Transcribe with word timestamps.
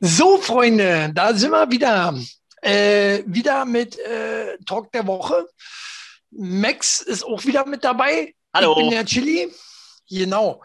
So, 0.00 0.38
Freunde, 0.38 1.10
da 1.14 1.34
sind 1.34 1.50
wir 1.50 1.70
wieder. 1.70 2.14
Äh, 2.60 3.22
wieder 3.26 3.64
mit 3.64 3.98
äh, 3.98 4.58
Talk 4.66 4.90
der 4.92 5.06
Woche. 5.06 5.46
Max 6.30 7.00
ist 7.00 7.24
auch 7.24 7.44
wieder 7.44 7.66
mit 7.66 7.84
dabei. 7.84 8.34
Hallo. 8.54 8.72
Ich 8.72 8.78
bin 8.78 8.90
der 8.90 9.06
Chili. 9.06 9.52
Genau. 10.08 10.62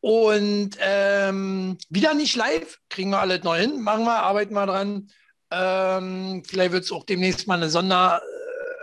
Und 0.00 0.70
ähm, 0.80 1.78
wieder 1.88 2.14
nicht 2.14 2.36
live. 2.36 2.78
Kriegen 2.88 3.10
wir 3.10 3.20
alles 3.20 3.42
neu 3.42 3.58
hin. 3.58 3.80
Machen 3.80 4.04
wir, 4.04 4.22
arbeiten 4.22 4.54
wir 4.54 4.66
dran. 4.66 5.10
Ähm, 5.50 6.42
vielleicht 6.46 6.72
wird 6.72 6.84
es 6.84 6.92
auch 6.92 7.04
demnächst 7.04 7.46
mal 7.46 7.56
eine 7.56 7.70
Sonder- 7.70 8.22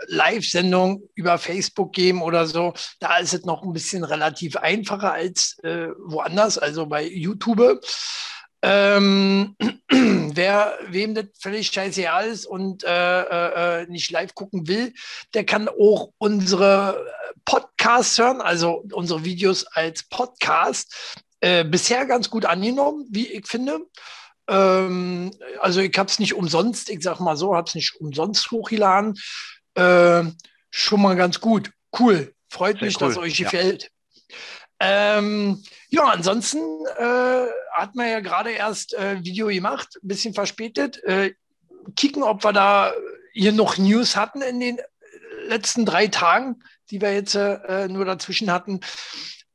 Live-Sendung 0.08 1.08
über 1.14 1.38
Facebook 1.38 1.92
geben 1.92 2.22
oder 2.22 2.46
so. 2.46 2.74
Da 2.98 3.18
ist 3.18 3.34
es 3.34 3.44
noch 3.44 3.62
ein 3.62 3.72
bisschen 3.72 4.02
relativ 4.04 4.56
einfacher 4.56 5.12
als 5.12 5.58
äh, 5.62 5.88
woanders, 5.96 6.58
also 6.58 6.86
bei 6.86 7.06
YouTube. 7.06 7.80
Ähm, 8.62 9.56
wer 9.90 10.78
wem 10.88 11.14
das 11.14 11.26
völlig 11.40 11.68
scheißegal 11.68 12.28
ist 12.28 12.46
und 12.46 12.84
äh, 12.84 13.80
äh, 13.80 13.86
nicht 13.86 14.10
live 14.10 14.34
gucken 14.34 14.68
will, 14.68 14.94
der 15.34 15.44
kann 15.44 15.68
auch 15.68 16.10
unsere 16.18 17.04
Podcasts 17.44 18.18
hören, 18.18 18.40
also 18.40 18.84
unsere 18.92 19.24
Videos 19.24 19.66
als 19.66 20.04
Podcast. 20.04 21.16
Äh, 21.40 21.64
bisher 21.64 22.06
ganz 22.06 22.30
gut 22.30 22.44
angenommen, 22.44 23.06
wie 23.10 23.26
ich 23.26 23.48
finde. 23.48 23.80
Ähm, 24.48 25.32
also 25.60 25.80
ich 25.80 25.96
habe 25.98 26.08
es 26.08 26.20
nicht 26.20 26.34
umsonst, 26.34 26.88
ich 26.88 27.02
sag 27.02 27.18
mal 27.18 27.36
so, 27.36 27.56
habe 27.56 27.68
es 27.68 27.74
nicht 27.74 27.96
umsonst 28.00 28.50
hochgeladen 28.52 29.18
äh, 29.74 30.24
schon 30.70 31.02
mal 31.02 31.16
ganz 31.16 31.40
gut. 31.40 31.70
Cool. 31.98 32.34
Freut 32.50 32.78
Sehr 32.78 32.86
mich, 32.86 33.00
cool. 33.00 33.08
dass 33.08 33.18
euch 33.18 33.38
ja. 33.38 33.50
Ähm, 34.84 35.62
ja, 35.90 36.06
ansonsten 36.06 36.58
äh, 36.98 37.46
hat 37.72 37.94
man 37.94 38.08
ja 38.08 38.18
gerade 38.18 38.50
erst 38.50 38.94
äh, 38.94 39.24
Video 39.24 39.46
gemacht, 39.46 39.96
ein 40.02 40.08
bisschen 40.08 40.34
verspätet. 40.34 41.00
Äh, 41.04 41.34
kicken, 41.94 42.24
ob 42.24 42.42
wir 42.42 42.52
da 42.52 42.92
hier 43.32 43.52
noch 43.52 43.78
News 43.78 44.16
hatten 44.16 44.42
in 44.42 44.58
den 44.58 44.78
letzten 45.46 45.86
drei 45.86 46.08
Tagen, 46.08 46.64
die 46.90 47.00
wir 47.00 47.14
jetzt 47.14 47.36
äh, 47.36 47.86
nur 47.88 48.04
dazwischen 48.04 48.50
hatten. 48.50 48.80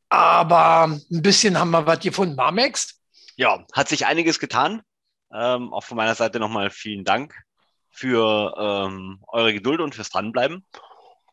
Aber 0.08 0.86
ein 0.86 1.22
bisschen 1.22 1.60
haben 1.60 1.72
wir 1.72 1.86
was 1.86 2.00
gefunden. 2.00 2.36
Marmex? 2.36 3.02
Ja, 3.36 3.66
hat 3.74 3.90
sich 3.90 4.06
einiges 4.06 4.40
getan. 4.40 4.82
Ähm, 5.34 5.74
auch 5.74 5.84
von 5.84 5.98
meiner 5.98 6.16
Seite 6.16 6.40
nochmal 6.40 6.70
vielen 6.70 7.04
Dank 7.04 7.36
für 7.92 8.56
ähm, 8.58 9.20
eure 9.28 9.54
Geduld 9.54 9.82
und 9.82 9.94
fürs 9.94 10.10
Dranbleiben. 10.10 10.66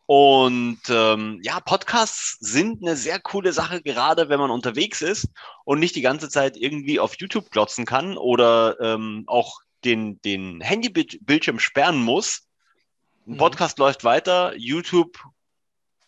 Und 0.07 0.81
ähm, 0.91 1.41
ja, 1.43 1.61
Podcasts 1.61 2.37
sind 2.41 2.83
eine 2.83 2.97
sehr 2.97 3.21
coole 3.21 3.53
Sache, 3.53 3.81
gerade 3.81 4.29
wenn 4.29 4.39
man 4.39 4.51
unterwegs 4.51 5.01
ist 5.01 5.29
und 5.65 5.79
nicht 5.79 5.97
die 5.97 6.03
ganze 6.03 6.29
Zeit 6.29 6.57
irgendwie 6.57 7.01
auf 7.01 7.17
YouTube 7.19 7.51
glotzen 7.51 7.87
kann 7.87 8.19
oder 8.19 8.79
ähm, 8.81 9.25
auch 9.27 9.61
den, 9.85 10.21
den 10.23 10.61
Handybildschirm 10.61 11.59
sperren 11.59 12.03
muss. 12.03 12.43
Ein 13.27 13.35
mhm. 13.35 13.37
Podcast 13.39 13.79
mhm. 13.79 13.85
läuft 13.85 14.05
weiter, 14.05 14.55
YouTube 14.57 15.19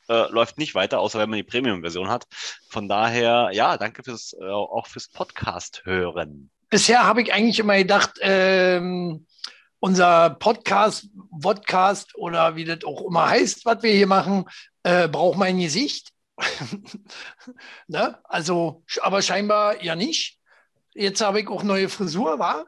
äh, 0.08 0.30
läuft 0.30 0.58
nicht 0.58 0.74
weiter, 0.74 1.00
außer 1.00 1.18
wenn 1.18 1.30
man 1.30 1.38
die 1.38 1.42
Premium-Version 1.42 2.08
hat. 2.08 2.26
Von 2.68 2.88
daher, 2.88 3.50
ja, 3.52 3.78
danke 3.78 4.02
fürs, 4.04 4.36
äh, 4.38 4.44
auch 4.44 4.86
fürs 4.86 5.08
Podcast 5.08 5.82
hören. 5.84 6.50
Bisher 6.68 7.04
habe 7.04 7.22
ich 7.22 7.32
eigentlich 7.32 7.58
immer 7.58 7.76
gedacht, 7.78 8.18
ähm, 8.20 9.26
unser 9.80 10.30
Podcast, 10.30 11.08
Podcast 11.40 12.14
oder 12.16 12.56
wie 12.56 12.64
das 12.64 12.84
auch 12.84 13.02
immer 13.06 13.28
heißt, 13.28 13.64
was 13.64 13.82
wir 13.82 13.92
hier 13.92 14.06
machen, 14.06 14.46
äh, 14.82 15.08
braucht 15.08 15.38
mein 15.38 15.58
Gesicht. 15.58 16.12
ne? 17.86 18.18
Also, 18.24 18.84
aber 19.02 19.22
scheinbar 19.22 19.82
ja 19.82 19.96
nicht. 19.96 20.38
Jetzt 20.94 21.20
habe 21.20 21.40
ich 21.40 21.48
auch 21.48 21.62
neue 21.62 21.88
Frisur, 21.88 22.38
war. 22.38 22.66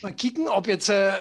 Mal 0.00 0.14
kicken, 0.14 0.48
ob 0.48 0.66
jetzt 0.68 0.88
äh, 0.88 1.18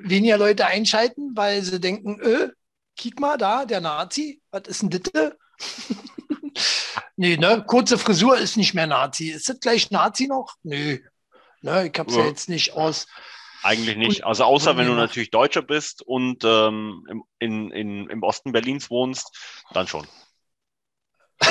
weniger 0.00 0.38
Leute 0.38 0.66
einschalten, 0.66 1.36
weil 1.36 1.62
sie 1.62 1.80
denken, 1.80 2.20
öh, 2.20 2.50
kick 2.96 3.20
mal 3.20 3.36
da, 3.36 3.64
der 3.64 3.80
Nazi, 3.80 4.40
was 4.50 4.62
ist 4.66 4.82
denn 4.82 4.90
das? 4.90 5.32
nee, 7.16 7.36
ne? 7.36 7.64
Kurze 7.66 7.98
Frisur 7.98 8.38
ist 8.38 8.56
nicht 8.56 8.74
mehr 8.74 8.86
Nazi. 8.86 9.30
Ist 9.30 9.48
das 9.48 9.60
gleich 9.60 9.90
Nazi 9.90 10.26
noch? 10.26 10.56
Nö. 10.62 10.98
Ne, 11.60 11.90
ich 11.92 11.98
habe 11.98 12.10
es 12.10 12.16
ja. 12.16 12.22
ja 12.22 12.28
jetzt 12.28 12.48
nicht 12.48 12.72
aus 12.72 13.06
eigentlich 13.62 13.96
nicht. 13.96 14.24
Also 14.24 14.44
außer 14.44 14.76
wenn 14.76 14.86
du 14.86 14.94
natürlich 14.94 15.30
Deutscher 15.30 15.62
bist 15.62 16.02
und 16.02 16.44
ähm, 16.44 17.04
im, 17.08 17.24
in, 17.38 17.70
in, 17.70 18.10
im 18.10 18.22
Osten 18.22 18.52
Berlins 18.52 18.90
wohnst, 18.90 19.36
dann 19.72 19.86
schon. 19.86 20.06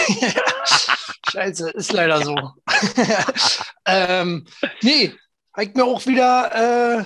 Scheiße, 1.31 1.69
ist 1.71 1.91
leider 1.91 2.21
so. 2.23 2.35
ähm, 3.85 4.45
nee, 4.81 5.13
ich 5.57 5.73
mir 5.73 5.85
auch 5.85 6.05
wieder 6.05 6.99
äh, 6.99 7.05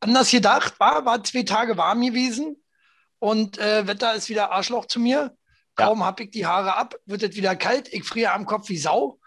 anders 0.00 0.30
gedacht. 0.30 0.78
War, 0.78 1.04
war 1.04 1.24
zwei 1.24 1.42
Tage 1.42 1.76
warm 1.76 2.02
gewesen 2.02 2.56
und 3.18 3.58
äh, 3.58 3.86
Wetter 3.86 4.14
ist 4.14 4.28
wieder 4.28 4.52
Arschloch 4.52 4.86
zu 4.86 5.00
mir. 5.00 5.36
Kaum 5.76 6.00
ja. 6.00 6.06
habe 6.06 6.24
ich 6.24 6.30
die 6.30 6.46
Haare 6.46 6.76
ab, 6.76 6.94
wird 7.04 7.22
es 7.22 7.36
wieder 7.36 7.56
kalt. 7.56 7.92
Ich 7.92 8.04
friere 8.04 8.32
am 8.32 8.46
Kopf 8.46 8.68
wie 8.68 8.78
Sau 8.78 9.18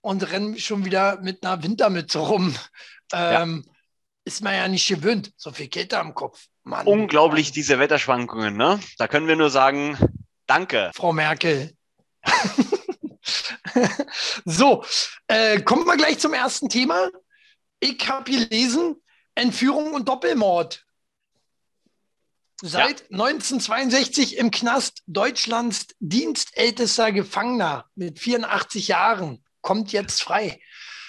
und 0.00 0.30
renne 0.30 0.58
schon 0.58 0.84
wieder 0.84 1.20
mit 1.20 1.44
einer 1.44 1.62
Wintermütze 1.62 2.18
rum. 2.18 2.56
Ähm, 3.12 3.64
ja 3.66 3.73
ist 4.24 4.42
man 4.42 4.54
ja 4.54 4.68
nicht 4.68 4.88
gewöhnt. 4.88 5.32
So 5.36 5.52
viel 5.52 5.68
Kälte 5.68 5.98
am 5.98 6.14
Kopf. 6.14 6.46
Mann, 6.62 6.86
Unglaublich, 6.86 7.52
diese 7.52 7.78
Wetterschwankungen. 7.78 8.56
Ne? 8.56 8.80
Da 8.98 9.06
können 9.06 9.28
wir 9.28 9.36
nur 9.36 9.50
sagen, 9.50 9.98
danke. 10.46 10.90
Frau 10.94 11.12
Merkel. 11.12 11.74
so, 14.44 14.84
äh, 15.26 15.60
kommen 15.60 15.86
wir 15.86 15.96
gleich 15.96 16.18
zum 16.18 16.32
ersten 16.32 16.68
Thema. 16.68 17.08
Ich 17.80 18.08
habe 18.08 18.30
gelesen, 18.30 18.96
Entführung 19.34 19.92
und 19.92 20.08
Doppelmord. 20.08 20.84
Seit 22.62 23.00
ja. 23.00 23.06
1962 23.10 24.38
im 24.38 24.50
Knast 24.50 25.02
Deutschlands 25.06 25.88
dienstältester 25.98 27.12
Gefangener 27.12 27.86
mit 27.94 28.20
84 28.20 28.88
Jahren 28.88 29.44
kommt 29.60 29.92
jetzt 29.92 30.22
frei. 30.22 30.60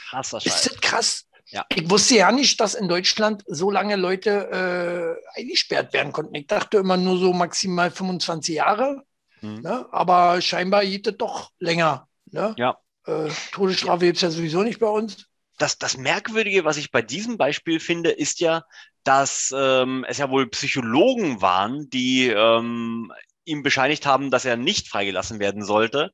Krasser 0.09 0.41
Scheiß. 0.41 0.55
Ist 0.55 0.65
das 0.65 0.81
krass? 0.81 1.24
Ja. 1.47 1.65
Ich 1.69 1.89
wusste 1.89 2.15
ja 2.15 2.31
nicht, 2.31 2.59
dass 2.59 2.73
in 2.73 2.87
Deutschland 2.87 3.43
so 3.47 3.69
lange 3.69 3.95
Leute 3.95 5.19
äh, 5.35 5.39
eingesperrt 5.39 5.93
werden 5.93 6.11
konnten. 6.11 6.35
Ich 6.35 6.47
dachte 6.47 6.77
immer 6.77 6.97
nur 6.97 7.17
so 7.17 7.33
maximal 7.33 7.91
25 7.91 8.55
Jahre. 8.55 9.03
Mhm. 9.41 9.61
Ne? 9.61 9.85
Aber 9.91 10.41
scheinbar 10.41 10.85
geht 10.85 11.07
es 11.07 11.17
doch 11.17 11.51
länger. 11.59 12.07
Ne? 12.31 12.55
Ja. 12.57 12.77
Äh, 13.05 13.29
Todesstrafe 13.51 14.05
gibt 14.05 14.17
es 14.17 14.21
ja 14.21 14.31
sowieso 14.31 14.63
nicht 14.63 14.79
bei 14.79 14.87
uns. 14.87 15.27
Das, 15.57 15.77
das 15.77 15.97
Merkwürdige, 15.97 16.65
was 16.65 16.77
ich 16.77 16.91
bei 16.91 17.01
diesem 17.01 17.37
Beispiel 17.37 17.79
finde, 17.79 18.09
ist 18.09 18.39
ja, 18.39 18.63
dass 19.03 19.53
ähm, 19.55 20.05
es 20.07 20.17
ja 20.17 20.29
wohl 20.29 20.47
Psychologen 20.47 21.41
waren, 21.41 21.89
die 21.89 22.27
ähm, 22.27 23.13
ihm 23.45 23.63
bescheinigt 23.63 24.05
haben, 24.05 24.31
dass 24.31 24.43
er 24.43 24.57
nicht 24.57 24.89
freigelassen 24.89 25.39
werden 25.39 25.63
sollte. 25.63 26.11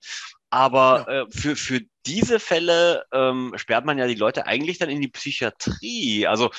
Aber 0.51 1.05
ja. 1.07 1.21
äh, 1.21 1.25
für, 1.31 1.55
für 1.55 1.81
diese 2.05 2.39
Fälle 2.39 3.05
ähm, 3.13 3.53
sperrt 3.55 3.85
man 3.85 3.97
ja 3.97 4.05
die 4.05 4.15
Leute 4.15 4.45
eigentlich 4.45 4.77
dann 4.77 4.89
in 4.89 5.01
die 5.01 5.07
Psychiatrie. 5.07 6.27
Also 6.27 6.51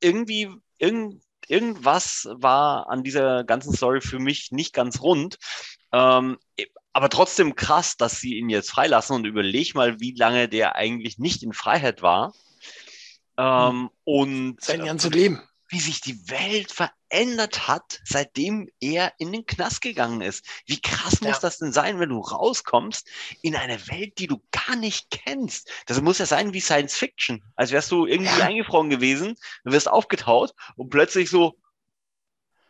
irgendwie, 0.00 0.50
irgend, 0.78 1.22
irgendwas 1.46 2.28
war 2.32 2.90
an 2.90 3.04
dieser 3.04 3.44
ganzen 3.44 3.72
Story 3.72 4.00
für 4.00 4.18
mich 4.18 4.50
nicht 4.50 4.74
ganz 4.74 5.00
rund. 5.00 5.38
Ähm, 5.92 6.38
aber 6.92 7.08
trotzdem 7.08 7.54
krass, 7.54 7.96
dass 7.96 8.20
sie 8.20 8.36
ihn 8.36 8.50
jetzt 8.50 8.70
freilassen 8.70 9.14
und 9.14 9.26
überleg 9.26 9.74
mal, 9.74 10.00
wie 10.00 10.14
lange 10.14 10.48
der 10.48 10.74
eigentlich 10.74 11.18
nicht 11.18 11.42
in 11.42 11.52
Freiheit 11.52 12.02
war. 12.02 12.32
Ähm, 13.38 13.70
hm. 13.70 13.90
und 14.04 14.60
sein 14.62 14.84
ganzes 14.84 15.12
Leben 15.12 15.42
wie 15.68 15.80
sich 15.80 16.00
die 16.00 16.28
Welt 16.28 16.72
verändert 16.72 17.68
hat, 17.68 18.00
seitdem 18.04 18.68
er 18.80 19.12
in 19.18 19.32
den 19.32 19.46
Knast 19.46 19.80
gegangen 19.80 20.20
ist. 20.20 20.46
Wie 20.66 20.80
krass 20.80 21.18
ja. 21.20 21.28
muss 21.28 21.40
das 21.40 21.58
denn 21.58 21.72
sein, 21.72 21.98
wenn 21.98 22.10
du 22.10 22.20
rauskommst 22.20 23.08
in 23.42 23.56
eine 23.56 23.86
Welt, 23.88 24.18
die 24.18 24.26
du 24.26 24.42
gar 24.50 24.76
nicht 24.76 25.10
kennst? 25.10 25.70
Das 25.86 26.00
muss 26.00 26.18
ja 26.18 26.26
sein 26.26 26.52
wie 26.52 26.60
Science 26.60 26.96
Fiction. 26.96 27.42
Als 27.56 27.70
wärst 27.70 27.90
du 27.90 28.06
irgendwie 28.06 28.38
ja. 28.38 28.46
eingefroren 28.46 28.90
gewesen, 28.90 29.36
du 29.64 29.72
wirst 29.72 29.88
aufgetaut 29.88 30.54
und 30.76 30.90
plötzlich 30.90 31.30
so, 31.30 31.56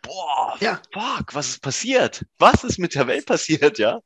boah, 0.03 0.57
ja. 0.61 0.81
fuck, 0.93 1.35
was 1.35 1.49
ist 1.49 1.63
passiert? 1.63 2.25
Was 2.39 2.65
ist 2.65 2.79
mit 2.79 2.95
der 2.95 3.07
Welt 3.07 3.27
passiert, 3.27 3.79
ja? 3.79 4.01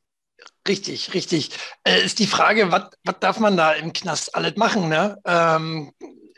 Richtig, 0.66 1.14
richtig. 1.14 1.50
Äh, 1.84 2.02
ist 2.02 2.18
die 2.18 2.26
Frage, 2.26 2.70
was 2.72 3.18
darf 3.20 3.38
man 3.40 3.56
da 3.56 3.72
im 3.72 3.92
Knast 3.92 4.34
alles 4.34 4.56
machen? 4.56 4.88
Ne? 4.88 5.18
Ähm, 5.24 5.92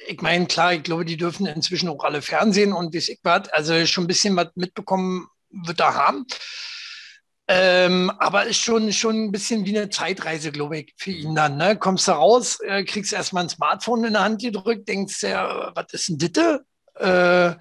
ich 0.06 0.20
meine, 0.20 0.46
klar, 0.46 0.74
ich 0.74 0.82
glaube, 0.82 1.04
die 1.04 1.16
dürfen 1.16 1.46
inzwischen 1.46 1.88
auch 1.88 2.04
alle 2.04 2.22
Fernsehen 2.22 2.72
und 2.72 2.92
wie 2.92 2.98
ich 2.98 3.20
was. 3.22 3.48
Also 3.48 3.84
schon 3.86 4.04
ein 4.04 4.08
bisschen 4.08 4.36
was 4.36 4.48
mitbekommen 4.54 5.28
wird 5.50 5.80
er 5.80 5.94
haben. 5.94 6.26
Ähm, 7.48 8.10
aber 8.18 8.46
ist 8.46 8.60
schon, 8.60 8.92
schon 8.92 9.24
ein 9.24 9.32
bisschen 9.32 9.66
wie 9.66 9.76
eine 9.76 9.90
Zeitreise, 9.90 10.52
glaube 10.52 10.78
ich, 10.78 10.94
für 10.96 11.10
ihn 11.10 11.34
dann. 11.34 11.56
Ne? 11.56 11.76
Kommst 11.76 12.08
du 12.08 12.12
raus, 12.12 12.60
äh, 12.60 12.84
kriegst 12.84 13.12
erstmal 13.12 13.44
ein 13.44 13.48
Smartphone 13.48 14.04
in 14.04 14.12
der 14.12 14.22
Hand 14.22 14.40
gedrückt, 14.40 14.88
denkst 14.88 15.22
ja, 15.22 15.72
was 15.74 15.92
ist 15.92 16.08
denn 16.08 16.18
Ditte? 16.18 16.64
Äh, 16.94 17.54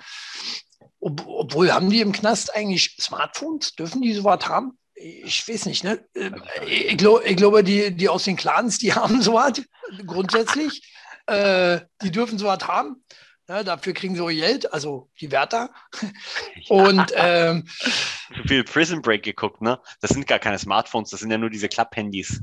ob, 0.99 1.25
obwohl 1.25 1.73
haben 1.73 1.89
die 1.89 2.01
im 2.01 2.11
Knast 2.11 2.55
eigentlich 2.55 2.95
Smartphones? 3.01 3.73
Dürfen 3.73 4.01
die 4.01 4.13
sowas 4.13 4.47
haben? 4.47 4.77
Ich 4.93 5.47
weiß 5.47 5.65
nicht, 5.65 5.83
ne? 5.83 6.05
Äh, 6.13 6.31
ich, 6.67 6.97
glaub, 6.97 7.25
ich 7.25 7.35
glaube, 7.35 7.63
die, 7.63 7.91
die 7.91 8.07
aus 8.07 8.25
den 8.25 8.35
Clans, 8.35 8.77
die 8.77 8.93
haben 8.95 9.21
sowas 9.21 9.61
grundsätzlich. 10.05 10.93
Äh, 11.31 11.81
die 12.03 12.11
dürfen 12.11 12.37
sowas 12.37 12.67
haben. 12.67 13.03
Ne, 13.47 13.63
dafür 13.63 13.93
kriegen 13.93 14.15
sie 14.15 14.21
auch 14.21 14.29
Geld, 14.29 14.71
also 14.71 15.09
die 15.19 15.31
Wärter. 15.31 15.71
Und 16.69 17.11
ähm, 17.15 17.67
so 18.35 18.43
viel 18.47 18.63
Prison 18.63 19.01
Break 19.01 19.23
geguckt, 19.23 19.61
ne? 19.61 19.79
Das 19.99 20.11
sind 20.11 20.27
gar 20.27 20.39
keine 20.39 20.59
Smartphones, 20.59 21.09
das 21.09 21.19
sind 21.19 21.31
ja 21.31 21.37
nur 21.37 21.49
diese 21.49 21.67
Klapphandys. 21.67 22.41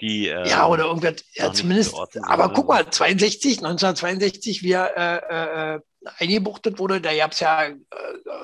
Die, 0.00 0.28
äh, 0.28 0.48
ja, 0.48 0.66
oder 0.66 0.86
irgendwas, 0.86 1.24
ja, 1.34 1.52
zumindest. 1.52 1.94
Aber 2.24 2.52
guck 2.52 2.66
mal, 2.66 2.90
62, 2.90 3.58
1962, 3.58 4.64
wie 4.64 4.72
er 4.72 4.96
äh, 4.96 5.76
äh, 5.76 5.80
eingebuchtet 6.18 6.80
wurde, 6.80 7.00
da 7.00 7.14
gab 7.14 7.32
es 7.32 7.40
ja 7.40 7.66
äh, 7.66 7.74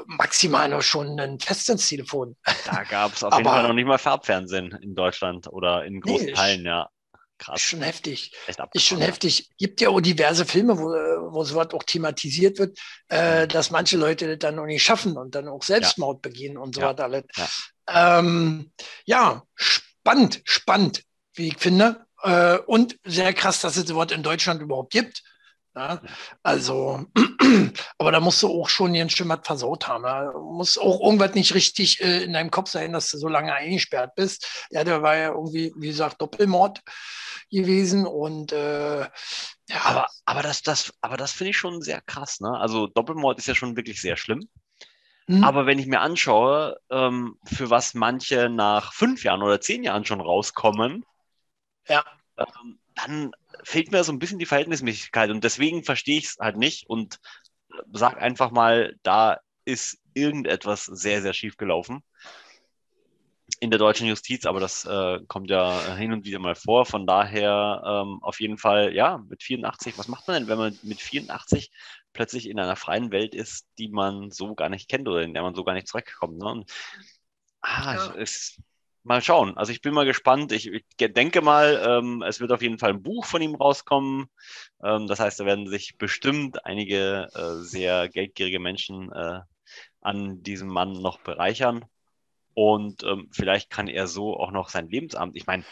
maximal 0.07 0.69
noch 0.69 0.83
schon 0.83 1.19
ein 1.19 1.41
Festnetztelefon. 1.41 2.37
Da 2.65 2.85
gab 2.85 3.15
es 3.15 3.25
auf 3.25 3.33
jeden 3.37 3.49
Fall 3.49 3.67
noch 3.67 3.75
nicht 3.75 3.87
mal 3.87 3.99
Farbfernsehen 3.99 4.79
in 4.83 4.95
Deutschland 4.95 5.49
oder 5.49 5.85
in 5.85 6.01
großen 6.01 6.27
nee, 6.27 6.33
Teilen, 6.33 6.65
ja. 6.65 6.91
Krass. 7.39 7.61
Ist 7.61 7.67
schon 7.67 7.83
heftig. 7.83 8.33
Ist 8.73 8.85
schon 8.85 9.01
heftig. 9.01 9.51
Gibt 9.59 9.81
ja 9.81 9.91
auch 9.91 10.01
diverse 10.01 10.45
Filme, 10.45 10.77
wo, 10.77 10.87
wo 11.33 11.45
sowas 11.45 11.69
auch 11.73 11.85
thematisiert 11.85 12.59
wird, 12.59 12.79
äh, 13.11 13.45
mhm. 13.45 13.49
dass 13.49 13.71
manche 13.71 13.97
Leute 13.97 14.27
das 14.27 14.39
dann 14.41 14.59
auch 14.59 14.67
nicht 14.67 14.83
schaffen 14.83 15.17
und 15.17 15.35
dann 15.35 15.49
auch 15.49 15.63
Selbstmord 15.63 16.17
ja. 16.17 16.31
begehen 16.31 16.59
und 16.59 16.75
so 16.75 16.81
ja. 16.81 16.89
weiter. 16.89 17.25
Ja. 17.37 18.19
Ähm, 18.19 18.73
ja, 19.05 19.45
spannend, 19.55 20.41
spannend, 20.45 21.05
wie 21.35 21.49
ich 21.49 21.59
finde. 21.59 22.07
Äh, 22.23 22.59
und 22.59 22.99
sehr 23.05 23.33
krass, 23.33 23.61
dass 23.61 23.77
es 23.77 23.87
sowas 23.87 24.11
in 24.11 24.25
Deutschland 24.25 24.61
überhaupt 24.61 24.93
gibt. 24.93 25.23
Ja, 25.79 26.01
also, 26.43 27.07
aber 27.99 28.11
da 28.11 28.19
musst 28.19 28.43
du 28.43 28.49
auch 28.49 28.69
schon 28.69 28.97
ihren 28.97 29.11
Schimmer 29.11 29.41
versaut 29.41 29.87
haben. 29.87 30.03
Da 30.03 30.33
muss 30.33 30.77
auch 30.77 31.01
irgendwas 31.01 31.35
nicht 31.35 31.55
richtig 31.55 32.01
äh, 32.01 32.25
in 32.25 32.33
deinem 32.33 32.51
Kopf 32.51 32.69
sein, 32.69 32.93
dass 32.93 33.11
du 33.11 33.19
so 33.19 33.29
lange 33.29 33.55
eingesperrt 33.55 34.17
bist. 34.17 34.67
Ja, 34.71 34.83
der 34.83 35.03
war 35.03 35.17
ja 35.17 35.29
irgendwie, 35.29 35.73
wie 35.77 35.87
gesagt, 35.87 36.21
Doppelmord 36.21 36.81
gewesen 37.49 38.07
und 38.09 38.51
äh, 38.51 39.03
ja. 39.03 39.09
Aber, 39.85 40.09
aber 40.25 40.43
das, 40.43 40.63
das, 40.63 40.93
aber 41.01 41.17
das 41.17 41.31
finde 41.31 41.51
ich 41.51 41.57
schon 41.57 41.81
sehr 41.81 42.01
krass. 42.01 42.41
Ne? 42.41 42.51
Also 42.59 42.89
Doppelmord 42.89 43.39
ist 43.39 43.47
ja 43.47 43.55
schon 43.55 43.77
wirklich 43.77 44.01
sehr 44.01 44.17
schlimm. 44.17 44.49
Hm. 45.27 45.45
Aber 45.45 45.67
wenn 45.67 45.79
ich 45.79 45.87
mir 45.87 46.01
anschaue, 46.01 46.77
ähm, 46.91 47.39
für 47.45 47.71
was 47.71 47.95
manche 47.95 48.49
nach 48.49 48.93
fünf 48.93 49.23
Jahren 49.23 49.45
oder 49.45 49.61
zehn 49.61 49.85
Jahren 49.85 50.05
schon 50.05 50.21
rauskommen, 50.21 51.05
ja. 51.87 52.05
ähm, 52.37 52.81
dann 53.03 53.33
fehlt 53.65 53.93
mir 53.93 54.05
so 54.05 54.13
ein 54.13 54.19
bisschen 54.19 54.39
die 54.39 54.47
Verhältnismäßigkeit 54.47 55.31
und 55.31 55.45
deswegen 55.45 55.85
verstehe 55.85 56.19
ich 56.19 56.27
es 56.27 56.37
halt 56.41 56.57
nicht 56.57 56.89
und 56.89 57.19
sag 57.93 58.21
einfach 58.21 58.51
mal, 58.51 58.97
da 59.03 59.39
ist 59.65 59.99
irgendetwas 60.15 60.85
sehr, 60.87 61.23
sehr 61.23 61.33
schief 61.33 61.57
gelaufen 61.57 62.03
in 63.61 63.71
der 63.71 63.79
deutschen 63.79 64.07
Justiz, 64.07 64.47
aber 64.47 64.61
das 64.61 64.85
äh, 64.85 65.21
kommt 65.27 65.51
ja 65.51 65.97
hin 65.97 66.13
und 66.13 66.25
wieder 66.25 66.39
mal 66.39 66.55
vor. 66.55 66.87
Von 66.87 67.07
daher 67.07 67.83
ähm, 67.85 68.19
auf 68.23 68.41
jeden 68.41 68.59
Fall, 68.59 68.95
ja, 68.95 69.19
mit 69.29 69.43
84, 69.43 69.99
was 69.99 70.09
macht 70.09 70.29
man 70.29 70.41
denn, 70.41 70.49
wenn 70.49 70.59
man 70.59 70.79
mit 70.83 71.01
84 71.01 71.71
plötzlich 72.13 72.49
in 72.49 72.61
einer 72.61 72.77
freien 72.77 73.11
Welt 73.11 73.35
ist, 73.35 73.67
die 73.79 73.89
man 73.89 74.31
so 74.31 74.55
gar 74.55 74.69
nicht 74.69 74.89
kennt 74.89 75.09
oder 75.09 75.23
in 75.23 75.35
der 75.35 75.43
man 75.43 75.55
so 75.55 75.65
gar 75.65 75.75
nicht 75.75 75.89
zurückkommt? 75.89 76.39
Ne? 76.39 76.47
Und, 76.47 76.71
ah, 77.61 77.95
ja. 77.95 78.15
es, 78.17 78.61
mal 79.03 79.23
schauen. 79.23 79.57
Also 79.57 79.73
ich 79.73 79.81
bin 79.81 79.95
mal 79.95 80.05
gespannt. 80.05 80.53
Ich, 80.53 80.67
ich 80.67 80.85
denke 80.99 81.41
mal, 81.41 81.83
ähm, 81.87 82.23
es 82.23 82.41
wird 82.41 82.53
auf 82.53 82.63
jeden 82.63 82.79
Fall 82.79 82.91
ein 82.91 83.03
Buch 83.03 83.25
von 83.25 83.43
ihm 83.43 83.55
rauskommen. 83.55 84.29
Ähm, 84.83 85.07
das 85.07 85.21
heißt, 85.21 85.41
da 85.41 85.45
werden 85.45 85.69
sich 85.69 85.97
bestimmt 85.99 86.65
einige 86.65 87.29
äh, 87.35 87.63
sehr 87.63 88.09
geldgierige 88.09 88.61
Menschen 88.61 89.11
äh, 89.13 89.41
an 90.01 90.43
diesem 90.43 90.69
Mann 90.69 90.93
noch 90.93 91.19
bereichern. 91.21 91.85
Und 92.55 93.05
ähm, 93.05 93.29
vielleicht 93.31 93.71
kann 93.71 93.89
er 93.89 94.07
so 94.07 94.37
auch 94.37 94.51
noch 94.51 94.69
sein 94.69 94.89
Lebensamt. 94.89 95.37
Ich 95.37 95.47
meine, 95.47 95.65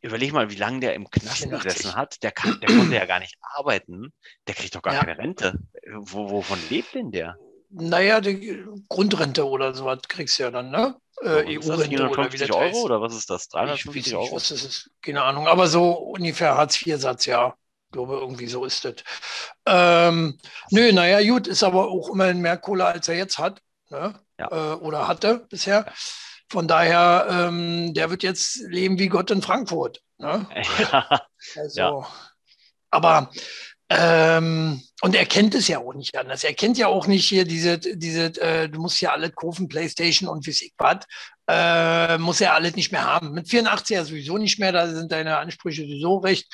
überleg 0.00 0.32
mal, 0.32 0.50
wie 0.50 0.56
lange 0.56 0.80
der 0.80 0.94
im 0.94 1.10
Knast 1.10 1.48
gesessen 1.48 1.94
hat. 1.94 2.22
Der, 2.22 2.32
kann, 2.32 2.58
der 2.60 2.76
konnte 2.76 2.94
ja 2.94 3.06
gar 3.06 3.20
nicht 3.20 3.36
arbeiten. 3.40 4.12
Der 4.46 4.54
kriegt 4.54 4.74
doch 4.74 4.82
gar 4.82 4.94
ja. 4.94 5.00
keine 5.00 5.18
Rente. 5.18 5.60
Wo, 5.94 6.30
wovon 6.30 6.58
lebt 6.70 6.94
denn 6.94 7.12
der? 7.12 7.36
Naja, 7.78 8.20
die 8.20 8.64
Grundrente 8.88 9.46
oder 9.46 9.74
sowas 9.74 9.98
kriegst 10.08 10.38
du 10.38 10.44
ja 10.44 10.50
dann, 10.50 10.70
ne? 10.70 10.96
Äh, 11.22 11.58
EU-Rente 11.58 12.08
oder 12.08 12.32
wie 12.32 12.38
das 12.38 12.50
Euro 12.50 12.60
heißt. 12.60 12.84
oder 12.84 13.00
was 13.00 13.14
ist 13.14 13.30
das? 13.30 13.48
350 13.48 14.06
ich, 14.06 14.16
Euro? 14.16 14.36
Was 14.36 14.50
ist 14.50 14.64
es? 14.64 14.90
Keine 15.02 15.22
Ahnung, 15.22 15.46
aber 15.46 15.66
so 15.66 15.90
ungefähr 15.92 16.56
Hartz-IV-Satz, 16.56 17.26
ja. 17.26 17.54
Ich 17.88 17.92
glaube, 17.92 18.14
irgendwie 18.14 18.46
so 18.46 18.64
ist 18.64 18.84
das. 18.84 18.94
Ähm, 19.66 20.38
nö, 20.70 20.92
naja, 20.92 21.22
gut, 21.26 21.46
ist 21.46 21.62
aber 21.62 21.88
auch 21.88 22.10
immerhin 22.10 22.40
mehr 22.40 22.56
Kohle, 22.56 22.84
als 22.84 23.08
er 23.08 23.16
jetzt 23.16 23.38
hat 23.38 23.60
ne? 23.90 24.14
ja. 24.38 24.48
äh, 24.50 24.74
oder 24.76 25.08
hatte 25.08 25.46
bisher. 25.48 25.86
Von 26.48 26.68
daher, 26.68 27.26
ähm, 27.28 27.92
der 27.94 28.10
wird 28.10 28.22
jetzt 28.22 28.56
leben 28.68 28.98
wie 28.98 29.08
Gott 29.08 29.30
in 29.30 29.42
Frankfurt. 29.42 30.02
Ne? 30.18 30.46
Ja. 30.78 31.26
Also, 31.56 31.80
ja. 31.80 32.08
Aber 32.90 33.30
ähm, 33.88 34.82
und 35.02 35.14
er 35.14 35.26
kennt 35.26 35.54
es 35.54 35.68
ja 35.68 35.78
auch 35.78 35.94
nicht 35.94 36.16
anders. 36.16 36.42
Er 36.42 36.54
kennt 36.54 36.76
ja 36.76 36.88
auch 36.88 37.06
nicht 37.06 37.28
hier 37.28 37.44
diese, 37.44 37.78
diese 37.78 38.40
äh, 38.40 38.68
du 38.68 38.80
musst 38.80 39.00
ja 39.00 39.12
alles 39.12 39.32
kaufen, 39.34 39.68
Playstation 39.68 40.28
und 40.28 40.46
ich 40.46 40.72
was, 40.76 41.04
äh, 41.48 42.18
muss 42.18 42.40
er 42.40 42.54
alles 42.54 42.74
nicht 42.74 42.90
mehr 42.90 43.04
haben. 43.04 43.32
Mit 43.32 43.48
84 43.48 43.94
ja 43.94 44.04
sowieso 44.04 44.38
nicht 44.38 44.58
mehr, 44.58 44.72
da 44.72 44.88
sind 44.88 45.12
deine 45.12 45.38
Ansprüche 45.38 45.82
sowieso 45.82 46.18
recht 46.18 46.52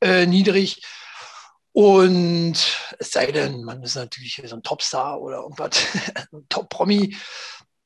äh, 0.00 0.26
niedrig. 0.26 0.82
Und 1.72 2.56
es 2.98 3.12
sei 3.12 3.30
denn, 3.30 3.62
man 3.62 3.82
ist 3.84 3.94
natürlich 3.94 4.42
so 4.44 4.56
ein 4.56 4.62
Topstar 4.64 5.20
oder 5.20 5.42
irgendwas, 5.42 5.70
ein 6.32 6.46
Top-Promi. 6.48 7.16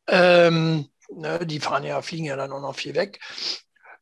Ähm, 0.07 0.89
ne, 1.15 1.45
die 1.45 1.61
fahren 1.61 1.85
ja, 1.85 2.01
fliegen 2.01 2.25
ja 2.25 2.37
dann 2.37 2.53
auch 2.53 2.63
noch 2.63 2.75
viel 2.75 2.95
weg. 2.95 3.21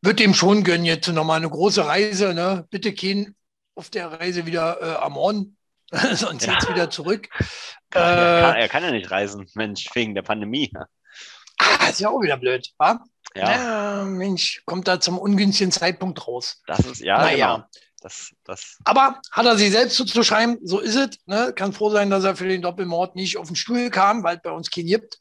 Wird 0.00 0.20
dem 0.20 0.32
schon 0.32 0.62
gönnen, 0.62 0.84
jetzt 0.84 1.08
nochmal 1.08 1.38
eine 1.38 1.50
große 1.50 1.84
Reise. 1.84 2.34
Ne? 2.34 2.66
Bitte 2.70 2.93
gehen 2.93 3.34
auf 3.80 3.88
der 3.88 4.12
Reise 4.12 4.44
wieder 4.44 4.78
äh, 4.82 4.96
am 4.96 5.14
Horn, 5.14 5.56
sonst 6.12 6.46
ja. 6.46 6.68
wieder 6.68 6.90
zurück. 6.90 7.30
Kann, 7.90 8.02
äh, 8.02 8.06
er, 8.06 8.42
kann, 8.42 8.56
er, 8.56 8.68
kann, 8.68 8.82
ja 8.84 8.90
nicht 8.92 9.10
reisen, 9.10 9.50
Mensch, 9.54 9.88
wegen 9.94 10.14
der 10.14 10.22
Pandemie. 10.22 10.70
Ah, 11.58 11.88
ist 11.88 11.98
ja 11.98 12.10
auch 12.10 12.20
wieder 12.20 12.36
blöd, 12.36 12.68
wa? 12.78 13.04
Ja. 13.34 13.50
ja. 13.50 14.04
Mensch, 14.04 14.62
kommt 14.64 14.86
da 14.86 15.00
zum 15.00 15.18
ungünstigen 15.18 15.72
Zeitpunkt 15.72 16.24
raus. 16.28 16.62
Das 16.66 16.80
ist, 16.80 17.00
ja, 17.00 17.18
naja. 17.18 17.54
Genau. 17.56 17.66
Das, 18.00 18.30
das 18.44 18.78
Aber 18.84 19.20
hat 19.32 19.46
er 19.46 19.56
sich 19.58 19.72
selbst 19.72 19.96
zuzuschreiben, 19.96 20.58
so 20.62 20.78
ist 20.78 20.94
es. 20.94 21.18
Ne? 21.26 21.52
Kann 21.56 21.72
froh 21.72 21.90
sein, 21.90 22.10
dass 22.10 22.22
er 22.22 22.36
für 22.36 22.46
den 22.46 22.62
Doppelmord 22.62 23.16
nicht 23.16 23.36
auf 23.36 23.48
den 23.48 23.56
Stuhl 23.56 23.90
kam, 23.90 24.22
weil 24.22 24.36
es 24.36 24.42
bei 24.42 24.52
uns 24.52 24.70
keinen 24.70 24.86
gibt. 24.86 25.18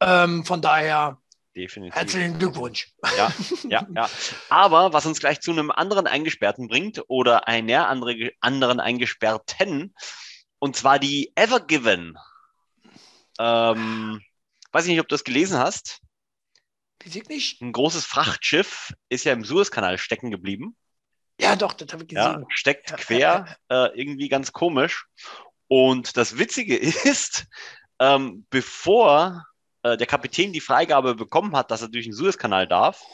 Ähm, 0.00 0.44
von 0.44 0.60
daher 0.60 1.16
Definitiv. 1.56 1.96
Herzlichen 1.96 2.38
Glückwunsch. 2.38 2.92
Ja, 3.16 3.32
ja, 3.68 3.86
ja. 3.94 4.10
Aber 4.48 4.92
was 4.92 5.06
uns 5.06 5.18
gleich 5.18 5.40
zu 5.40 5.50
einem 5.50 5.70
anderen 5.70 6.06
Eingesperrten 6.06 6.68
bringt 6.68 7.02
oder 7.08 7.48
einer 7.48 7.88
andere, 7.88 8.30
anderen 8.40 8.78
Eingesperrten, 8.78 9.94
und 10.60 10.76
zwar 10.76 10.98
die 10.98 11.32
Evergiven. 11.34 12.16
Ähm, 13.38 14.20
weiß 14.70 14.84
ich 14.84 14.90
nicht, 14.90 15.00
ob 15.00 15.08
du 15.08 15.14
das 15.14 15.24
gelesen 15.24 15.58
hast. 15.58 16.00
Nicht. 17.28 17.62
Ein 17.62 17.72
großes 17.72 18.04
Frachtschiff 18.04 18.92
ist 19.08 19.24
ja 19.24 19.32
im 19.32 19.44
Suezkanal 19.44 19.96
stecken 19.98 20.30
geblieben. 20.30 20.76
Ja, 21.40 21.56
doch, 21.56 21.72
das 21.72 21.92
habe 21.92 22.02
ich 22.02 22.10
gesehen. 22.10 22.40
Ja, 22.40 22.46
steckt 22.50 22.94
quer, 22.98 23.56
äh, 23.70 23.98
irgendwie 23.98 24.28
ganz 24.28 24.52
komisch. 24.52 25.06
Und 25.66 26.16
das 26.16 26.38
Witzige 26.38 26.76
ist, 27.04 27.46
ähm, 27.98 28.46
bevor 28.50 29.46
äh, 29.82 29.96
der 29.96 30.06
Kapitän 30.06 30.52
die 30.52 30.60
Freigabe 30.60 31.14
bekommen 31.14 31.56
hat, 31.56 31.70
dass 31.70 31.82
er 31.82 31.88
durch 31.88 32.04
den 32.04 32.14
Suezkanal 32.14 32.66
darf, 32.66 33.04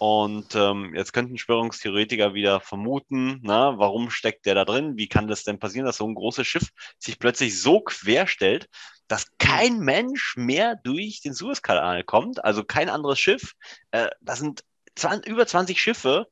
und 0.00 0.54
ähm, 0.54 0.94
jetzt 0.94 1.12
könnten 1.12 1.36
Spörungstheoretiker 1.36 2.32
wieder 2.32 2.60
vermuten, 2.60 3.38
na, 3.42 3.76
warum 3.76 4.08
steckt 4.08 4.46
der 4.46 4.54
da 4.54 4.64
drin? 4.64 4.96
Wie 4.96 5.08
kann 5.08 5.28
das 5.28 5.44
denn 5.44 5.58
passieren, 5.58 5.84
dass 5.84 5.98
so 5.98 6.06
ein 6.06 6.14
großes 6.14 6.46
Schiff 6.46 6.70
sich 6.98 7.18
plötzlich 7.18 7.60
so 7.60 7.82
quer 7.82 8.26
stellt, 8.26 8.70
dass 9.08 9.26
kein 9.36 9.78
Mensch 9.80 10.36
mehr 10.38 10.76
durch 10.84 11.20
den 11.20 11.34
Suezkanal 11.34 12.02
kommt? 12.02 12.42
Also 12.42 12.64
kein 12.64 12.88
anderes 12.88 13.20
Schiff. 13.20 13.52
Äh, 13.90 14.08
das 14.22 14.38
sind 14.38 14.64
20, 14.96 15.28
über 15.30 15.46
20 15.46 15.78
Schiffe, 15.78 16.28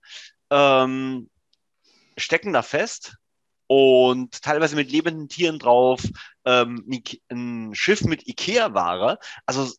ähm, 0.49 1.29
stecken 2.17 2.55
da 2.55 2.63
fest 2.63 3.19
und 3.69 4.43
teilweise 4.43 4.75
mit 4.75 4.91
lebenden 4.91 5.29
Tieren 5.29 5.59
drauf, 5.59 6.03
ähm, 6.45 6.85
ein 7.31 7.75
Schiff 7.75 8.03
mit 8.03 8.27
Ikea-Ware. 8.27 9.19
Also 9.47 9.73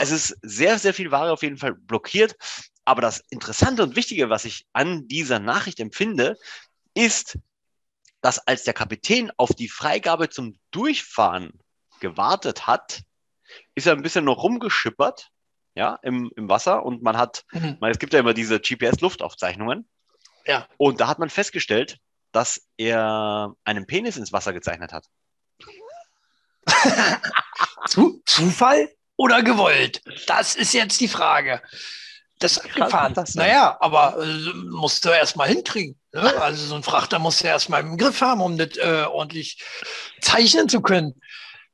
es 0.00 0.10
ist 0.10 0.38
sehr, 0.42 0.78
sehr 0.78 0.94
viel 0.94 1.10
Ware 1.10 1.32
auf 1.32 1.42
jeden 1.42 1.58
Fall 1.58 1.74
blockiert. 1.74 2.36
Aber 2.84 3.02
das 3.02 3.24
Interessante 3.30 3.82
und 3.82 3.96
Wichtige, 3.96 4.30
was 4.30 4.44
ich 4.44 4.66
an 4.72 5.08
dieser 5.08 5.40
Nachricht 5.40 5.80
empfinde, 5.80 6.38
ist, 6.94 7.38
dass 8.20 8.38
als 8.38 8.64
der 8.64 8.74
Kapitän 8.74 9.32
auf 9.36 9.50
die 9.50 9.68
Freigabe 9.68 10.28
zum 10.28 10.58
Durchfahren 10.70 11.58
gewartet 12.00 12.66
hat, 12.66 13.02
ist 13.74 13.86
er 13.86 13.94
ein 13.94 14.02
bisschen 14.02 14.24
noch 14.24 14.42
rumgeschippert, 14.42 15.30
ja, 15.74 15.98
im, 16.02 16.30
im 16.36 16.48
Wasser 16.48 16.84
und 16.84 17.02
man 17.02 17.16
hat, 17.16 17.44
mhm. 17.52 17.78
man, 17.80 17.90
es 17.90 17.98
gibt 17.98 18.12
ja 18.12 18.20
immer 18.20 18.34
diese 18.34 18.60
GPS-Luftaufzeichnungen 18.60 19.88
ja. 20.46 20.68
Und 20.76 21.00
da 21.00 21.08
hat 21.08 21.18
man 21.18 21.30
festgestellt, 21.30 21.98
dass 22.34 22.62
er 22.76 23.54
einen 23.64 23.86
Penis 23.86 24.16
ins 24.16 24.32
Wasser 24.32 24.52
gezeichnet 24.52 24.92
hat. 24.92 25.06
Zu, 27.86 28.22
Zufall 28.26 28.90
oder 29.16 29.42
gewollt? 29.42 30.02
Das 30.26 30.56
ist 30.56 30.74
jetzt 30.74 31.00
die 31.00 31.08
Frage. 31.08 31.62
Das 32.40 32.56
ist 32.56 32.64
abgefahren. 32.64 33.14
Das 33.14 33.36
naja, 33.36 33.76
aber 33.80 34.18
äh, 34.20 34.52
musst 34.68 35.04
du 35.04 35.10
erst 35.10 35.36
mal 35.36 35.48
hinkriegen. 35.48 35.98
Ne? 36.12 36.42
Also 36.42 36.66
so 36.66 36.74
ein 36.74 36.82
Frachter 36.82 37.20
muss 37.20 37.40
ja 37.40 37.50
erstmal 37.50 37.82
im 37.82 37.96
Griff 37.96 38.20
haben, 38.20 38.40
um 38.40 38.58
das 38.58 38.76
äh, 38.78 39.04
ordentlich 39.08 39.62
zeichnen 40.20 40.68
zu 40.68 40.80
können. 40.80 41.14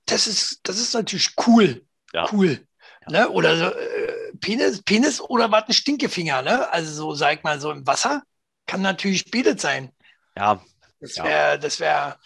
Das 0.04 0.26
ist, 0.26 0.60
das 0.64 0.78
ist 0.78 0.92
natürlich 0.92 1.30
cool. 1.46 1.86
Ja. 2.12 2.28
Cool. 2.30 2.66
Ne? 3.08 3.30
Oder 3.30 3.74
äh, 3.74 4.32
Penis, 4.40 4.82
Penis 4.82 5.20
oder 5.22 5.50
was 5.50 5.64
ein 5.68 5.72
Stinkefinger, 5.72 6.42
ne? 6.42 6.70
Also 6.70 6.92
so, 6.92 7.14
sag 7.14 7.44
mal, 7.44 7.60
so 7.60 7.70
im 7.70 7.86
Wasser 7.86 8.22
kann 8.66 8.82
natürlich 8.82 9.30
bietet 9.30 9.60
sein. 9.60 9.92
Ja, 10.36 10.60
Das 11.00 11.16
Ja. 11.16 11.24
wäre, 11.24 11.58
das 11.58 11.80
wäre, 11.80 12.18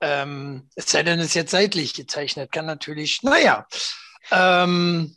ähm, 0.00 0.68
es 0.74 0.90
sei 0.90 1.02
denn, 1.02 1.20
es 1.20 1.26
ist 1.26 1.34
jetzt 1.34 1.50
seitlich 1.52 1.94
gezeichnet, 1.94 2.50
kann 2.52 2.66
natürlich, 2.66 3.22
naja. 3.22 3.66
Ähm, 4.30 5.16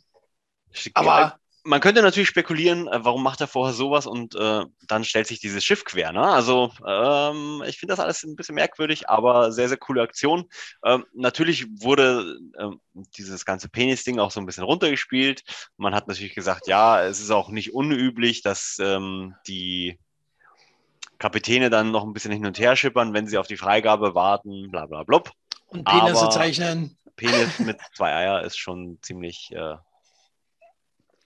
aber 0.94 1.38
man 1.66 1.80
könnte 1.80 2.02
natürlich 2.02 2.28
spekulieren, 2.28 2.88
äh, 2.88 3.04
warum 3.04 3.22
macht 3.22 3.40
er 3.40 3.48
vorher 3.48 3.74
sowas 3.74 4.06
und 4.06 4.34
äh, 4.34 4.64
dann 4.86 5.04
stellt 5.04 5.26
sich 5.26 5.40
dieses 5.40 5.64
Schiff 5.64 5.84
quer. 5.84 6.12
Ne? 6.12 6.22
Also 6.22 6.70
ähm, 6.86 7.62
ich 7.66 7.78
finde 7.78 7.92
das 7.92 8.00
alles 8.00 8.22
ein 8.22 8.36
bisschen 8.36 8.54
merkwürdig, 8.54 9.08
aber 9.08 9.50
sehr, 9.50 9.68
sehr 9.68 9.78
coole 9.78 10.02
Aktion. 10.02 10.44
Ähm, 10.84 11.06
natürlich 11.14 11.66
wurde 11.80 12.38
ähm, 12.58 12.80
dieses 13.16 13.46
ganze 13.46 13.70
Penis-Ding 13.70 14.18
auch 14.18 14.30
so 14.30 14.40
ein 14.40 14.46
bisschen 14.46 14.64
runtergespielt. 14.64 15.42
Man 15.78 15.94
hat 15.94 16.06
natürlich 16.06 16.34
gesagt, 16.34 16.66
ja, 16.66 17.02
es 17.02 17.18
ist 17.20 17.30
auch 17.30 17.48
nicht 17.48 17.72
unüblich, 17.72 18.42
dass 18.42 18.76
ähm, 18.78 19.34
die 19.48 19.98
Kapitäne 21.18 21.70
dann 21.70 21.90
noch 21.90 22.04
ein 22.04 22.12
bisschen 22.12 22.32
hin 22.32 22.46
und 22.46 22.58
her 22.58 22.76
schippern, 22.76 23.14
wenn 23.14 23.26
sie 23.26 23.38
auf 23.38 23.46
die 23.46 23.56
Freigabe 23.56 24.14
warten, 24.14 24.70
bla 24.70 24.86
bla 24.86 25.02
blub. 25.04 25.30
und 25.68 25.84
Penisse 25.84 26.28
zeichnen 26.28 26.96
Penis 27.16 27.58
mit 27.58 27.78
zwei 27.94 28.14
Eier 28.14 28.42
ist 28.42 28.58
schon 28.58 28.98
ziemlich, 29.02 29.52
äh, 29.52 29.76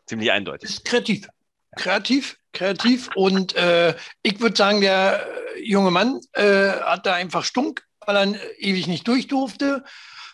ziemlich 0.07 0.31
eindeutig. 0.31 0.71
ist 0.71 0.85
kreativ. 0.85 1.29
Kreativ, 1.77 2.39
kreativ. 2.53 3.11
Und 3.15 3.55
äh, 3.55 3.95
ich 4.23 4.41
würde 4.41 4.57
sagen, 4.57 4.81
der 4.81 5.27
äh, 5.57 5.63
junge 5.63 5.91
Mann 5.91 6.21
äh, 6.33 6.71
hat 6.71 7.07
da 7.07 7.15
einfach 7.15 7.45
stunk, 7.45 7.87
weil 8.07 8.17
er 8.17 8.23
äh, 8.35 8.55
ewig 8.59 8.87
nicht 8.87 9.07
durch 9.07 9.29
durfte, 9.29 9.85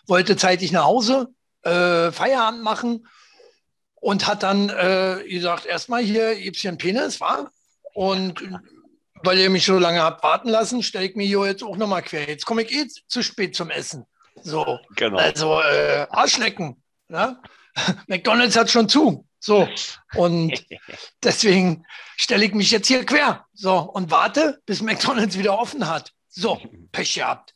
wollte 0.07 0.37
zeitig 0.37 0.71
nach 0.71 0.85
Hause, 0.85 1.27
äh, 1.63 2.11
Feierabend 2.11 2.63
machen 2.63 3.07
und 3.95 4.27
hat 4.27 4.43
dann 4.43 4.67
gesagt, 5.27 5.65
erstmal 5.65 6.03
hier 6.03 6.35
gibt's 6.35 6.61
hier 6.61 6.69
einen 6.69 6.77
Penis, 6.77 7.19
war? 7.19 7.51
Und 7.95 8.39
weil 9.23 9.37
ihr 9.39 9.49
mich 9.49 9.65
so 9.65 9.77
lange 9.77 10.01
habt 10.01 10.23
warten 10.23 10.49
lassen, 10.49 10.83
stelle 10.83 11.05
ich 11.05 11.15
mir 11.15 11.25
hier 11.25 11.45
jetzt 11.45 11.63
auch 11.63 11.77
nochmal 11.77 12.03
quer. 12.03 12.27
Jetzt 12.27 12.45
komme 12.45 12.63
ich 12.63 12.71
eh 12.71 12.87
zu 13.07 13.23
spät 13.23 13.55
zum 13.55 13.69
Essen. 13.69 14.05
So, 14.41 14.79
Genau. 14.95 15.17
also 15.17 15.61
äh, 15.61 16.07
Arschlecken. 16.09 16.81
Ne? 17.07 17.39
McDonalds 18.07 18.55
hat 18.55 18.69
schon 18.69 18.89
zu. 18.89 19.25
So. 19.39 19.67
Und 20.15 20.65
deswegen 21.23 21.85
stelle 22.17 22.45
ich 22.45 22.53
mich 22.53 22.71
jetzt 22.71 22.87
hier 22.87 23.05
quer. 23.05 23.45
So, 23.53 23.77
und 23.77 24.11
warte, 24.11 24.61
bis 24.65 24.81
McDonalds 24.81 25.37
wieder 25.37 25.57
offen 25.57 25.87
hat. 25.87 26.11
So, 26.29 26.59
Pech 26.91 27.13
gehabt. 27.15 27.53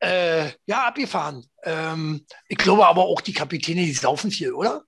Äh, 0.00 0.50
ja, 0.66 0.86
abgefahren. 0.88 1.46
Ähm, 1.62 2.26
ich 2.48 2.58
glaube 2.58 2.86
aber 2.86 3.02
auch 3.02 3.20
die 3.20 3.32
Kapitäne, 3.32 3.82
die 3.82 3.92
saufen 3.92 4.30
viel, 4.30 4.52
oder? 4.52 4.82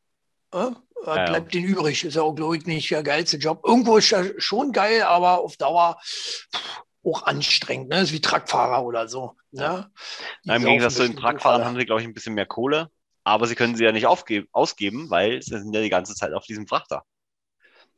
Äh? 0.55 0.71
Was 1.05 1.17
Ja, 1.17 1.25
ja. 1.25 1.31
bleibt 1.31 1.53
denen 1.53 1.67
übrig? 1.67 2.05
Ist 2.05 2.15
ja 2.15 2.23
auch, 2.23 2.35
glaube 2.35 2.57
ich, 2.57 2.65
nicht 2.67 2.91
der 2.91 3.03
geilste 3.03 3.37
Job. 3.37 3.63
Irgendwo 3.67 3.99
ist 3.99 4.13
er 4.13 4.41
schon 4.41 4.73
geil, 4.73 5.03
aber 5.03 5.41
auf 5.41 5.57
Dauer 5.57 5.99
pff, 6.03 6.49
auch 7.05 7.25
anstrengend. 7.25 7.91
Ne? 7.91 8.01
Ist 8.01 8.13
wie 8.13 8.21
Truckfahrer 8.21 8.85
oder 8.85 9.09
so. 9.09 9.37
Ne? 9.51 9.91
Na, 10.45 10.57
Im 10.57 10.65
Gegensatz 10.65 10.95
zu 10.95 11.03
den 11.07 11.17
Truckfahrern 11.17 11.65
haben 11.65 11.79
sie, 11.79 11.85
glaube 11.85 12.01
ich, 12.01 12.07
ein 12.07 12.15
bisschen 12.15 12.35
mehr 12.35 12.47
Kohle, 12.47 12.91
aber 13.25 13.47
sie 13.47 13.55
können 13.55 13.77
sie 13.77 13.85
ja 13.85 13.93
nicht 13.93 14.07
ausgeben, 14.07 15.11
weil 15.11 15.43
sie 15.43 15.59
sind 15.59 15.75
ja 15.75 15.83
die 15.83 15.91
ganze 15.91 16.15
Zeit 16.15 16.33
auf 16.33 16.47
diesem 16.47 16.67
Frachter. 16.67 17.05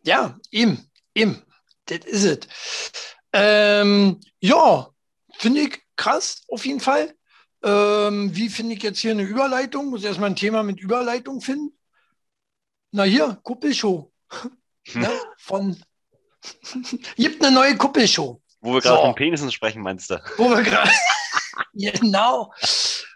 Ja, 0.02 0.38
eben, 0.50 0.90
eben. 1.14 1.42
Das 1.86 1.98
ist 1.98 2.24
es. 2.24 2.92
Ähm, 3.32 4.20
ja, 4.40 4.88
finde 5.38 5.60
ich 5.60 5.82
krass, 5.94 6.42
auf 6.48 6.66
jeden 6.66 6.80
Fall. 6.80 7.14
Ähm, 7.62 8.34
wie 8.34 8.48
finde 8.48 8.74
ich 8.74 8.82
jetzt 8.82 8.98
hier 8.98 9.12
eine 9.12 9.22
Überleitung? 9.22 9.90
Muss 9.90 10.04
erstmal 10.04 10.30
ein 10.30 10.36
Thema 10.36 10.62
mit 10.62 10.80
Überleitung 10.80 11.40
finden. 11.40 11.76
Na 12.92 13.02
hier, 13.04 13.38
Kuppelshow. 13.42 14.12
ne? 14.94 15.10
Von 15.38 15.82
gibt 17.16 17.44
eine 17.44 17.54
neue 17.54 17.76
Kuppelshow. 17.76 18.40
Wo 18.60 18.74
wir 18.74 18.80
gerade 18.80 18.96
So. 18.98 19.02
von 19.02 19.14
Penissen 19.14 19.52
sprechen, 19.52 19.82
meinst 19.82 20.10
du? 20.10 20.22
Wo 20.36 20.48
wir 20.50 20.62
gerade 20.62 20.90
genau, 21.74 22.52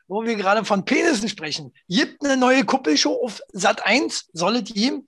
wo 0.07 0.25
wir 0.25 0.35
gerade 0.37 0.65
von 0.65 0.85
Penissen 0.85 1.29
sprechen. 1.29 1.73
Gibt 1.89 2.25
eine 2.25 2.37
neue 2.37 2.65
Kuppelshow 2.65 3.25
auf 3.25 3.41
Sat 3.53 3.85
1, 3.87 4.31
soll 4.33 4.57
es 4.57 4.65
geben. 4.65 5.07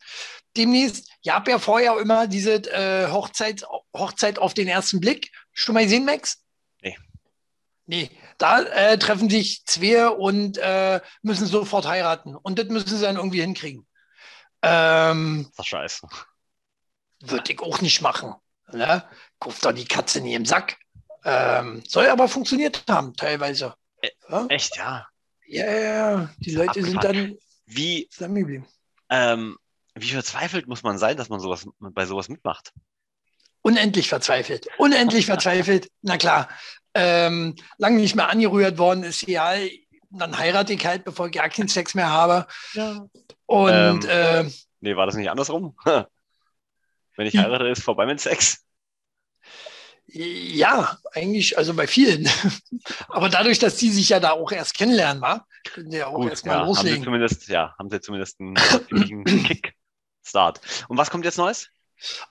Demnächst, 0.57 1.11
ihr 1.23 1.35
habt 1.35 1.49
ja 1.49 1.59
vorher 1.59 1.99
immer 1.99 2.27
diese 2.27 2.55
äh, 2.73 3.11
Hochzeit, 3.11 3.65
Hochzeit 3.97 4.39
auf 4.39 4.55
den 4.55 4.69
ersten 4.69 5.01
Blick. 5.01 5.31
Schon 5.53 5.75
mal 5.75 5.85
gesehen, 5.85 6.05
Max? 6.05 6.43
Nee. 6.83 6.97
Nee, 7.87 8.11
da 8.39 8.63
äh, 8.63 8.99
treffen 8.99 9.29
sich 9.29 9.65
zwei 9.65 10.09
und 10.09 10.59
äh, 10.59 11.01
müssen 11.23 11.47
sofort 11.47 11.87
heiraten. 11.87 12.37
Und 12.37 12.59
das 12.59 12.69
müssen 12.69 12.97
sie 12.97 13.03
dann 13.03 13.17
irgendwie 13.17 13.41
hinkriegen. 13.41 13.87
Ähm, 14.63 15.49
Das 15.57 15.65
ist 15.67 15.71
scheiße. 15.71 16.09
würde 17.23 17.53
ich 17.53 17.61
auch 17.61 17.81
nicht 17.81 18.01
machen. 18.03 18.35
Ne? 18.73 19.05
Kauft 19.41 19.65
doch 19.65 19.73
die 19.73 19.85
Katze 19.85 20.21
nie 20.21 20.35
im 20.35 20.47
Sack. 20.47 20.77
Ähm, 21.25 21.83
soll 21.87 22.09
aber 22.09 22.29
funktioniert 22.29 22.85
haben, 22.89 23.15
teilweise. 23.15 23.75
Ja, 24.29 24.47
Echt, 24.49 24.77
ja. 24.77 25.07
ja, 25.47 25.67
ja, 25.71 25.81
ja. 25.81 26.31
die 26.39 26.55
Leute 26.55 26.83
sind 26.83 27.03
dann 27.05 27.37
Wie, 27.67 28.09
zusammengeblieben. 28.09 28.67
ähm, 29.11 29.57
wie 29.95 30.09
verzweifelt 30.11 30.67
muss 30.67 30.83
man 30.83 30.99
sein, 30.99 31.17
dass 31.17 31.29
man 31.29 31.39
sowas 31.39 31.67
bei 31.79 32.07
sowas 32.07 32.29
mitmacht? 32.29 32.73
Unendlich 33.61 34.09
verzweifelt. 34.09 34.67
Unendlich 34.79 35.27
verzweifelt. 35.27 35.89
Na 36.01 36.17
klar. 36.17 36.49
Ähm, 36.95 37.55
lange 37.79 38.01
nicht 38.01 38.17
mehr 38.17 38.29
angerührt 38.29 38.79
worden 38.79 39.05
ist, 39.05 39.23
ja, 39.23 39.55
dann 40.11 40.37
heirate 40.37 40.73
ich 40.75 40.85
halt, 40.85 41.05
bevor 41.05 41.27
ich 41.27 41.33
gar 41.33 41.49
keinen 41.49 41.69
Sex 41.69 41.95
mehr 41.95 42.11
habe. 42.11 42.47
Ja. 42.75 43.07
Und 43.53 44.05
Ähm. 44.07 44.47
äh, 44.47 44.51
Nee, 44.81 44.97
war 44.97 45.07
das 45.07 45.15
nicht 45.15 45.31
andersrum? 45.31 45.77
Wenn 47.17 47.27
ich 47.27 47.37
heirate, 47.37 47.69
ist 47.69 47.83
vorbei 47.85 48.07
mit 48.07 48.21
Sex. 48.21 48.65
ja, 50.07 50.99
eigentlich, 51.13 51.57
also 51.57 51.75
bei 51.75 51.87
vielen. 51.87 52.29
Aber 53.09 53.29
dadurch, 53.29 53.59
dass 53.59 53.77
die 53.77 53.91
sich 53.91 54.09
ja 54.09 54.19
da 54.21 54.33
auch 54.33 54.51
erst 54.51 54.75
kennenlernen, 54.77 55.23
war, 55.23 55.47
können 55.73 55.91
die 55.91 55.99
ja 55.99 56.09
auch 56.09 56.15
Gut, 56.17 56.31
erstmal 56.31 56.57
ja, 56.57 56.61
haben 56.63 56.67
sie 56.75 56.81
loslegen. 56.81 57.05
zumindest, 57.05 57.49
ja, 57.49 57.75
haben 57.79 57.91
sie 57.91 58.01
zumindest 58.01 58.41
einen 58.41 58.55
Kick-Start. 59.45 60.61
Und 60.89 60.97
was 60.99 61.11
kommt 61.11 61.25
jetzt 61.25 61.39
Neues? 61.39 61.69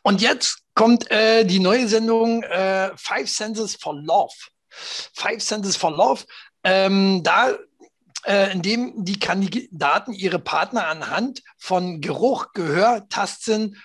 Und 0.01 0.21
jetzt 0.21 0.63
kommt 0.73 1.09
äh, 1.11 1.45
die 1.45 1.59
neue 1.59 1.87
Sendung 1.87 2.43
äh, 2.43 2.91
Five 2.97 3.29
Senses 3.29 3.75
for 3.75 3.95
Love. 3.95 4.33
Five 4.69 5.41
Senses 5.41 5.77
for 5.77 5.91
Love. 5.91 6.23
Ähm, 6.63 7.21
da, 7.23 7.57
äh, 8.25 8.51
in 8.51 8.61
dem 8.61 9.05
die 9.05 9.19
Kandidaten 9.19 10.13
ihre 10.13 10.39
Partner 10.39 10.87
anhand 10.87 11.41
von 11.57 12.01
Geruch, 12.01 12.53
Gehör, 12.53 13.07
Tastsinn 13.09 13.77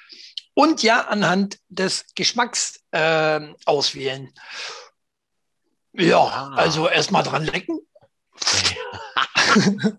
und 0.55 0.83
ja 0.83 1.03
anhand 1.03 1.59
des 1.69 2.07
Geschmacks 2.15 2.81
äh, 2.91 3.41
auswählen. 3.65 4.33
Ja, 5.93 6.19
Ah. 6.19 6.55
also 6.57 6.89
erstmal 6.89 7.23
dran 7.23 7.45
lecken. 7.45 7.81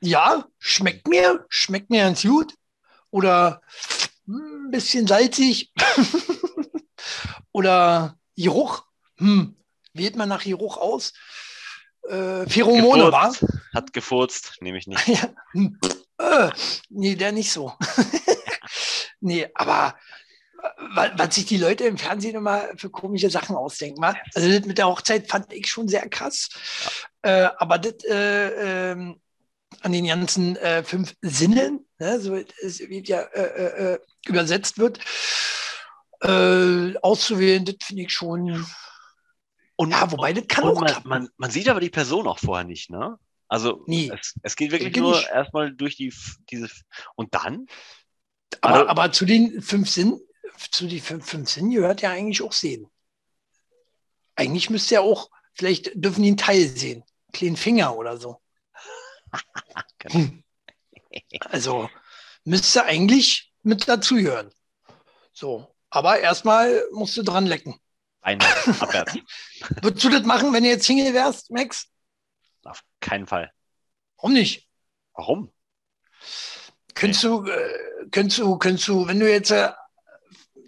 ja, 0.00 0.44
schmeckt 0.58 1.08
mir, 1.08 1.44
schmeckt 1.48 1.90
mir 1.90 2.04
ganz 2.04 2.22
gut. 2.22 2.54
Oder 3.10 3.60
hm, 4.26 4.66
ein 4.66 4.70
bisschen 4.70 5.06
salzig. 5.06 5.72
Oder 7.52 8.18
Geruch. 8.36 8.84
Hm, 9.18 9.56
wählt 9.94 10.16
man 10.16 10.28
nach 10.28 10.44
Geruch 10.44 10.76
aus? 10.76 11.12
Äh, 12.08 12.48
Pheromone, 12.48 13.10
war? 13.12 13.30
Gefurzt. 13.30 13.58
Hat 13.74 13.92
gefurzt, 13.92 14.52
nehme 14.60 14.78
ich 14.78 14.86
nicht. 14.86 15.06
Ja. 15.08 16.48
Äh, 16.48 16.50
nee, 16.88 17.14
der 17.14 17.32
nicht 17.32 17.52
so. 17.52 17.74
nee, 19.20 19.46
aber 19.54 19.94
äh, 20.62 20.68
wa- 20.94 21.10
was 21.16 21.34
sich 21.34 21.44
die 21.46 21.58
Leute 21.58 21.84
im 21.84 21.98
Fernsehen 21.98 22.36
immer 22.36 22.64
für 22.76 22.88
komische 22.90 23.28
Sachen 23.28 23.54
ausdenken. 23.54 24.00
wa? 24.00 24.14
Also 24.34 24.48
das 24.50 24.64
mit 24.66 24.78
der 24.78 24.86
Hochzeit 24.88 25.28
fand 25.28 25.52
ich 25.52 25.68
schon 25.68 25.88
sehr 25.88 26.08
krass. 26.08 26.48
Äh, 27.22 27.48
aber 27.58 27.78
das 27.78 28.02
äh, 28.04 28.92
ähm, 28.92 29.20
an 29.82 29.92
den 29.92 30.06
ganzen 30.06 30.56
äh, 30.56 30.82
fünf 30.84 31.14
Sinnen, 31.20 31.86
ne, 31.98 32.18
so 32.18 32.34
es 32.34 32.78
wird 32.80 33.08
ja 33.08 33.20
äh, 33.20 33.42
äh, 33.42 33.92
äh, 33.94 33.98
übersetzt 34.26 34.78
wird, 34.78 34.98
äh, 36.22 36.96
auszuwählen, 37.02 37.64
das 37.64 37.76
finde 37.82 38.02
ich 38.04 38.12
schon. 38.12 38.64
Und, 39.76 39.90
Ja, 39.90 40.10
wobei 40.10 40.32
das 40.32 40.46
kann 40.48 40.64
auch 40.64 40.80
man, 40.80 40.94
man, 41.04 41.28
man 41.36 41.50
sieht 41.50 41.68
aber 41.68 41.80
die 41.80 41.90
Person 41.90 42.26
auch 42.26 42.38
vorher 42.38 42.64
nicht, 42.64 42.90
ne? 42.90 43.18
Also 43.48 43.84
Nee. 43.86 44.10
es, 44.12 44.34
es 44.42 44.56
geht 44.56 44.72
wirklich 44.72 44.96
nur 44.96 45.16
nicht. 45.16 45.28
erstmal 45.28 45.72
durch 45.72 45.96
die 45.96 46.12
diese 46.50 46.68
und 47.14 47.34
dann 47.34 47.66
Aber, 48.60 48.74
Also- 48.74 48.88
aber 48.88 49.12
zu 49.12 49.24
den 49.26 49.60
fünf 49.62 49.88
Sinnen, 49.90 50.20
zu 50.70 50.86
den 50.88 51.00
fünf, 51.00 51.26
fünf 51.28 51.50
Sinnen 51.50 51.70
gehört 51.70 52.00
ja 52.02 52.10
eigentlich 52.10 52.42
auch 52.42 52.52
sehen. 52.52 52.88
Eigentlich 54.34 54.70
müsste 54.70 54.94
ja 54.94 55.00
auch, 55.00 55.30
vielleicht 55.54 55.92
dürfen 55.94 56.22
die 56.22 56.28
einen 56.28 56.36
Teil 56.36 56.66
sehen. 56.68 57.02
Einen 57.02 57.32
kleinen 57.32 57.56
Finger 57.56 57.96
oder 57.96 58.16
so. 58.16 58.40
Genau. 59.98 60.30
Also 61.50 61.88
müsste 62.44 62.84
eigentlich 62.84 63.52
mit 63.62 63.88
dazugehören. 63.88 64.50
So. 65.32 65.74
Aber 65.90 66.18
erstmal 66.20 66.82
musst 66.92 67.16
du 67.16 67.22
dran 67.22 67.46
lecken. 67.46 67.78
Ein 68.26 68.40
abwärts. 68.80 69.16
Würdest 69.82 70.04
du 70.04 70.08
das 70.10 70.24
machen, 70.24 70.52
wenn 70.52 70.64
du 70.64 70.68
jetzt 70.68 70.84
Single 70.84 71.14
wärst, 71.14 71.48
Max? 71.52 71.86
Auf 72.64 72.82
keinen 73.00 73.28
Fall. 73.28 73.52
Warum 74.16 74.32
nicht? 74.32 74.68
Warum? 75.14 75.52
Könntest 76.94 77.22
du, 77.22 77.46
äh, 77.46 78.08
könntest 78.10 78.38
du, 78.40 78.58
könntest 78.58 78.88
du, 78.88 79.06
wenn 79.06 79.20
du 79.20 79.30
jetzt 79.30 79.52
äh, 79.52 79.70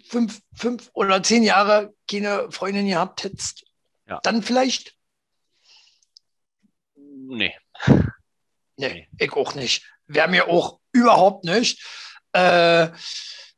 fünf, 0.07 0.41
fünf 0.55 0.89
oder 0.93 1.21
zehn 1.21 1.43
Jahre 1.43 1.93
keine 2.09 2.49
Freundin 2.49 2.87
gehabt 2.87 3.25
hättest, 3.25 3.65
Ja. 4.07 4.21
dann 4.23 4.41
vielleicht? 4.41 4.95
Nee. 6.95 7.53
Nee, 8.77 9.09
ich 9.17 9.33
auch 9.33 9.53
nicht. 9.55 9.85
Wäre 10.07 10.29
mir 10.29 10.47
auch 10.47 10.79
überhaupt 10.93 11.43
nicht. 11.43 11.85
Äh, 12.31 12.87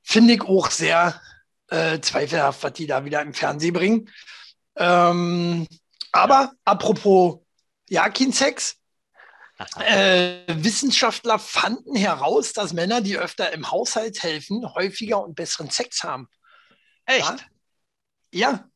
Finde 0.02 0.34
ich 0.34 0.42
auch 0.42 0.72
sehr 0.72 1.22
äh, 1.72 2.00
zweifelhaft, 2.02 2.64
was 2.64 2.74
die 2.74 2.86
da 2.86 3.04
wieder 3.06 3.22
im 3.22 3.34
Fernsehen 3.34 3.74
bringen. 3.74 4.10
Ähm, 4.76 5.68
aber 6.12 6.54
apropos 6.66 7.40
ja, 7.90 8.10
kein 8.10 8.32
Sex. 8.32 8.78
Äh, 9.80 10.40
Wissenschaftler 10.48 11.38
fanden 11.38 11.96
heraus, 11.96 12.54
dass 12.54 12.74
Männer, 12.74 13.02
die 13.02 13.18
öfter 13.18 13.52
im 13.54 13.70
Haushalt 13.70 14.24
helfen, 14.24 14.66
häufiger 14.74 15.24
und 15.24 15.36
besseren 15.36 15.70
Sex 15.70 16.04
haben. 16.04 16.28
Echt? 17.06 17.48
Ja, 18.34 18.68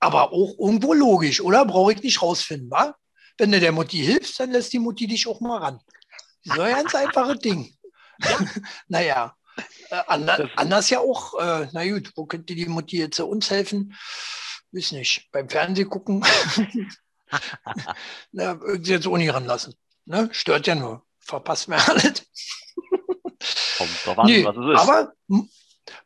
aber 0.00 0.32
auch 0.32 0.54
irgendwo 0.58 0.92
logisch, 0.92 1.40
oder? 1.40 1.64
Brauche 1.64 1.92
ich 1.92 2.02
nicht 2.02 2.20
rausfinden, 2.20 2.70
wa? 2.70 2.94
Wenn 3.38 3.52
du 3.52 3.60
der 3.60 3.72
Mutti 3.72 3.98
hilfst, 3.98 4.38
dann 4.40 4.50
lässt 4.50 4.72
die 4.72 4.80
Mutti 4.80 5.06
dich 5.06 5.26
auch 5.26 5.40
mal 5.40 5.58
ran. 5.58 5.80
So 6.42 6.60
ein 6.60 6.74
ganz 6.74 6.94
einfaches 6.96 7.38
Ding. 7.38 7.74
naja, 8.88 9.26
äh, 9.26 9.37
ander, 10.06 10.50
anders 10.56 10.90
ja 10.90 11.00
auch. 11.00 11.38
Äh, 11.38 11.68
na 11.72 11.86
gut, 11.88 12.12
wo 12.16 12.26
könnte 12.26 12.54
die 12.54 12.66
Mutti 12.66 12.98
jetzt 12.98 13.18
uns 13.20 13.50
helfen? 13.50 13.94
Weiß 14.72 14.92
nicht. 14.92 15.28
Beim 15.32 15.48
Fernsehen 15.48 15.88
gucken. 15.88 16.24
na, 18.32 18.58
sie 18.82 18.92
jetzt 18.92 19.06
nicht 19.06 19.32
ranlassen. 19.32 19.74
Ne? 20.04 20.28
Stört 20.32 20.66
ja 20.66 20.74
nur. 20.74 21.04
Verpasst 21.18 21.68
mir 21.68 21.76
alles. 21.88 22.22
Kommt 23.76 23.90
drauf 24.04 24.18
an, 24.18 24.26
Nee, 24.26 24.44
was 24.44 24.56
es 24.56 24.74
ist. 24.74 24.80
aber 24.88 25.12
hm, 25.28 25.48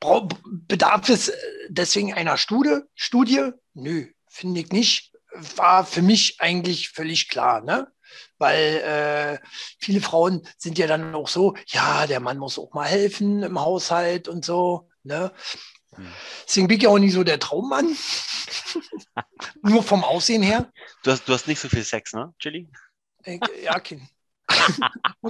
brau- 0.00 0.28
bedarf 0.44 1.08
es 1.08 1.28
äh, 1.28 1.36
deswegen 1.68 2.12
einer 2.12 2.36
Studie? 2.36 2.80
Studie? 2.94 3.50
Nö, 3.74 4.06
finde 4.28 4.60
ich 4.60 4.70
nicht. 4.70 5.12
War 5.56 5.86
für 5.86 6.02
mich 6.02 6.40
eigentlich 6.40 6.90
völlig 6.90 7.28
klar, 7.28 7.62
ne? 7.62 7.90
Weil 8.38 9.38
äh, 9.42 9.46
viele 9.78 10.00
Frauen 10.00 10.46
sind 10.58 10.78
ja 10.78 10.86
dann 10.86 11.14
auch 11.14 11.28
so, 11.28 11.54
ja, 11.68 12.06
der 12.06 12.20
Mann 12.20 12.38
muss 12.38 12.58
auch 12.58 12.72
mal 12.72 12.86
helfen 12.88 13.42
im 13.42 13.60
Haushalt 13.60 14.28
und 14.28 14.44
so, 14.44 14.88
ne? 15.02 15.32
Hm. 15.94 16.08
Deswegen 16.46 16.68
bin 16.68 16.78
ich 16.78 16.82
ja 16.84 16.88
auch 16.90 16.98
nicht 16.98 17.12
so 17.12 17.22
der 17.24 17.38
Traummann. 17.38 17.96
Nur 19.62 19.82
vom 19.82 20.04
Aussehen 20.04 20.42
her. 20.42 20.70
du, 21.02 21.10
hast, 21.10 21.28
du 21.28 21.32
hast 21.34 21.46
nicht 21.46 21.60
so 21.60 21.68
viel 21.68 21.84
Sex, 21.84 22.12
ne, 22.14 22.32
Chili? 22.38 22.68
Ich, 23.24 23.40
ja, 23.62 23.78
Kind. 23.78 24.02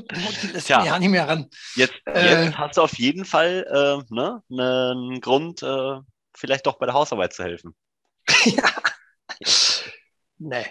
Lässt 0.53 0.67
Tja. 0.67 0.85
ja 0.85 0.99
nicht 0.99 1.11
mehr 1.11 1.29
ran. 1.29 1.49
Jetzt, 1.75 1.95
Äh. 2.07 2.45
jetzt 2.47 2.59
hast 2.59 2.77
du 2.77 2.83
auf 2.83 2.97
jeden 2.99 3.25
Fall 3.25 3.67
äh, 3.71 4.15
ne, 4.15 4.43
einen 4.51 5.21
Grund, 5.21 5.63
äh, 5.63 5.99
vielleicht 6.35 6.67
doch 6.67 6.79
bei 6.79 6.87
der 6.87 6.95
Hausarbeit 6.95 7.33
zu 7.33 7.43
helfen. 7.45 7.75
Nee. 10.45 10.67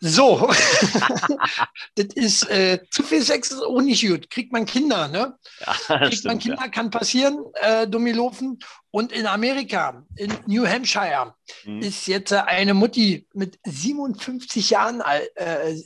So. 0.00 0.48
das 1.94 2.06
ist 2.14 2.50
äh, 2.50 2.80
zu 2.90 3.02
viel 3.02 3.22
Sex 3.22 3.50
ist 3.50 3.62
auch 3.62 3.80
nicht 3.80 4.06
gut. 4.06 4.28
Kriegt 4.30 4.52
man 4.52 4.66
Kinder, 4.66 5.08
ne? 5.08 5.36
Ja, 5.60 5.98
Kriegt 6.08 6.24
man. 6.24 6.38
Kinder, 6.38 6.58
Ja. 6.60 6.68
kann 6.68 6.90
passieren, 6.90 7.44
äh, 7.54 7.86
Dummilofen. 7.88 8.58
Und 8.90 9.12
in 9.12 9.26
Amerika, 9.26 10.04
in 10.16 10.32
New 10.46 10.66
Hampshire, 10.66 11.34
Hm. 11.62 11.80
ist 11.80 12.06
jetzt 12.06 12.32
äh, 12.32 12.36
eine 12.46 12.74
Mutti 12.74 13.26
mit 13.32 13.58
57 13.64 14.70
Jahren 14.70 15.00
alt, 15.00 15.30
äh, 15.36 15.76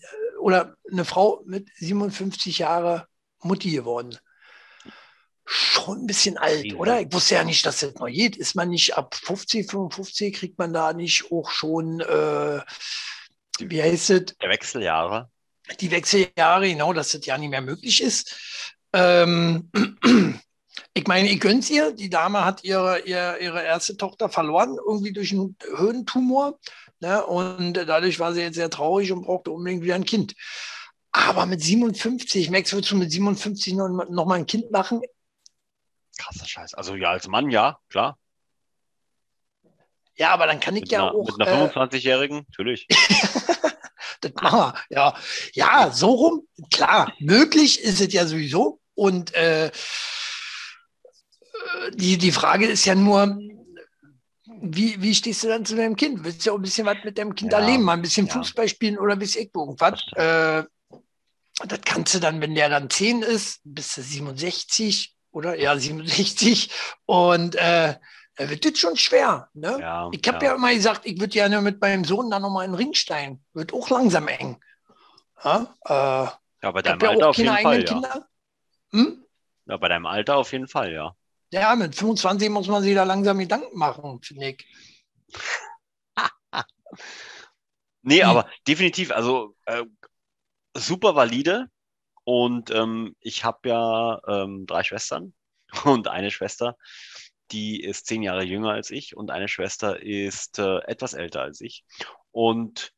oder 0.40 0.74
eine 0.90 1.04
Frau 1.04 1.42
mit 1.46 1.68
57 1.76 2.58
Jahre 2.58 3.06
Mutti 3.42 3.70
geworden. 3.70 4.18
Schon 5.44 6.02
ein 6.02 6.06
bisschen 6.06 6.38
alt, 6.38 6.62
Riesig. 6.64 6.78
oder? 6.78 7.00
Ich 7.00 7.12
wusste 7.12 7.34
ja 7.34 7.44
nicht, 7.44 7.64
dass 7.66 7.80
das 7.80 7.94
noch 7.94 8.06
geht. 8.06 8.36
Ist 8.36 8.54
man 8.54 8.68
nicht 8.70 8.96
ab 8.96 9.14
50, 9.14 9.68
55, 9.70 10.34
kriegt 10.34 10.58
man 10.58 10.72
da 10.72 10.92
nicht 10.92 11.30
auch 11.32 11.50
schon, 11.50 12.00
äh, 12.00 12.60
wie 13.68 13.82
heißt 13.82 14.10
es, 14.10 14.36
Der 14.40 14.50
Wechseljahre. 14.50 15.30
die 15.80 15.90
Wechseljahre, 15.90 16.68
genau, 16.68 16.92
dass 16.92 17.12
das 17.12 17.26
ja 17.26 17.36
nicht 17.38 17.50
mehr 17.50 17.60
möglich 17.60 18.02
ist. 18.02 18.34
Ähm, 18.92 19.70
ich 20.94 21.06
meine, 21.06 21.30
ich 21.30 21.40
gönn's 21.40 21.70
ihr. 21.70 21.92
Die 21.92 22.10
Dame 22.10 22.44
hat 22.44 22.64
ihre, 22.64 23.00
ihre, 23.00 23.38
ihre 23.38 23.62
erste 23.62 23.96
Tochter 23.96 24.28
verloren, 24.28 24.76
irgendwie 24.84 25.12
durch 25.12 25.32
einen 25.32 25.56
Höhentumor. 25.76 26.58
Ne? 27.00 27.24
Und 27.24 27.74
dadurch 27.74 28.18
war 28.18 28.32
sie 28.32 28.42
jetzt 28.42 28.56
sehr 28.56 28.70
traurig 28.70 29.12
und 29.12 29.22
brauchte 29.22 29.50
unbedingt 29.50 29.82
wieder 29.82 29.94
ein 29.94 30.04
Kind. 30.04 30.34
Aber 31.12 31.46
mit 31.46 31.62
57, 31.62 32.50
Max, 32.50 32.72
würdest 32.72 32.92
du 32.92 32.96
mit 32.96 33.10
57 33.10 33.74
noch, 33.74 33.88
noch 33.88 34.26
mal 34.26 34.34
ein 34.34 34.46
Kind 34.46 34.70
machen? 34.70 35.02
Krasser 36.18 36.46
Scheiß. 36.46 36.74
Also 36.74 36.94
ja, 36.94 37.10
als 37.10 37.26
Mann, 37.28 37.50
ja, 37.50 37.78
klar. 37.88 38.18
Ja, 40.20 40.32
aber 40.32 40.46
dann 40.46 40.60
kann 40.60 40.76
ich 40.76 40.82
Mit 40.82 40.92
ja 40.92 41.08
einer, 41.08 41.14
auch. 41.14 41.38
mit 41.38 41.48
einer 41.48 41.64
äh, 41.64 41.68
25-Jährigen, 41.68 42.46
natürlich. 42.48 42.86
Das 44.22 44.32
machen 44.34 44.58
wir. 44.58 44.74
Ja, 44.90 45.14
ja, 45.54 45.90
so 45.90 46.10
rum. 46.10 46.46
Klar, 46.70 47.10
möglich 47.20 47.80
ist 47.80 48.02
es 48.02 48.12
ja 48.12 48.26
sowieso. 48.26 48.78
Und 48.94 49.32
äh, 49.34 49.68
äh, 49.68 49.70
die, 51.94 52.18
die 52.18 52.32
Frage 52.32 52.66
ist 52.66 52.84
ja 52.84 52.94
nur, 52.94 53.38
wie, 54.60 55.00
wie 55.00 55.14
stehst 55.14 55.42
du 55.42 55.48
dann 55.48 55.64
zu 55.64 55.74
deinem 55.74 55.96
Kind? 55.96 56.22
Willst 56.22 56.44
du 56.44 56.50
ja 56.50 56.52
auch 56.52 56.58
ein 56.58 56.62
bisschen 56.62 56.84
was 56.84 56.98
mit 57.02 57.16
deinem 57.16 57.34
Kind 57.34 57.52
Ja, 57.52 57.60
erleben? 57.60 57.82
Mal 57.84 57.94
ein 57.94 58.02
bisschen 58.02 58.26
ja. 58.26 58.34
Fußball 58.34 58.68
spielen 58.68 58.98
oder 58.98 59.16
bis 59.16 59.36
ich 59.36 59.54
irgendwas? 59.54 60.02
Äh, 60.12 60.64
das 61.66 61.80
kannst 61.86 62.14
du 62.14 62.18
dann, 62.20 62.42
wenn 62.42 62.54
der 62.54 62.68
dann 62.68 62.90
10 62.90 63.22
ist, 63.22 63.60
bis 63.64 63.92
zu 63.92 64.02
67 64.02 65.14
oder 65.30 65.58
ja, 65.58 65.78
67. 65.78 66.70
Und 67.06 67.54
äh, 67.54 67.94
wird 68.48 68.64
das 68.64 68.78
schon 68.78 68.96
schwer. 68.96 69.48
Ne? 69.54 69.78
Ja, 69.80 70.08
Ich 70.12 70.26
habe 70.28 70.44
ja. 70.44 70.54
immer 70.54 70.72
gesagt, 70.72 71.02
ich 71.04 71.18
würde 71.18 71.32
gerne 71.32 71.60
mit 71.60 71.80
meinem 71.80 72.04
Sohn 72.04 72.30
dann 72.30 72.42
nochmal 72.42 72.64
in 72.64 72.72
den 72.72 72.76
Ring 72.76 72.94
steigen. 72.94 73.44
Wird 73.52 73.72
auch 73.72 73.90
langsam 73.90 74.28
eng. 74.28 74.60
Ja, 75.42 75.74
äh, 75.84 76.28
ja, 76.62 76.70
bei 76.70 76.82
deinem 76.82 77.00
ja 77.00 77.10
Alter 77.10 77.28
auf 77.28 77.36
jeden 77.36 77.56
Fall, 77.56 77.84
ja. 77.84 78.26
Hm? 78.92 79.24
ja. 79.66 79.76
Bei 79.76 79.88
deinem 79.88 80.06
Alter 80.06 80.36
auf 80.36 80.52
jeden 80.52 80.68
Fall, 80.68 80.92
ja. 80.92 81.14
Ja, 81.52 81.74
mit 81.74 81.94
25 81.94 82.48
muss 82.48 82.68
man 82.68 82.82
sich 82.82 82.94
da 82.94 83.04
langsam 83.04 83.38
Gedanken 83.38 83.76
machen, 83.76 84.20
finde 84.22 84.50
ich. 84.50 84.66
Nee, 88.02 88.22
aber 88.22 88.48
definitiv, 88.66 89.12
also 89.12 89.54
äh, 89.66 89.84
super 90.74 91.14
valide. 91.14 91.68
Und 92.24 92.70
ähm, 92.70 93.14
ich 93.20 93.44
habe 93.44 93.68
ja 93.68 94.20
ähm, 94.26 94.66
drei 94.66 94.82
Schwestern 94.84 95.34
und 95.84 96.08
eine 96.08 96.30
Schwester, 96.30 96.76
die 97.52 97.82
ist 97.82 98.06
zehn 98.06 98.22
Jahre 98.22 98.42
jünger 98.44 98.70
als 98.72 98.90
ich 98.90 99.16
und 99.16 99.30
eine 99.30 99.48
Schwester 99.48 100.00
ist 100.02 100.58
äh, 100.58 100.78
etwas 100.86 101.14
älter 101.14 101.42
als 101.42 101.60
ich. 101.60 101.84
Und 102.32 102.92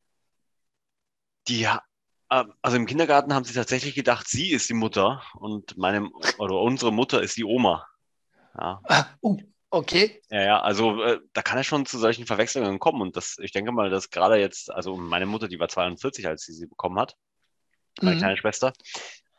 die, 1.47 1.63
äh, 1.63 1.77
also 2.61 2.77
im 2.77 2.85
Kindergarten 2.85 3.33
haben 3.33 3.45
sie 3.45 3.53
tatsächlich 3.53 3.95
gedacht, 3.95 4.27
sie 4.27 4.51
ist 4.51 4.69
die 4.69 4.73
Mutter 4.73 5.23
und 5.35 5.77
meine 5.77 6.09
oder 6.37 6.59
unsere 6.59 6.91
Mutter 6.93 7.21
ist 7.21 7.37
die 7.37 7.45
Oma. 7.45 7.87
Ja, 8.57 8.85
Ah, 8.87 9.05
oh, 9.21 9.37
okay. 9.71 10.21
ja, 10.29 10.41
ja, 10.41 10.61
also 10.61 11.01
äh, 11.03 11.19
da 11.33 11.41
kann 11.41 11.59
es 11.59 11.67
schon 11.67 11.85
zu 11.85 11.99
solchen 11.99 12.25
Verwechslungen 12.25 12.79
kommen. 12.79 13.01
Und 13.01 13.15
das, 13.15 13.37
ich 13.39 13.51
denke 13.51 13.71
mal, 13.71 13.89
dass 13.89 14.09
gerade 14.09 14.37
jetzt, 14.37 14.71
also 14.71 14.95
meine 14.97 15.25
Mutter, 15.25 15.47
die 15.47 15.59
war 15.59 15.69
42, 15.69 16.27
als 16.27 16.43
sie 16.43 16.53
sie 16.53 16.65
bekommen 16.67 16.99
hat, 16.99 17.15
meine 18.01 18.15
Mhm. 18.15 18.19
kleine 18.19 18.37
Schwester. 18.37 18.73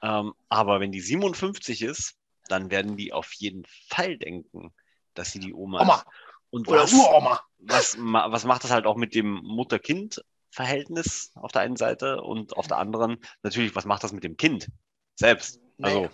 Ähm, 0.02 0.34
aber 0.48 0.80
wenn 0.80 0.92
die 0.92 1.00
57 1.00 1.82
ist, 1.82 2.16
dann 2.48 2.70
werden 2.70 2.96
die 2.96 3.12
auf 3.12 3.32
jeden 3.34 3.64
Fall 3.88 4.18
denken, 4.18 4.72
dass 5.14 5.32
sie 5.32 5.38
die 5.38 5.54
Oma, 5.54 5.80
Oma 5.80 5.94
ist. 5.96 6.04
Und 6.50 6.68
oder 6.68 6.82
was, 6.84 6.92
Uroma. 6.92 7.40
was, 7.58 7.96
was 7.98 8.44
macht 8.44 8.64
das 8.64 8.70
halt 8.70 8.86
auch 8.86 8.96
mit 8.96 9.14
dem 9.14 9.40
Mutter-Kind-Verhältnis 9.42 11.32
auf 11.34 11.50
der 11.52 11.62
einen 11.62 11.76
Seite 11.76 12.20
und 12.22 12.56
auf 12.56 12.68
der 12.68 12.78
anderen 12.78 13.18
natürlich, 13.42 13.74
was 13.74 13.84
macht 13.86 14.04
das 14.04 14.12
mit 14.12 14.22
dem 14.24 14.36
Kind 14.36 14.68
selbst? 15.16 15.60
Also, 15.82 16.10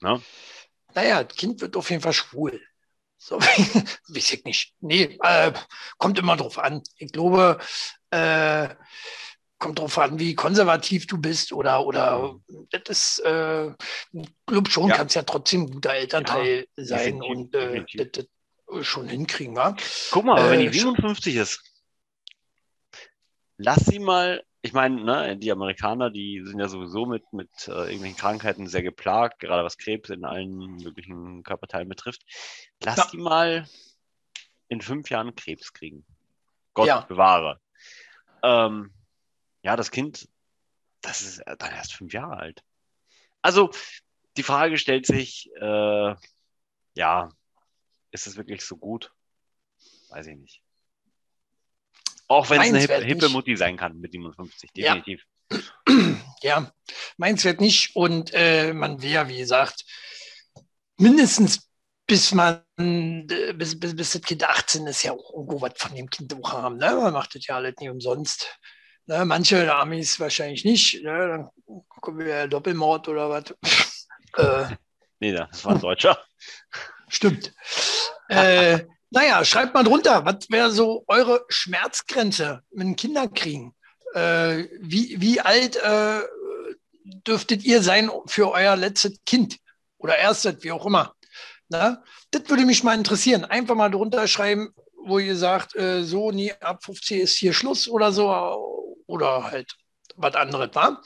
ne? 0.00 0.22
Naja, 0.94 1.24
das 1.24 1.36
Kind 1.36 1.60
wird 1.60 1.76
auf 1.76 1.90
jeden 1.90 2.02
Fall 2.02 2.12
schwul. 2.12 2.60
So, 3.16 3.38
weiß 3.40 4.32
ich 4.32 4.44
nicht. 4.44 4.74
Nee, 4.80 5.18
äh, 5.22 5.52
kommt 5.98 6.18
immer 6.18 6.36
drauf 6.36 6.58
an. 6.58 6.82
Ich 6.96 7.12
glaube, 7.12 7.58
äh, 8.10 8.68
kommt 9.58 9.78
drauf 9.78 9.98
an, 9.98 10.18
wie 10.18 10.34
konservativ 10.34 11.06
du 11.06 11.18
bist 11.18 11.52
oder, 11.52 11.84
oder 11.84 12.40
das 12.70 12.82
ist, 12.88 13.18
äh, 13.26 13.68
ich 14.12 14.32
glaube 14.46 14.70
schon, 14.70 14.88
Ja. 14.88 14.96
kannst 14.96 15.14
ja 15.14 15.22
trotzdem 15.22 15.62
ein 15.64 15.70
guter 15.70 15.92
Elternteil 15.92 16.66
sein 16.76 17.20
definitiv, 17.20 17.36
und 17.36 17.54
äh, 17.54 17.84
das, 17.94 18.06
das 18.12 18.26
schon 18.82 19.08
hinkriegen, 19.08 19.56
wa? 19.56 19.76
Guck 20.10 20.24
mal, 20.24 20.38
aber 20.38 20.50
wenn 20.50 20.60
Äh, 20.60 20.70
die 20.70 20.78
57 20.78 21.36
ist, 21.36 21.62
lass 23.56 23.84
sie 23.84 23.98
mal, 23.98 24.44
ich 24.62 24.72
meine, 24.72 25.02
ne, 25.02 25.36
die 25.36 25.52
Amerikaner, 25.52 26.10
die 26.10 26.42
sind 26.44 26.58
ja 26.60 26.68
sowieso 26.68 27.06
mit, 27.06 27.24
mit 27.32 27.50
äh, 27.68 27.72
irgendwelchen 27.72 28.16
Krankheiten 28.16 28.66
sehr 28.66 28.82
geplagt, 28.82 29.38
gerade 29.40 29.64
was 29.64 29.78
Krebs 29.78 30.10
in 30.10 30.24
allen 30.24 30.76
möglichen 30.76 31.42
Körperteilen 31.42 31.88
betrifft. 31.88 32.22
Lass 32.82 32.96
Ja. 32.98 33.08
die 33.12 33.18
mal 33.18 33.68
in 34.68 34.80
fünf 34.80 35.10
Jahren 35.10 35.34
Krebs 35.34 35.72
kriegen. 35.72 36.04
Gott 36.74 36.86
Ja. 36.88 37.00
bewahre. 37.00 37.60
Ähm, 38.42 38.92
ja, 39.62 39.76
das 39.76 39.90
Kind, 39.90 40.28
das 41.02 41.20
ist 41.22 41.42
dann 41.46 41.72
erst 41.72 41.94
fünf 41.94 42.12
Jahre 42.12 42.36
alt. 42.36 42.62
Also 43.42 43.70
die 44.36 44.42
Frage 44.42 44.78
stellt 44.78 45.06
sich, 45.06 45.50
äh, 45.60 46.14
ja, 46.94 47.28
ist 48.10 48.26
es 48.26 48.36
wirklich 48.36 48.64
so 48.64 48.76
gut? 48.76 49.12
Weiß 50.10 50.26
ich 50.26 50.36
nicht. 50.36 50.62
Auch 52.28 52.48
wenn 52.50 52.60
es 52.74 52.88
eine 52.90 53.04
hippe. 53.04 53.28
Mutti 53.28 53.56
sein 53.56 53.76
kann 53.76 53.98
mit 53.98 54.12
57, 54.12 54.70
Ja. 54.74 54.94
definitiv. 54.94 55.24
Ja, 56.42 56.72
meins 57.18 57.44
wird 57.44 57.60
nicht. 57.60 57.94
Und 57.94 58.30
äh, 58.32 58.72
man 58.72 58.98
ja, 59.00 59.28
wie 59.28 59.36
gesagt, 59.36 59.84
mindestens 60.96 61.68
bis 62.06 62.32
man, 62.32 62.62
äh, 62.78 63.52
bis, 63.52 63.78
bis, 63.78 63.94
bis 63.94 64.12
das 64.12 64.22
Kind 64.22 64.42
18 64.42 64.86
ist, 64.86 65.02
ja 65.02 65.12
auch 65.12 65.34
irgendwo 65.34 65.60
was 65.60 65.74
von 65.76 65.94
dem 65.94 66.08
Kind 66.08 66.34
auch 66.34 66.52
haben. 66.52 66.78
Ne? 66.78 66.94
Man 66.96 67.12
macht 67.12 67.34
das 67.34 67.46
ja 67.46 67.56
alles 67.56 67.74
nicht 67.78 67.90
umsonst. 67.90 68.58
Ne? 69.06 69.24
Manche 69.26 69.74
Amis 69.74 70.18
wahrscheinlich 70.18 70.64
nicht. 70.64 71.02
Ne? 71.04 71.28
Dann 71.28 71.50
gucken 71.88 72.18
wir 72.18 72.48
Doppelmord 72.48 73.06
oder 73.08 73.28
was. 73.28 73.54
äh, 74.36 74.76
Nee, 75.20 75.32
das 75.32 75.64
war 75.64 75.74
ein 75.74 75.80
Deutscher. 75.80 76.18
Stimmt. 77.08 77.52
Äh, 78.30 78.86
naja, 79.10 79.44
schreibt 79.44 79.74
mal 79.74 79.82
drunter, 79.82 80.24
was 80.24 80.48
wäre 80.50 80.70
so 80.70 81.04
eure 81.08 81.44
Schmerzgrenze 81.48 82.62
mit 82.70 82.86
dem 82.86 82.96
Kinderkriegen? 82.96 83.74
Äh, 84.14 84.66
wie, 84.80 85.20
wie 85.20 85.40
alt 85.40 85.76
äh, 85.76 86.20
dürftet 87.26 87.64
ihr 87.64 87.82
sein 87.82 88.10
für 88.26 88.52
euer 88.52 88.76
letztes 88.76 89.18
Kind 89.26 89.58
oder 89.98 90.16
erstes, 90.16 90.62
wie 90.62 90.70
auch 90.70 90.86
immer? 90.86 91.14
Na? 91.68 92.02
Das 92.30 92.48
würde 92.48 92.64
mich 92.64 92.84
mal 92.84 92.96
interessieren. 92.96 93.44
Einfach 93.44 93.74
mal 93.74 93.90
drunter 93.90 94.28
schreiben, 94.28 94.72
wo 95.04 95.18
ihr 95.18 95.36
sagt, 95.36 95.74
äh, 95.74 96.04
so, 96.04 96.30
nee, 96.30 96.52
ab 96.60 96.84
50 96.84 97.20
ist 97.20 97.36
hier 97.36 97.52
Schluss 97.52 97.88
oder 97.88 98.12
so. 98.12 98.28
Oder 99.06 99.50
halt 99.50 99.74
was 100.16 100.34
anderes 100.34 100.70
war. 100.74 101.02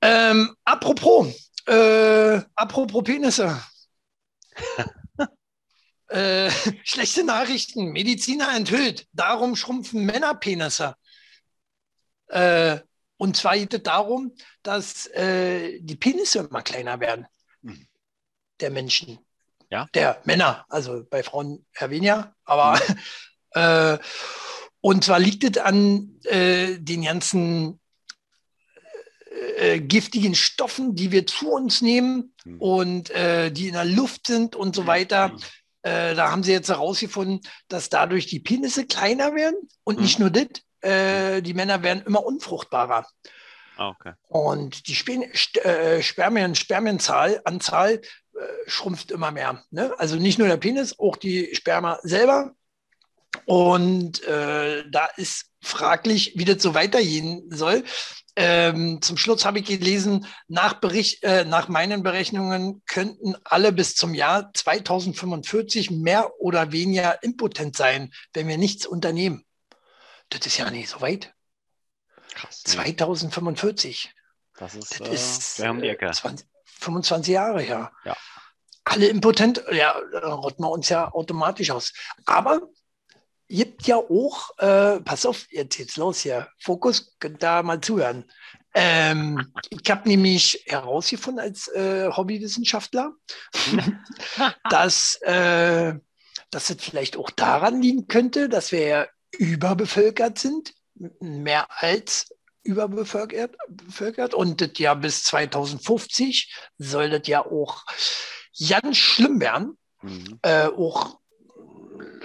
Ähm, 0.00 0.56
apropos, 0.64 1.50
äh, 1.66 2.40
apropos 2.54 3.04
Penisse. 3.04 3.62
Äh, 6.12 6.50
schlechte 6.84 7.24
Nachrichten. 7.24 7.92
Mediziner 7.92 8.54
enthüllt. 8.54 9.06
Darum 9.12 9.56
schrumpfen 9.56 10.04
Männerpenisse. 10.04 10.94
Äh, 12.28 12.78
und 13.16 13.36
zwar 13.36 13.56
geht 13.56 13.74
es 13.74 13.82
darum, 13.82 14.34
dass 14.62 15.06
äh, 15.08 15.78
die 15.80 15.96
Penisse 15.96 16.40
immer 16.40 16.62
kleiner 16.62 17.00
werden. 17.00 17.26
Mhm. 17.62 17.86
Der 18.60 18.70
Menschen. 18.70 19.18
Ja. 19.70 19.88
Der 19.94 20.20
Männer. 20.24 20.66
Also 20.68 21.04
bei 21.08 21.22
Frauen 21.22 21.64
eher 21.78 21.90
weniger. 21.90 22.34
Aber 22.44 22.80
äh, 23.52 23.98
und 24.80 25.04
zwar 25.04 25.18
liegt 25.18 25.44
es 25.44 25.62
an 25.62 26.20
äh, 26.24 26.78
den 26.78 27.02
ganzen 27.04 27.80
äh, 29.56 29.80
giftigen 29.80 30.34
Stoffen, 30.34 30.94
die 30.94 31.10
wir 31.10 31.26
zu 31.26 31.52
uns 31.52 31.80
nehmen 31.80 32.32
Mhm. 32.44 32.60
und 32.60 33.10
äh, 33.10 33.50
die 33.52 33.68
in 33.68 33.74
der 33.74 33.84
Luft 33.84 34.26
sind 34.26 34.56
und 34.56 34.74
so 34.74 34.86
weiter. 34.86 35.36
Äh, 35.82 36.14
da 36.14 36.30
haben 36.30 36.42
sie 36.42 36.52
jetzt 36.52 36.68
herausgefunden, 36.68 37.40
dass 37.68 37.88
dadurch 37.88 38.26
die 38.26 38.40
Penisse 38.40 38.86
kleiner 38.86 39.34
werden 39.34 39.56
und 39.84 39.96
Mhm. 39.96 40.02
nicht 40.02 40.18
nur 40.18 40.30
das, 40.30 40.46
äh, 40.80 41.42
die 41.42 41.54
Männer 41.54 41.82
werden 41.82 42.04
immer 42.06 42.24
unfruchtbarer. 42.24 43.06
Ah, 43.76 43.88
okay. 43.88 44.12
Und 44.28 44.86
die 44.86 44.94
Spen 44.94 45.24
St 45.34 45.56
äh, 45.64 46.02
Spermien, 46.02 46.54
Spermienzahl, 46.54 47.40
Anzahl 47.44 47.94
äh, 47.94 48.00
schrumpft 48.66 49.10
immer 49.10 49.30
mehr. 49.30 49.64
Ne? 49.70 49.94
Also 49.98 50.16
nicht 50.16 50.38
nur 50.38 50.48
der 50.48 50.56
Penis, 50.58 50.98
auch 50.98 51.16
die 51.16 51.54
Sperma 51.54 51.98
selber. 52.02 52.54
Und 53.44 54.22
äh, 54.24 54.84
da 54.90 55.06
ist 55.16 55.46
fraglich, 55.60 56.32
wie 56.36 56.44
das 56.44 56.62
so 56.62 56.74
weitergehen 56.74 57.44
soll. 57.50 57.84
Ähm, 58.34 59.02
zum 59.02 59.18
Schluss 59.18 59.44
habe 59.44 59.58
ich 59.58 59.66
gelesen, 59.66 60.26
nach, 60.48 60.74
Bericht, 60.74 61.22
äh, 61.22 61.44
nach 61.44 61.68
meinen 61.68 62.02
Berechnungen 62.02 62.82
könnten 62.86 63.36
alle 63.44 63.72
bis 63.72 63.94
zum 63.94 64.14
Jahr 64.14 64.52
2045 64.54 65.90
mehr 65.90 66.40
oder 66.40 66.72
weniger 66.72 67.22
impotent 67.22 67.76
sein, 67.76 68.12
wenn 68.32 68.48
wir 68.48 68.56
nichts 68.56 68.86
unternehmen. 68.86 69.44
Das 70.30 70.46
ist 70.46 70.56
ja 70.56 70.70
nicht 70.70 70.88
so 70.88 71.00
weit. 71.02 71.34
Krass. 72.34 72.62
2045. 72.62 74.14
Das 74.56 74.74
ist, 74.74 75.00
Das 75.00 75.08
äh, 75.08 75.14
ist 75.14 75.58
wir 75.58 75.68
haben 75.68 75.82
die 75.82 75.88
äh, 75.88 75.92
Ecke. 75.92 76.10
20, 76.10 76.46
25 76.64 77.32
Jahre 77.32 77.60
her. 77.60 77.92
Ja. 78.04 78.16
Alle 78.84 79.06
impotent, 79.08 79.62
ja, 79.70 79.90
rotten 79.90 80.62
wir 80.62 80.70
uns 80.70 80.88
ja 80.88 81.12
automatisch 81.12 81.70
aus. 81.70 81.92
Aber 82.24 82.62
gibt 83.52 83.86
ja 83.86 83.96
auch, 83.96 84.56
äh, 84.58 85.00
pass 85.00 85.26
auf, 85.26 85.46
jetzt 85.50 85.76
geht's 85.76 85.96
los 85.96 86.20
hier. 86.20 86.48
Fokus, 86.58 87.16
könnt 87.18 87.42
da 87.42 87.62
mal 87.62 87.80
zuhören. 87.80 88.24
Ähm, 88.74 89.52
ich 89.68 89.90
habe 89.90 90.08
nämlich 90.08 90.64
herausgefunden 90.66 91.44
als 91.44 91.68
äh, 91.68 92.08
Hobbywissenschaftler, 92.08 93.12
dass, 94.70 95.16
äh, 95.22 95.94
dass 96.50 96.70
es 96.70 96.76
vielleicht 96.80 97.18
auch 97.18 97.30
daran 97.30 97.82
liegen 97.82 98.08
könnte, 98.08 98.48
dass 98.48 98.72
wir 98.72 98.86
ja 98.86 99.06
überbevölkert 99.32 100.38
sind, 100.38 100.72
mehr 101.20 101.66
als 101.82 102.34
überbevölkert 102.62 103.56
bevölkert. 103.68 104.34
und 104.34 104.60
das 104.60 104.70
ja 104.78 104.94
bis 104.94 105.24
2050 105.24 106.54
soll 106.78 107.10
das 107.10 107.26
ja 107.26 107.44
auch 107.44 107.84
ganz 108.68 108.96
schlimm 108.96 109.40
werden. 109.40 109.76
Mhm. 110.00 110.38
Äh, 110.42 110.66
auch 110.68 111.18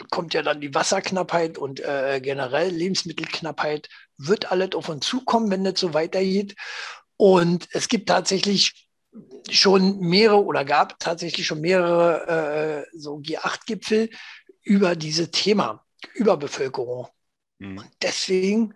kommt 0.09 0.33
ja 0.33 0.41
dann 0.41 0.61
die 0.61 0.73
Wasserknappheit 0.73 1.57
und 1.57 1.79
äh, 1.79 2.19
generell 2.21 2.69
Lebensmittelknappheit, 2.69 3.89
wird 4.17 4.51
alles 4.51 4.73
auf 4.73 4.89
uns 4.89 5.05
zukommen, 5.05 5.51
wenn 5.51 5.63
das 5.63 5.79
so 5.79 5.93
weitergeht. 5.93 6.55
Und 7.17 7.67
es 7.71 7.87
gibt 7.87 8.09
tatsächlich 8.09 8.87
schon 9.49 9.99
mehrere 9.99 10.43
oder 10.43 10.65
gab 10.65 10.99
tatsächlich 10.99 11.47
schon 11.47 11.61
mehrere 11.61 12.85
äh, 12.85 12.97
so 12.97 13.15
G8-Gipfel 13.17 14.09
über 14.63 14.95
dieses 14.95 15.31
Thema, 15.31 15.85
Überbevölkerung. 16.13 17.07
Mhm. 17.59 17.83
Deswegen 18.01 18.73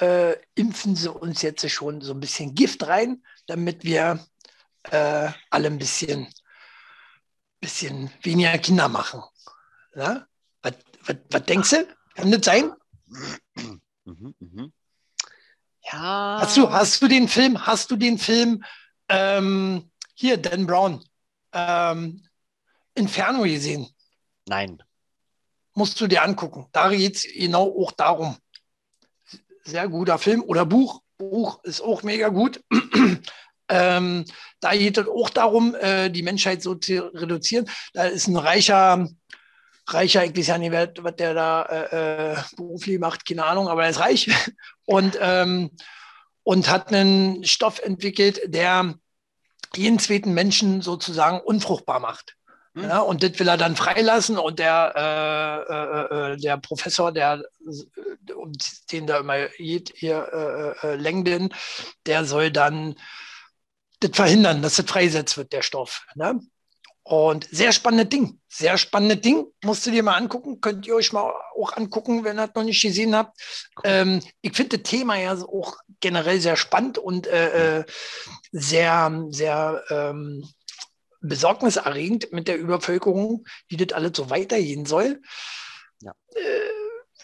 äh, 0.00 0.36
impfen 0.54 0.96
sie 0.96 1.10
uns 1.10 1.42
jetzt 1.42 1.68
schon 1.70 2.00
so 2.00 2.12
ein 2.12 2.20
bisschen 2.20 2.54
Gift 2.54 2.86
rein, 2.86 3.22
damit 3.46 3.84
wir 3.84 4.24
äh, 4.90 5.30
alle 5.50 5.68
ein 5.68 5.78
bisschen, 5.78 6.28
bisschen 7.60 8.10
weniger 8.22 8.58
Kinder 8.58 8.88
machen. 8.88 9.22
Ja? 9.94 10.26
Was, 10.62 10.74
was, 11.04 11.16
was 11.30 11.44
denkst 11.44 11.70
du? 11.70 11.86
Kann 12.14 12.30
das 12.30 12.44
sein? 12.44 12.72
Mhm. 14.04 14.34
Mhm. 14.38 14.72
Ja. 15.90 16.38
Hast 16.40 16.56
du, 16.56 16.70
hast 16.70 17.02
du 17.02 17.08
den 17.08 17.28
Film, 17.28 17.66
hast 17.66 17.90
du 17.90 17.96
den 17.96 18.18
Film 18.18 18.64
ähm, 19.08 19.90
hier, 20.14 20.36
Dan 20.36 20.66
Brown, 20.66 21.04
ähm, 21.52 22.22
Inferno 22.94 23.42
gesehen? 23.42 23.88
Nein. 24.46 24.82
Musst 25.74 26.00
du 26.00 26.06
dir 26.06 26.22
angucken. 26.22 26.66
Da 26.72 26.90
geht 26.90 27.16
es 27.16 27.22
genau 27.22 27.74
auch 27.78 27.92
darum. 27.92 28.36
Sehr 29.64 29.88
guter 29.88 30.18
Film 30.18 30.42
oder 30.42 30.66
Buch. 30.66 31.02
Buch 31.16 31.62
ist 31.64 31.80
auch 31.80 32.02
mega 32.02 32.28
gut. 32.28 32.62
ähm, 33.68 34.24
da 34.60 34.72
geht 34.76 34.98
es 34.98 35.08
auch 35.08 35.30
darum, 35.30 35.74
äh, 35.76 36.10
die 36.10 36.22
Menschheit 36.22 36.62
so 36.62 36.74
zu 36.74 37.14
reduzieren. 37.14 37.68
Da 37.92 38.04
ist 38.04 38.26
ein 38.26 38.36
reicher, 38.36 39.08
reicher, 39.86 40.24
ich 40.24 40.36
weiß 40.36 40.46
ja 40.46 40.58
nicht, 40.58 40.72
wer- 40.72 40.92
was 40.98 41.16
der 41.16 41.34
da 41.34 41.62
äh, 41.62 42.32
äh, 42.32 42.36
beruflich 42.56 42.98
macht, 42.98 43.26
keine 43.26 43.44
Ahnung, 43.44 43.68
aber 43.68 43.84
er 43.84 43.90
ist 43.90 44.00
reich 44.00 44.28
und, 44.86 45.18
ähm, 45.20 45.70
und 46.42 46.68
hat 46.68 46.92
einen 46.92 47.44
Stoff 47.44 47.80
entwickelt, 47.80 48.40
der 48.46 48.94
jeden 49.74 49.98
zweiten 49.98 50.34
Menschen 50.34 50.82
sozusagen 50.82 51.40
unfruchtbar 51.40 52.00
macht. 52.00 52.36
Hm. 52.74 52.84
Ja, 52.84 53.00
und 53.00 53.22
das 53.22 53.38
will 53.38 53.48
er 53.48 53.56
dann 53.56 53.76
freilassen 53.76 54.38
und 54.38 54.58
der, 54.58 54.92
äh, 54.96 55.72
äh, 55.72 56.32
äh, 56.32 56.36
der 56.38 56.56
Professor, 56.56 57.12
der 57.12 57.42
den 58.90 59.06
da 59.06 59.18
immer 59.18 59.48
geht, 59.48 59.92
hier 59.94 60.76
äh, 60.82 60.86
äh, 60.86 60.96
Langdon, 60.96 61.52
der 62.06 62.24
soll 62.24 62.50
dann 62.50 62.94
das 64.00 64.10
verhindern, 64.14 64.62
dass 64.62 64.76
das 64.76 64.86
freigesetzt 64.86 65.36
wird, 65.36 65.52
der 65.52 65.62
Stoff. 65.62 66.06
Ne? 66.14 66.40
Und 67.04 67.48
sehr 67.50 67.72
spannendes 67.72 68.10
Ding, 68.10 68.38
sehr 68.48 68.78
spannendes 68.78 69.22
Ding. 69.22 69.46
Musst 69.64 69.84
du 69.84 69.90
dir 69.90 70.04
mal 70.04 70.16
angucken, 70.16 70.60
könnt 70.60 70.86
ihr 70.86 70.94
euch 70.94 71.12
mal 71.12 71.32
auch 71.56 71.72
angucken, 71.76 72.22
wenn 72.22 72.38
ihr 72.38 72.46
das 72.46 72.54
noch 72.54 72.62
nicht 72.62 72.80
gesehen 72.80 73.16
habt. 73.16 73.36
Ähm, 73.82 74.22
ich 74.40 74.54
finde 74.54 74.78
das 74.78 74.88
Thema 74.88 75.16
ja 75.16 75.32
auch 75.34 75.76
generell 76.00 76.40
sehr 76.40 76.56
spannend 76.56 76.98
und 76.98 77.26
äh, 77.26 77.80
äh, 77.80 77.84
sehr, 78.52 79.26
sehr 79.30 79.82
ähm, 79.90 80.48
besorgniserregend 81.20 82.32
mit 82.32 82.46
der 82.46 82.58
Übervölkerung, 82.58 83.46
wie 83.68 83.78
das 83.78 83.96
alles 83.96 84.12
so 84.14 84.30
weitergehen 84.30 84.86
soll. 84.86 85.20
Ja. 86.00 86.12
Äh, 86.34 86.40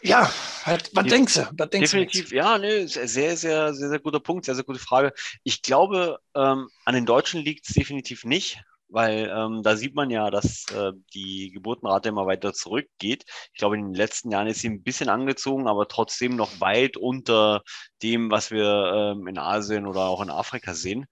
ja, 0.02 0.32
halt, 0.64 0.90
was 0.94 1.04
De- 1.04 1.10
denkst 1.10 1.34
du? 1.34 1.50
Was 1.56 1.70
denkst 1.70 1.90
Definitiv, 1.90 2.32
ja, 2.32 2.58
ne, 2.58 2.86
sehr, 2.88 3.08
sehr, 3.08 3.36
sehr, 3.36 3.74
sehr, 3.74 3.88
sehr 3.88 3.98
guter 3.98 4.20
Punkt, 4.20 4.44
sehr, 4.44 4.54
sehr 4.54 4.64
gute 4.64 4.78
Frage. 4.78 5.12
Ich 5.44 5.62
glaube, 5.62 6.18
ähm, 6.34 6.68
an 6.84 6.94
den 6.94 7.06
Deutschen 7.06 7.42
liegt 7.42 7.68
es 7.68 7.74
definitiv 7.74 8.24
nicht. 8.24 8.60
Weil 8.88 9.30
ähm, 9.34 9.62
da 9.62 9.76
sieht 9.76 9.94
man 9.94 10.10
ja, 10.10 10.30
dass 10.30 10.64
äh, 10.72 10.92
die 11.14 11.50
Geburtenrate 11.52 12.08
immer 12.08 12.26
weiter 12.26 12.52
zurückgeht. 12.52 13.24
Ich 13.52 13.58
glaube, 13.58 13.76
in 13.76 13.84
den 13.84 13.94
letzten 13.94 14.30
Jahren 14.30 14.46
ist 14.46 14.60
sie 14.60 14.68
ein 14.68 14.82
bisschen 14.82 15.08
angezogen, 15.08 15.68
aber 15.68 15.88
trotzdem 15.88 16.36
noch 16.36 16.60
weit 16.60 16.96
unter 16.96 17.62
dem, 18.02 18.30
was 18.30 18.50
wir 18.50 19.14
ähm, 19.16 19.26
in 19.26 19.38
Asien 19.38 19.86
oder 19.86 20.02
auch 20.02 20.22
in 20.22 20.30
Afrika 20.30 20.74
sehen. 20.74 21.06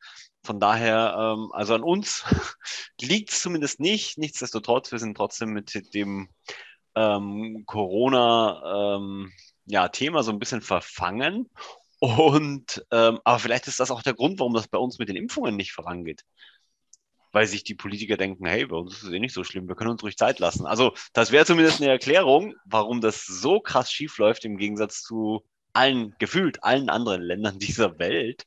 Von 0.45 0.61
daher, 0.61 1.17
ähm, 1.19 1.51
also 1.53 1.75
an 1.75 1.83
uns 1.83 2.25
liegt 3.01 3.31
es 3.31 3.41
zumindest 3.43 3.81
nicht. 3.81 4.19
Nichtsdestotrotz, 4.19 4.93
wir 4.93 4.99
sind 4.99 5.17
trotzdem 5.17 5.51
mit 5.51 5.95
dem 5.95 6.29
ähm, 6.95 7.65
Corona 7.67 8.97
ähm, 8.97 9.33
ja, 9.67 9.91
so 9.93 10.31
ein 10.31 10.39
bisschen 10.39 10.63
verfangen. 10.63 11.51
Und 11.99 12.85
ähm, 12.91 13.21
aber 13.25 13.39
vielleicht 13.39 13.69
ist 13.69 13.81
das 13.81 13.91
auch 13.91 14.03
der 14.03 14.15
Grund, 14.15 14.39
warum 14.39 14.55
das 14.55 14.69
bei 14.69 14.79
uns 14.79 14.99
mit 14.99 15.09
den 15.09 15.17
Impfungen 15.17 15.57
nicht 15.57 15.73
vorangeht. 15.73 16.23
Weil 17.37 17.47
sich 17.47 17.65
die 17.65 17.75
Politiker 17.75 18.17
denken, 18.17 18.47
hey, 18.47 18.65
bei 18.65 18.77
uns 18.77 18.95
ist 18.95 19.03
es 19.03 19.13
eh 19.13 19.19
nicht 19.19 19.35
so 19.35 19.45
schlimm, 19.45 19.69
wir 19.69 19.75
können 19.75 19.91
uns 19.91 20.03
ruhig 20.03 20.17
Zeit 20.17 20.39
lassen. 20.39 20.65
Also, 20.65 20.95
das 21.13 21.33
wäre 21.33 21.45
zumindest 21.45 21.83
eine 21.83 21.91
Erklärung, 21.91 22.55
warum 22.65 23.03
das 23.03 23.27
so 23.27 23.61
krass 23.61 23.93
schief 23.93 24.17
läuft 24.17 24.47
im 24.47 24.57
Gegensatz 24.57 25.03
zu 25.03 25.45
allen, 25.75 26.15
gefühlt 26.19 26.65
allen 26.65 26.89
anderen 26.89 27.21
Ländern 27.21 27.59
dieser 27.59 27.99
Welt. 27.99 28.47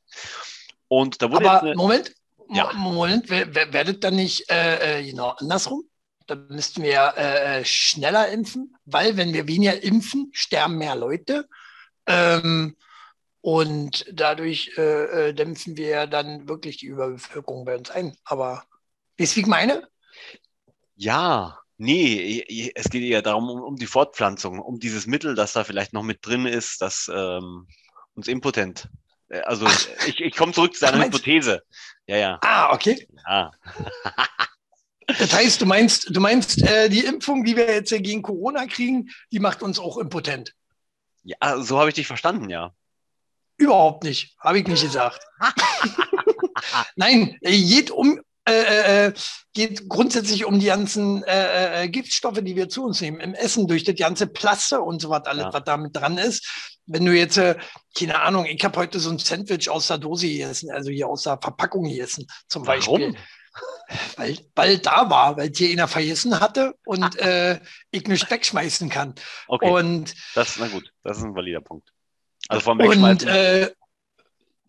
Und 0.88 1.22
da 1.22 1.30
wurde 1.30 1.48
Aber 1.48 1.62
eine, 1.62 1.76
Moment, 1.76 2.12
ja. 2.52 2.72
Moment, 2.72 3.30
werdet 3.30 4.02
dann 4.02 4.16
nicht 4.16 4.50
äh, 4.50 4.98
äh, 4.98 5.08
genau 5.08 5.36
andersrum? 5.38 5.84
Dann 6.26 6.48
müssten 6.48 6.82
wir 6.82 7.14
äh, 7.16 7.60
äh, 7.60 7.64
schneller 7.64 8.28
impfen, 8.30 8.76
weil 8.86 9.16
wenn 9.16 9.32
wir 9.32 9.46
weniger 9.46 9.80
impfen, 9.84 10.30
sterben 10.32 10.78
mehr 10.78 10.96
Leute. 10.96 11.46
Ähm, 12.06 12.74
und 13.40 14.04
dadurch 14.12 14.72
äh, 14.76 15.28
äh, 15.28 15.32
dämpfen 15.32 15.76
wir 15.76 16.08
dann 16.08 16.48
wirklich 16.48 16.78
die 16.78 16.86
Überbevölkerung 16.86 17.64
bei 17.64 17.76
uns 17.76 17.88
ein. 17.90 18.16
Aber 18.24 18.64
wisst 19.20 19.36
wie 19.36 19.40
ich 19.40 19.46
meine? 19.46 19.86
Ja, 20.96 21.58
nee, 21.76 22.72
es 22.74 22.90
geht 22.90 23.02
eher 23.02 23.22
darum, 23.22 23.48
um, 23.48 23.62
um, 23.62 23.76
die 23.76 23.86
Fortpflanzung, 23.86 24.58
um 24.58 24.78
dieses 24.80 25.06
Mittel, 25.06 25.34
das 25.34 25.52
da 25.52 25.64
vielleicht 25.64 25.92
noch 25.92 26.02
mit 26.02 26.26
drin 26.26 26.46
ist, 26.46 26.82
das 26.82 27.10
ähm, 27.14 27.68
uns 28.14 28.28
impotent 28.28 28.88
äh, 29.30 29.40
also 29.40 29.66
Ach. 29.66 29.86
ich, 30.06 30.20
ich 30.20 30.36
komme 30.36 30.52
zurück 30.52 30.74
zu 30.74 30.84
deiner 30.84 31.04
Hypothese. 31.04 31.62
Ja, 32.06 32.16
ja. 32.16 32.38
Ah, 32.42 32.72
okay. 32.74 33.08
Ja. 33.26 33.52
das 35.06 35.32
heißt, 35.32 35.60
du 35.60 35.66
meinst, 35.66 36.14
du 36.14 36.20
meinst, 36.20 36.62
äh, 36.62 36.88
die 36.88 37.04
Impfung, 37.04 37.44
die 37.44 37.56
wir 37.56 37.72
jetzt 37.72 37.90
gegen 37.90 38.22
Corona 38.22 38.66
kriegen, 38.66 39.10
die 39.32 39.38
macht 39.38 39.62
uns 39.62 39.78
auch 39.78 39.98
impotent. 39.98 40.54
Ja, 41.22 41.60
so 41.62 41.78
habe 41.78 41.90
ich 41.90 41.94
dich 41.94 42.06
verstanden, 42.06 42.50
ja. 42.50 42.74
Überhaupt 43.56 44.04
nicht, 44.04 44.36
habe 44.40 44.58
ich 44.58 44.66
nicht 44.66 44.82
gesagt. 44.82 45.22
Nein, 46.96 47.36
geht 47.42 47.90
um, 47.90 48.20
äh, 48.48 48.52
äh, 48.52 49.06
äh, 49.06 49.12
geht 49.52 49.88
grundsätzlich 49.88 50.44
um 50.44 50.58
die 50.58 50.66
ganzen 50.66 51.22
äh, 51.24 51.84
äh, 51.84 51.88
Giftstoffe, 51.88 52.40
die 52.40 52.56
wir 52.56 52.68
zu 52.68 52.84
uns 52.84 53.00
nehmen, 53.00 53.20
im 53.20 53.34
Essen, 53.34 53.66
durch 53.66 53.84
das 53.84 53.96
ganze 53.96 54.26
Plaste 54.26 54.80
und 54.80 55.00
so 55.00 55.10
was, 55.10 55.26
alles, 55.26 55.44
ja. 55.44 55.52
was 55.52 55.64
damit 55.64 55.94
dran 55.94 56.16
ist. 56.16 56.78
Wenn 56.86 57.04
du 57.04 57.14
jetzt, 57.14 57.36
äh, 57.36 57.56
keine 57.96 58.20
Ahnung, 58.20 58.46
ich 58.46 58.64
habe 58.64 58.78
heute 58.78 58.98
so 58.98 59.10
ein 59.10 59.18
Sandwich 59.18 59.68
aus 59.68 59.88
der 59.88 59.98
Dose 59.98 60.26
gegessen, 60.26 60.70
also 60.70 60.90
hier 60.90 61.08
aus 61.08 61.24
der 61.24 61.38
Verpackung 61.40 61.84
gegessen, 61.84 62.26
zum 62.48 62.66
Warum? 62.66 62.78
Beispiel. 62.78 63.16
Weil, 64.16 64.38
weil 64.54 64.78
da 64.78 65.10
war, 65.10 65.36
weil 65.36 65.52
hier 65.54 65.70
einer 65.72 65.88
vergessen 65.88 66.38
hatte 66.38 66.74
und 66.84 67.18
äh, 67.18 67.60
ich 67.90 68.06
nicht 68.06 68.30
wegschmeißen 68.30 68.88
kann. 68.88 69.14
Okay. 69.48 69.68
Und 69.68 70.14
das, 70.34 70.56
na 70.58 70.68
gut, 70.68 70.92
das 71.02 71.18
ist 71.18 71.24
ein 71.24 71.34
valider 71.34 71.60
Punkt. 71.60 71.92
Also 72.48 72.62
vom 72.62 72.78
Wegschmeißen. 72.78 73.28
Und 73.28 73.74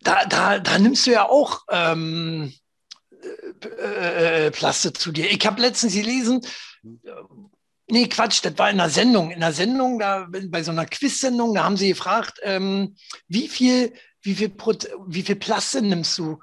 da, 0.04 0.24
da, 0.26 0.58
da 0.58 0.78
nimmst 0.78 1.06
du 1.06 1.12
ja 1.12 1.28
auch 1.28 1.62
ähm, 1.70 2.52
äh, 3.22 4.46
äh, 4.46 4.50
Plaste 4.50 4.92
zu 4.92 5.12
dir. 5.12 5.30
Ich 5.30 5.46
habe 5.46 5.60
letztens 5.60 5.94
gelesen, 5.94 6.40
nee, 7.88 8.08
Quatsch, 8.08 8.44
das 8.44 8.58
war 8.58 8.70
in 8.70 8.80
einer 8.80 8.90
Sendung. 8.90 9.30
In 9.30 9.42
einer 9.42 9.52
Sendung, 9.52 9.98
da, 9.98 10.28
bei 10.30 10.62
so 10.62 10.70
einer 10.70 10.86
Quiz-Sendung, 10.86 11.54
da 11.54 11.64
haben 11.64 11.76
sie 11.76 11.88
gefragt, 11.88 12.40
ähm, 12.42 12.96
wie 13.28 13.48
viel, 13.48 13.92
wie 14.22 14.34
viel, 14.34 14.52
wie 15.06 15.22
viel 15.22 15.36
Plaste 15.36 15.82
nimmst 15.82 16.18
du 16.18 16.40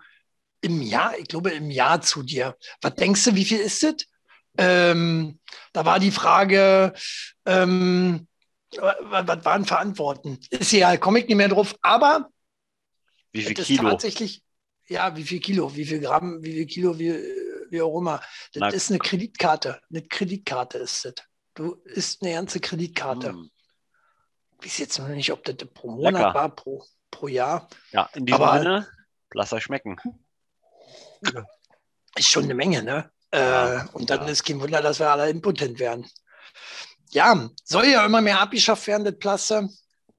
im 0.62 0.82
Jahr? 0.82 1.18
Ich 1.18 1.28
glaube, 1.28 1.52
im 1.52 1.72
Jahr 1.72 2.02
zu 2.02 2.24
dir. 2.24 2.56
Was 2.82 2.96
denkst 2.96 3.24
du, 3.26 3.36
wie 3.36 3.46
viel 3.46 3.60
ist 3.60 3.84
das? 3.84 3.96
Ähm, 4.58 5.39
da 5.74 5.86
war 5.86 6.00
die 6.00 6.12
Frage, 6.12 6.94
ähm, 7.46 8.28
was 8.72 9.46
waren 9.46 9.65
Verantworten? 9.65 10.39
Ist 10.50 10.72
ja, 10.72 10.98
komme 10.98 11.20
ich 11.20 11.28
nicht 11.28 11.38
mehr 11.38 11.48
drauf, 11.48 11.76
aber 11.82 12.30
wie 13.32 13.44
viel 13.44 13.56
Kilo? 13.56 13.89
tatsächlich, 13.89 14.44
ja, 14.89 15.15
wie 15.15 15.23
viel 15.23 15.39
Kilo, 15.39 15.73
wie 15.75 15.86
viel 15.86 15.99
Gramm, 15.99 16.43
wie 16.43 16.54
viel 16.54 16.65
Kilo, 16.65 16.99
wie, 16.99 17.13
wie 17.69 17.82
auch 17.82 17.97
immer. 17.97 18.19
Das 18.54 18.62
Na, 18.62 18.67
ist 18.69 18.89
eine 18.89 18.99
Kreditkarte. 18.99 19.80
Eine 19.89 20.02
Kreditkarte 20.02 20.80
ist 20.80 21.06
das. 21.06 21.13
Du 21.54 21.75
isst 21.86 22.21
eine 22.21 22.34
ganze 22.34 22.60
Kreditkarte. 22.60 23.30
Hm. 23.30 23.49
Ich 24.62 24.65
weiß 24.65 24.78
jetzt 24.80 24.99
noch 24.99 25.08
nicht, 25.08 25.32
ob 25.32 25.43
das 25.43 25.56
pro 25.73 25.91
Monat 25.91 26.13
Lecker. 26.13 26.34
war, 26.34 26.56
pro, 26.56 26.84
pro 27.12 27.28
Jahr. 27.28 27.69
Ja, 27.91 28.10
in 28.13 28.25
diesem 28.25 28.41
Aber, 28.41 28.60
Sinne, 28.60 28.88
lass 29.34 29.54
euch 29.54 29.63
schmecken. 29.63 29.97
Ist 32.15 32.30
schon 32.30 32.45
eine 32.45 32.56
Menge, 32.56 32.84
ne? 32.84 33.12
Ja, 33.34 33.84
äh, 33.84 33.88
und 33.93 34.10
dann 34.10 34.21
ja. 34.21 34.28
ist 34.28 34.43
kein 34.43 34.60
Wunder, 34.60 34.82
dass 34.82 34.99
wir 34.99 35.10
alle 35.10 35.30
impotent 35.30 35.80
werden. 35.80 36.10
Ja, 37.12 37.49
soll 37.63 37.86
ja 37.86 38.06
immer 38.06 38.21
mehr 38.21 38.39
abgeschafft 38.41 38.88
werden, 38.88 39.06
das 39.06 39.17
Plaste. 39.17 39.69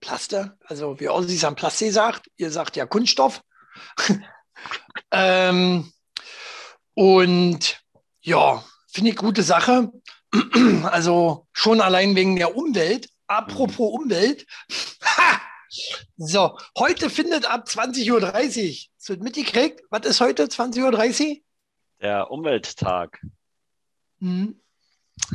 Plaste, 0.00 0.56
also 0.64 0.98
wie 0.98 1.08
Ossis 1.08 1.44
am 1.44 1.56
Plaste 1.56 1.92
sagt, 1.92 2.30
ihr 2.36 2.50
sagt 2.50 2.76
ja 2.76 2.86
Kunststoff. 2.86 3.42
Ähm, 5.10 5.92
und 6.94 7.82
ja, 8.20 8.64
finde 8.88 9.10
ich 9.10 9.16
gute 9.16 9.42
Sache. 9.42 9.92
Also 10.84 11.48
schon 11.52 11.80
allein 11.80 12.14
wegen 12.14 12.36
der 12.36 12.56
Umwelt. 12.56 13.08
Apropos 13.26 13.92
mhm. 13.92 14.02
Umwelt. 14.02 14.46
Ha! 15.04 15.40
So, 16.16 16.58
heute 16.78 17.10
findet 17.10 17.46
ab 17.46 17.66
20.30 17.66 18.10
Uhr, 18.12 18.88
es 18.98 19.08
wird 19.08 19.22
mitgekriegt, 19.22 19.82
was 19.90 20.04
ist 20.04 20.20
heute 20.20 20.44
20.30 20.44 21.28
Uhr? 21.30 21.36
Der 22.00 22.30
Umwelttag. 22.30 23.20
Hm. 24.20 24.60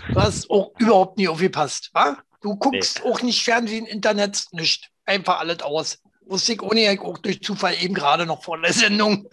Was 0.10 0.50
auch 0.50 0.72
überhaupt 0.78 1.18
nie 1.18 1.28
aufgepasst, 1.28 1.90
wa? 1.94 2.18
Du 2.42 2.56
guckst 2.58 3.02
nee. 3.04 3.10
auch 3.10 3.22
nicht 3.22 3.44
Fernsehen, 3.44 3.86
Internet, 3.86 4.46
nicht. 4.52 4.92
Einfach 5.06 5.40
alles 5.40 5.62
aus 5.62 6.00
wusste 6.26 6.54
ich 6.54 6.62
ohne 6.62 6.98
auch 7.02 7.18
durch 7.18 7.42
Zufall 7.42 7.76
eben 7.82 7.94
gerade 7.94 8.26
noch 8.26 8.44
vor 8.44 8.60
der 8.60 8.74
Sendung 8.74 9.28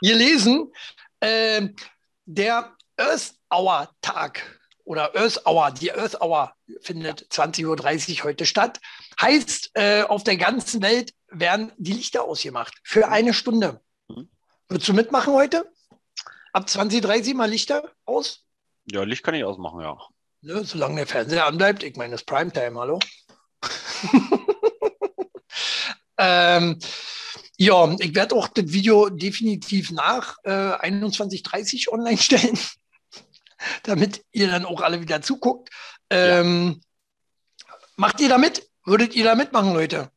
gelesen. 0.00 0.72
Äh, 1.20 1.68
der 2.24 2.76
Earth 2.96 3.34
Hour 3.50 3.90
Tag 4.00 4.60
oder 4.84 5.14
Earth 5.16 5.46
Hour, 5.46 5.70
die 5.70 5.92
Earth 5.92 6.20
Hour 6.20 6.54
findet 6.80 7.22
20.30 7.32 8.18
Uhr 8.18 8.24
heute 8.24 8.46
statt. 8.46 8.80
Heißt, 9.20 9.70
äh, 9.74 10.02
auf 10.02 10.24
der 10.24 10.36
ganzen 10.36 10.82
Welt 10.82 11.14
werden 11.28 11.72
die 11.76 11.92
Lichter 11.92 12.24
ausgemacht 12.24 12.74
für 12.82 13.08
eine 13.08 13.34
Stunde. 13.34 13.80
Mhm. 14.08 14.28
Würdest 14.68 14.88
du 14.88 14.94
mitmachen 14.94 15.32
heute? 15.32 15.70
Ab 16.52 16.66
20.30 16.66 17.34
mal 17.34 17.48
Lichter 17.48 17.90
aus? 18.04 18.44
Ja, 18.90 19.04
Licht 19.04 19.22
kann 19.22 19.34
ich 19.34 19.44
ausmachen, 19.44 19.80
ja. 19.80 19.96
Ne, 20.42 20.64
solange 20.64 20.96
der 20.96 21.06
Fernseher 21.06 21.46
anbleibt. 21.46 21.84
Ich 21.84 21.96
meine, 21.96 22.12
das 22.12 22.24
Primetime, 22.24 22.78
hallo? 22.78 22.98
Ähm, 26.18 26.78
ja, 27.56 27.94
ich 27.98 28.14
werde 28.14 28.34
auch 28.34 28.48
das 28.48 28.72
Video 28.72 29.08
definitiv 29.08 29.90
nach 29.90 30.36
äh, 30.44 30.50
21.30 30.50 31.88
online 31.88 32.18
stellen, 32.18 32.58
damit 33.84 34.24
ihr 34.32 34.48
dann 34.48 34.64
auch 34.64 34.80
alle 34.80 35.00
wieder 35.00 35.22
zuguckt. 35.22 35.70
Ähm, 36.10 36.80
ja. 37.66 37.74
Macht 37.96 38.20
ihr 38.20 38.28
da 38.28 38.38
mit? 38.38 38.68
Würdet 38.84 39.14
ihr 39.14 39.24
da 39.24 39.34
mitmachen, 39.34 39.74
Leute? 39.74 40.10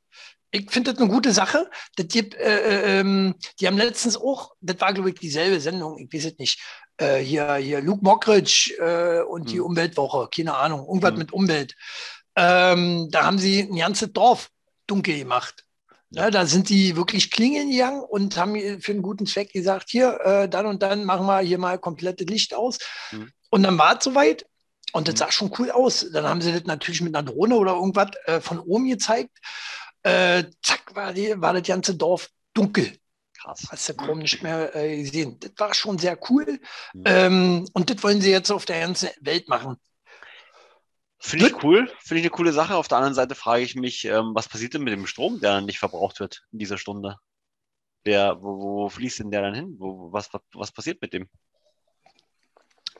Ich 0.51 0.71
finde 0.71 0.93
das 0.93 1.01
eine 1.01 1.12
gute 1.12 1.34
Sache. 1.34 1.69
Das 1.97 2.08
gibt, 2.08 2.34
äh, 2.36 2.97
äh, 2.97 2.99
ähm, 2.99 3.36
die 3.60 3.67
haben 3.67 3.77
letztens 3.77 4.15
auch, 4.15 4.55
das 4.62 4.79
war, 4.79 4.93
glaube 4.93 5.10
ich, 5.10 5.19
dieselbe 5.19 5.60
Sendung, 5.60 5.99
ich 5.99 6.13
weiß 6.13 6.31
es 6.31 6.38
nicht, 6.38 6.62
äh, 6.97 7.17
hier, 7.17 7.55
hier 7.55 7.81
Luke 7.81 8.03
Mockridge 8.03 8.73
äh, 8.79 9.21
und 9.23 9.41
hm. 9.41 9.47
die 9.47 9.60
Umweltwoche, 9.60 10.29
keine 10.34 10.55
Ahnung, 10.55 10.88
irgendwas 10.88 11.12
hm. 11.12 11.17
mit 11.17 11.34
Umwelt. 11.34 11.75
Ähm, 12.38 13.10
da 13.12 13.25
haben 13.25 13.38
sie 13.38 13.62
ein 13.62 13.75
ganzes 13.75 14.13
Dorf 14.13 14.49
dunkel 14.88 15.17
gemacht. 15.17 15.64
Ja, 16.15 16.32
da 16.32 16.45
sind 16.45 16.69
die 16.69 16.95
wirklich 16.95 17.30
klingeln 17.30 17.69
gegangen 17.69 18.01
und 18.01 18.38
haben 18.38 18.56
für 18.82 18.91
einen 18.93 19.01
guten 19.01 19.25
Zweck 19.25 19.51
gesagt, 19.51 19.89
hier, 19.89 20.19
äh, 20.23 20.49
dann 20.49 20.65
und 20.65 20.82
dann 20.82 21.04
machen 21.04 21.25
wir 21.25 21.39
hier 21.39 21.58
mal 21.58 21.78
komplette 21.78 22.23
Licht 22.23 22.54
aus. 22.54 22.80
Mhm. 23.12 23.32
Und 23.49 23.63
dann 23.63 23.78
war 23.78 23.97
es 23.97 24.04
soweit 24.06 24.45
und 24.93 25.10
das 25.10 25.15
mhm. 25.15 25.17
sah 25.19 25.32
schon 25.32 25.51
cool 25.60 25.71
aus. 25.71 26.06
Dann 26.13 26.25
haben 26.25 26.39
sie 26.39 26.54
das 26.54 26.63
natürlich 26.63 27.01
mit 27.01 27.13
einer 27.13 27.30
Drohne 27.30 27.56
oder 27.58 27.73
irgendwas 27.73 28.12
äh, 28.28 28.39
von 28.39 28.60
oben 28.60 28.88
gezeigt. 28.88 29.38
Äh, 30.04 30.45
zack, 30.62 30.95
war, 30.95 31.12
die, 31.12 31.34
war 31.36 31.51
das 31.51 31.63
ganze 31.63 31.95
Dorf 31.95 32.30
dunkel. 32.54 32.97
Krass. 33.38 33.67
Hast 33.69 33.89
du 33.89 33.93
kaum 33.93 34.19
nicht 34.19 34.41
mehr 34.41 34.73
äh, 34.73 35.04
gesehen. 35.04 35.38
Das 35.39 35.51
war 35.58 35.73
schon 35.73 35.97
sehr 35.97 36.17
cool. 36.30 36.60
Mhm. 36.93 37.04
Ähm, 37.06 37.69
und 37.73 37.89
das 37.89 38.01
wollen 38.04 38.21
sie 38.21 38.32
jetzt 38.32 38.51
auf 38.51 38.63
der 38.63 38.80
ganzen 38.80 39.10
Welt 39.19 39.49
machen. 39.49 39.75
Finde 41.25 41.47
ich 41.47 41.63
cool, 41.63 41.91
finde 42.03 42.19
ich 42.19 42.25
eine 42.25 42.29
coole 42.29 42.53
Sache. 42.53 42.75
Auf 42.75 42.88
der 42.88 42.99
anderen 42.99 43.15
Seite 43.15 43.33
frage 43.33 43.63
ich 43.63 43.73
mich, 43.73 44.05
ähm, 44.05 44.35
was 44.35 44.47
passiert 44.47 44.75
denn 44.75 44.83
mit 44.83 44.93
dem 44.93 45.07
Strom, 45.07 45.39
der 45.39 45.59
nicht 45.61 45.79
verbraucht 45.79 46.19
wird 46.19 46.43
in 46.51 46.59
dieser 46.59 46.77
Stunde? 46.77 47.17
Der, 48.05 48.39
wo, 48.43 48.59
wo 48.59 48.89
fließt 48.89 49.19
denn 49.19 49.31
der 49.31 49.41
dann 49.41 49.55
hin? 49.55 49.75
Wo, 49.79 50.11
was, 50.11 50.31
was, 50.31 50.41
was 50.53 50.71
passiert 50.71 51.01
mit 51.01 51.13
dem? 51.13 51.27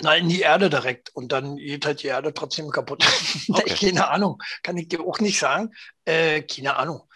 Na, 0.01 0.15
in 0.15 0.27
die 0.27 0.41
Erde 0.41 0.71
direkt. 0.71 1.15
Und 1.15 1.31
dann 1.33 1.57
geht 1.57 1.85
halt 1.85 2.01
die 2.01 2.07
Erde 2.07 2.33
trotzdem 2.33 2.71
kaputt. 2.71 3.05
Okay. 3.47 3.91
keine 3.91 4.09
Ahnung. 4.09 4.41
Kann 4.63 4.77
ich 4.77 4.88
dir 4.88 5.01
auch 5.01 5.19
nicht 5.19 5.38
sagen. 5.38 5.71
Äh, 6.03 6.41
keine 6.41 6.77
Ahnung. 6.77 7.07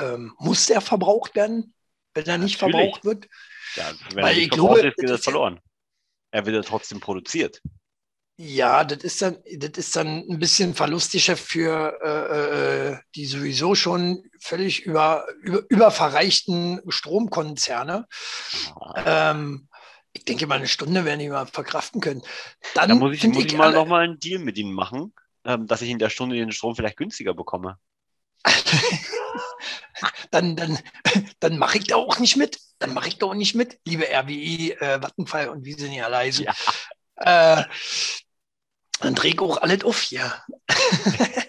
Ähm, 0.00 0.32
muss 0.38 0.66
der 0.66 0.80
verbraucht 0.80 1.34
werden, 1.34 1.74
wenn 2.14 2.26
er 2.26 2.38
nicht 2.38 2.60
Natürlich. 2.60 2.94
verbraucht 2.94 3.04
wird? 3.04 3.28
Ja, 3.74 3.90
wenn 4.14 4.22
Weil 4.22 4.34
er 4.36 4.40
nicht 4.40 4.54
verbraucht 4.54 4.74
glaube, 4.74 4.88
ist, 4.90 4.96
geht 4.96 5.10
das 5.10 5.24
verloren. 5.24 5.60
Er 6.30 6.46
wird 6.46 6.54
ja 6.54 6.62
trotzdem 6.62 7.00
produziert. 7.00 7.60
Ja, 8.44 8.82
das 8.82 9.04
ist 9.04 9.22
dann, 9.22 9.36
das 9.56 9.70
ist 9.76 9.94
dann 9.94 10.24
ein 10.28 10.40
bisschen 10.40 10.74
verlustiger 10.74 11.36
für 11.36 11.96
äh, 12.02 12.90
äh, 12.90 12.98
die 13.14 13.24
sowieso 13.24 13.76
schon 13.76 14.28
völlig 14.40 14.84
über, 14.84 15.26
über, 15.42 15.62
überverreichten 15.68 16.80
Stromkonzerne. 16.88 18.08
Ähm, 19.06 19.68
ich 20.12 20.24
denke 20.24 20.48
mal, 20.48 20.56
eine 20.56 20.66
Stunde 20.66 21.04
werden 21.04 21.20
die 21.20 21.28
mal 21.28 21.46
verkraften 21.46 22.00
können. 22.00 22.22
Dann 22.74 22.88
da 22.88 22.94
muss 22.96 23.14
ich, 23.14 23.22
muss 23.28 23.44
ich, 23.44 23.52
ich 23.52 23.56
mal 23.56 23.72
nochmal 23.72 24.02
einen 24.02 24.18
Deal 24.18 24.40
mit 24.40 24.58
ihnen 24.58 24.72
machen, 24.72 25.14
ähm, 25.44 25.68
dass 25.68 25.80
ich 25.80 25.90
in 25.90 26.00
der 26.00 26.10
Stunde 26.10 26.34
den 26.34 26.50
Strom 26.50 26.74
vielleicht 26.74 26.96
günstiger 26.96 27.34
bekomme. 27.34 27.78
dann 30.32 30.56
dann, 30.56 30.80
dann 31.38 31.58
mache 31.58 31.78
ich 31.78 31.84
da 31.84 31.94
auch 31.94 32.18
nicht 32.18 32.36
mit. 32.36 32.58
Dann 32.80 32.92
mache 32.92 33.06
ich 33.06 33.18
da 33.18 33.26
auch 33.26 33.34
nicht 33.34 33.54
mit, 33.54 33.78
liebe 33.84 34.08
RWE, 34.08 34.80
äh, 34.80 35.00
Vattenfall 35.00 35.48
und 35.48 35.64
wie 35.64 35.76
nicht 35.76 36.02
alle 36.02 36.16
heißen. 36.16 36.44
Ja. 36.44 36.54
Äh, 37.60 37.64
dann 39.00 39.14
drehe 39.14 39.32
ich 39.32 39.40
auch 39.40 39.58
alles 39.58 39.84
auf 39.84 40.00
hier. 40.00 40.32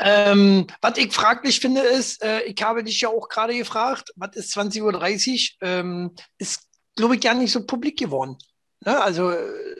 ähm, 0.00 0.66
was 0.80 0.98
ich 0.98 1.12
fraglich 1.12 1.60
finde, 1.60 1.80
ist, 1.82 2.22
äh, 2.22 2.42
ich 2.42 2.62
habe 2.62 2.84
dich 2.84 3.00
ja 3.00 3.08
auch 3.08 3.28
gerade 3.28 3.56
gefragt, 3.56 4.12
was 4.16 4.36
ist 4.36 4.56
20.30 4.56 4.82
Uhr? 4.82 5.68
Ähm, 5.68 6.14
ist, 6.38 6.68
glaube 6.96 7.14
ich, 7.14 7.20
gar 7.20 7.34
nicht 7.34 7.52
so 7.52 7.66
publik 7.66 7.98
geworden. 7.98 8.36
Ne? 8.84 9.00
Also, 9.00 9.30
äh, 9.30 9.76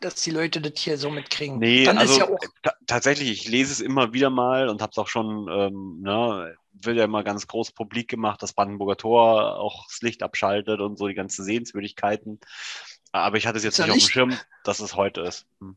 dass 0.00 0.16
die 0.16 0.32
Leute 0.32 0.60
das 0.60 0.72
hier 0.76 0.98
so 0.98 1.10
mitkriegen. 1.10 1.58
Nee, 1.58 1.84
Dann 1.84 1.98
also, 1.98 2.18
ja 2.18 2.26
tatsächlich, 2.86 3.30
ich 3.30 3.48
lese 3.48 3.72
es 3.72 3.80
immer 3.80 4.12
wieder 4.12 4.30
mal 4.30 4.68
und 4.68 4.82
habe 4.82 4.90
es 4.90 4.98
auch 4.98 5.08
schon, 5.08 5.48
ähm, 5.50 6.00
ne, 6.02 6.54
wird 6.72 6.96
ja 6.96 7.04
immer 7.04 7.24
ganz 7.24 7.46
groß 7.46 7.72
publik 7.72 8.08
gemacht, 8.08 8.42
dass 8.42 8.52
Brandenburger 8.52 8.96
Tor 8.96 9.58
auch 9.58 9.86
das 9.86 10.02
Licht 10.02 10.22
abschaltet 10.22 10.80
und 10.80 10.98
so 10.98 11.08
die 11.08 11.14
ganzen 11.14 11.44
Sehenswürdigkeiten. 11.44 12.40
Aber 13.12 13.36
ich 13.36 13.46
hatte 13.46 13.58
es 13.58 13.64
jetzt 13.64 13.78
nicht, 13.78 13.88
nicht 13.88 13.96
auf 13.96 14.02
dem 14.02 14.10
Schirm, 14.10 14.38
dass 14.64 14.80
es 14.80 14.96
heute 14.96 15.20
ist. 15.20 15.46
Hm. 15.60 15.76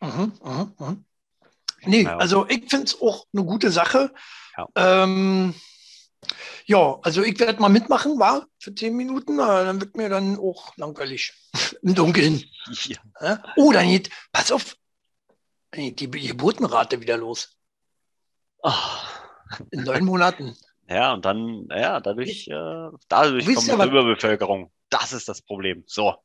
Mhm, 0.00 0.32
mhm, 0.42 0.74
mhm. 0.78 1.04
Nee, 1.84 2.02
ja. 2.02 2.16
also 2.16 2.46
ich 2.48 2.70
finde 2.70 2.86
es 2.86 3.00
auch 3.00 3.26
eine 3.32 3.44
gute 3.44 3.70
Sache. 3.70 4.12
Ja, 4.56 4.68
ähm, 4.76 5.54
ja 6.66 6.98
also 7.02 7.22
ich 7.22 7.38
werde 7.40 7.60
mal 7.60 7.68
mitmachen, 7.68 8.18
war 8.18 8.46
für 8.58 8.74
zehn 8.74 8.96
Minuten, 8.96 9.38
dann 9.38 9.80
wird 9.80 9.96
mir 9.96 10.08
dann 10.08 10.38
auch 10.38 10.76
langweilig 10.76 11.32
im 11.82 11.94
Dunkeln. 11.94 12.44
Ja. 13.20 13.42
Oh, 13.56 13.72
dann 13.72 13.88
geht, 13.88 14.10
pass 14.30 14.52
auf, 14.52 14.76
die 15.74 16.10
Geburtenrate 16.10 17.00
wieder 17.00 17.16
los. 17.16 17.56
Oh. 18.62 18.72
In 19.70 19.82
neun 19.84 20.04
Monaten. 20.04 20.56
Ja, 20.88 21.14
und 21.14 21.24
dann, 21.24 21.68
ja, 21.70 22.00
dadurch, 22.00 22.48
äh, 22.48 22.88
dadurch 23.08 23.54
kommt 23.54 23.66
ja, 23.66 23.84
Überbevölkerung. 23.84 24.70
Das 24.92 25.12
ist 25.12 25.28
das 25.28 25.40
Problem. 25.40 25.84
So. 25.86 26.16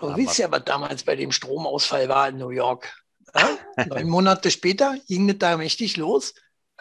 Du 0.00 0.16
wisst 0.16 0.38
ja, 0.38 0.50
was 0.50 0.64
damals 0.64 1.04
bei 1.04 1.14
dem 1.14 1.30
Stromausfall 1.30 2.08
war 2.08 2.28
in 2.28 2.38
New 2.38 2.48
York. 2.48 2.92
Neun 3.86 4.08
Monate 4.08 4.50
später 4.50 4.96
ging 5.06 5.28
das 5.28 5.38
da 5.38 5.56
mächtig 5.56 5.96
los 5.96 6.34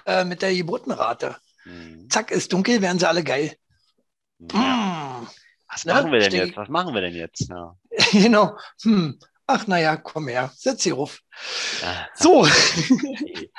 äh, 0.06 0.24
mit 0.24 0.42
der 0.42 0.56
Geburtenrate. 0.56 1.36
Mhm. 1.66 2.10
Zack, 2.10 2.32
ist 2.32 2.52
dunkel, 2.54 2.82
werden 2.82 2.98
sie 2.98 3.08
alle 3.08 3.24
geil. 3.24 3.56
Ja. 4.40 4.58
Mmh. 4.58 5.28
Was 5.68 5.86
machen 5.86 6.12
wir 6.12 6.20
denn 6.20 6.32
jetzt? 6.34 6.58
Was 6.58 6.70
machen 6.70 6.94
wir 6.94 7.02
denn 7.02 7.14
jetzt? 7.14 7.50
Ja. 7.50 7.76
genau. 8.12 8.58
Hm. 8.84 9.20
Ach, 9.48 9.68
naja, 9.68 9.98
komm 9.98 10.30
her, 10.30 10.52
setz 10.56 10.84
sie 10.84 10.92
ruf. 10.92 11.20
Ja. 11.82 12.08
So. 12.16 12.48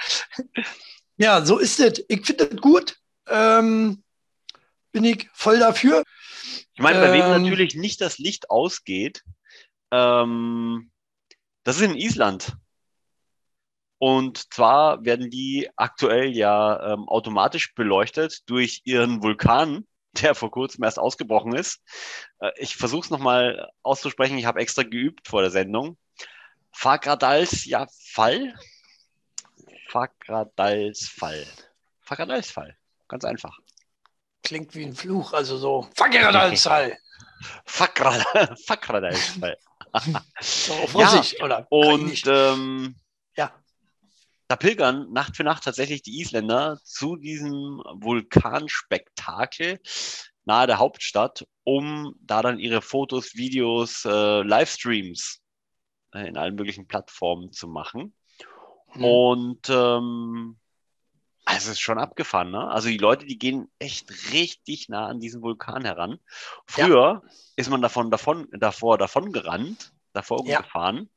ja, 1.16 1.44
so 1.44 1.58
ist 1.58 1.80
es. 1.80 2.02
Ich 2.08 2.26
finde 2.26 2.50
es 2.50 2.60
gut. 2.60 2.96
Ähm, 3.28 4.02
bin 4.90 5.04
ich 5.04 5.28
voll 5.34 5.58
dafür. 5.58 6.02
Ich 6.74 6.80
meine, 6.80 7.00
bei 7.00 7.08
ähm, 7.08 7.12
wem 7.14 7.42
natürlich 7.42 7.74
nicht 7.74 8.00
das 8.00 8.18
Licht 8.18 8.50
ausgeht, 8.50 9.22
ähm, 9.90 10.90
das 11.64 11.76
ist 11.76 11.82
in 11.82 11.96
Island. 11.96 12.56
Und 13.98 14.52
zwar 14.52 15.04
werden 15.04 15.30
die 15.30 15.70
aktuell 15.76 16.36
ja 16.36 16.94
ähm, 16.94 17.08
automatisch 17.08 17.74
beleuchtet 17.74 18.40
durch 18.46 18.80
ihren 18.84 19.22
Vulkan, 19.22 19.86
der 20.12 20.34
vor 20.34 20.50
kurzem 20.50 20.82
erst 20.84 20.98
ausgebrochen 20.98 21.54
ist. 21.54 21.80
Äh, 22.40 22.50
ich 22.56 22.76
versuche 22.76 23.04
es 23.04 23.10
nochmal 23.10 23.70
auszusprechen. 23.82 24.38
Ich 24.38 24.46
habe 24.46 24.60
extra 24.60 24.82
geübt 24.82 25.28
vor 25.28 25.42
der 25.42 25.50
Sendung. 25.50 25.98
Fagradals 26.72 27.64
ja 27.66 27.86
Fall. 28.12 28.54
Fagradals 29.88 31.08
Fall. 31.08 31.46
Fagradals 32.00 32.50
Fall. 32.50 32.76
Ganz 33.06 33.24
einfach 33.24 33.61
klingt 34.52 34.74
wie 34.74 34.84
ein 34.84 34.94
Fluch, 34.94 35.32
also 35.32 35.56
so. 35.56 35.88
Fakradalsfall. 35.96 36.98
so, 40.40 40.74
Vorsicht, 40.88 41.38
ja, 41.38 41.44
oder? 41.44 41.66
Und 41.70 42.22
ähm, 42.26 42.96
ja. 43.36 43.50
da 44.48 44.56
pilgern 44.56 45.10
Nacht 45.12 45.36
für 45.36 45.44
Nacht 45.44 45.64
tatsächlich 45.64 46.02
die 46.02 46.20
Isländer 46.20 46.78
zu 46.84 47.16
diesem 47.16 47.82
Vulkanspektakel 47.94 49.80
nahe 50.44 50.66
der 50.66 50.78
Hauptstadt, 50.78 51.46
um 51.64 52.14
da 52.20 52.42
dann 52.42 52.58
ihre 52.58 52.82
Fotos, 52.82 53.34
Videos, 53.34 54.04
äh, 54.04 54.42
Livestreams 54.42 55.40
äh, 56.14 56.28
in 56.28 56.36
allen 56.36 56.56
möglichen 56.56 56.86
Plattformen 56.86 57.52
zu 57.52 57.68
machen. 57.68 58.14
Hm. 58.88 59.04
Und 59.04 59.68
ähm, 59.70 60.58
es 61.56 61.66
ist 61.66 61.80
schon 61.80 61.98
abgefahren, 61.98 62.50
ne? 62.50 62.68
Also 62.68 62.88
die 62.88 62.98
Leute, 62.98 63.26
die 63.26 63.38
gehen 63.38 63.70
echt 63.78 64.32
richtig 64.32 64.88
nah 64.88 65.06
an 65.06 65.20
diesen 65.20 65.42
Vulkan 65.42 65.84
heran. 65.84 66.18
Früher 66.66 67.22
ja. 67.24 67.30
ist 67.56 67.70
man 67.70 67.82
davon, 67.82 68.10
davon, 68.10 68.48
davor 68.52 68.98
davon 68.98 69.32
gerannt, 69.32 69.92
davor 70.12 70.46
ja. 70.46 70.60
gefahren. 70.60 71.08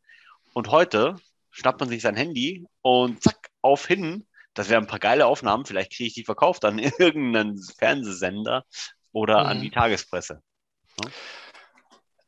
Und 0.54 0.70
heute 0.70 1.16
schnappt 1.52 1.80
man 1.80 1.90
sich 1.90 2.02
sein 2.02 2.16
Handy 2.16 2.66
und 2.82 3.22
zack, 3.24 3.50
auf 3.62 3.88
hin. 3.88 4.28
Das 4.54 4.70
wären 4.70 4.84
ein 4.84 4.88
paar 4.88 5.00
geile 5.00 5.26
Aufnahmen. 5.26 5.66
Vielleicht 5.66 5.92
kriege 5.92 6.08
ich 6.08 6.14
die 6.14 6.24
verkauft 6.24 6.66
an 6.66 6.80
irgendeinen 7.00 7.62
Fernsehsender 7.78 8.64
oder 9.12 9.44
mhm. 9.44 9.50
an 9.50 9.62
die 9.62 9.72
Tagespresse. 9.72 10.42
Ne? 11.04 11.12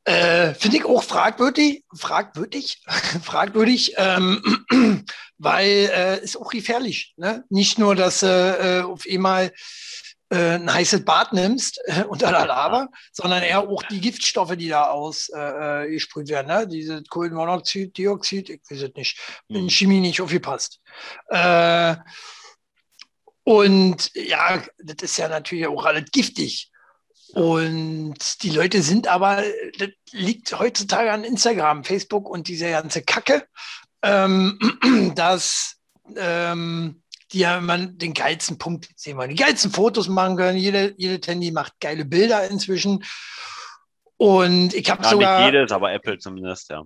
Äh, 0.08 0.54
Finde 0.54 0.78
ich 0.78 0.86
auch 0.86 1.04
fragwürdig, 1.04 1.84
fragwürdig, 1.93 2.82
fragwürdig, 3.24 3.96
ähm, 3.98 4.41
weil 5.38 5.89
äh, 5.93 6.24
ist 6.24 6.38
auch 6.38 6.50
gefährlich. 6.50 7.13
Ne? 7.17 7.43
Nicht 7.50 7.78
nur, 7.78 7.93
dass 7.93 8.24
äh, 8.24 8.84
auf 8.86 9.04
einmal 9.12 9.52
äh, 10.30 10.56
ein 10.56 10.74
heißes 10.74 11.04
Bad 11.04 11.34
nimmst 11.34 11.82
äh, 11.88 12.06
unter 12.06 12.32
der 12.32 12.46
Lava, 12.46 12.88
sondern 13.12 13.43
eher 13.43 13.60
auch 13.67 13.84
die 13.84 14.00
Giftstoffe, 14.00 14.56
die 14.56 14.70
da 14.70 14.86
ausgesprüht 14.86 16.30
äh, 16.30 16.34
werden. 16.34 16.48
Ne? 16.48 16.67
Diese 16.70 17.04
Kohlenmonoxid, 17.04 17.98
Dioxid, 17.98 18.50
ich 18.50 18.62
weiß 18.70 18.84
es 18.84 18.96
nicht, 18.96 19.20
bin 19.50 19.63
mhm. 19.63 19.70
Chemie 19.70 20.00
nicht 20.00 20.22
aufgepasst. 20.22 20.80
Äh, 21.28 21.98
und 23.43 24.10
ja, 24.15 24.63
das 24.78 24.96
ist 25.02 25.17
ja 25.17 25.28
natürlich 25.28 25.67
auch 25.67 25.84
alles 25.84 26.10
giftig. 26.13 26.72
Und 27.33 28.43
die 28.43 28.49
Leute 28.49 28.81
sind 28.81 29.07
aber, 29.07 29.43
das 29.77 29.89
liegt 30.11 30.57
heutzutage 30.57 31.11
an 31.11 31.23
Instagram, 31.23 31.83
Facebook 31.83 32.29
und 32.29 32.47
diese 32.47 32.69
ganze 32.69 33.01
Kacke, 33.01 33.45
ähm, 34.01 34.57
dass 35.15 35.75
ähm, 36.15 37.01
die 37.31 37.39
ja 37.39 37.57
immer 37.57 37.77
den 37.77 38.13
geilsten 38.13 38.57
Punkt 38.57 38.89
sehen 38.95 39.17
wollen, 39.17 39.29
die 39.29 39.35
geilsten 39.35 39.71
Fotos 39.71 40.07
machen 40.07 40.37
können. 40.37 40.57
Jede, 40.57 40.93
jede 40.97 41.25
Handy 41.25 41.51
macht 41.51 41.79
geile 41.79 42.05
Bilder 42.05 42.49
inzwischen. 42.49 43.03
Und 44.15 44.73
ich 44.73 44.89
habe 44.89 45.03
ja, 45.03 45.09
sogar. 45.09 45.39
Nicht 45.41 45.53
jedes, 45.53 45.71
aber 45.71 45.91
Apple 45.93 46.17
zumindest, 46.17 46.69
ja. 46.69 46.84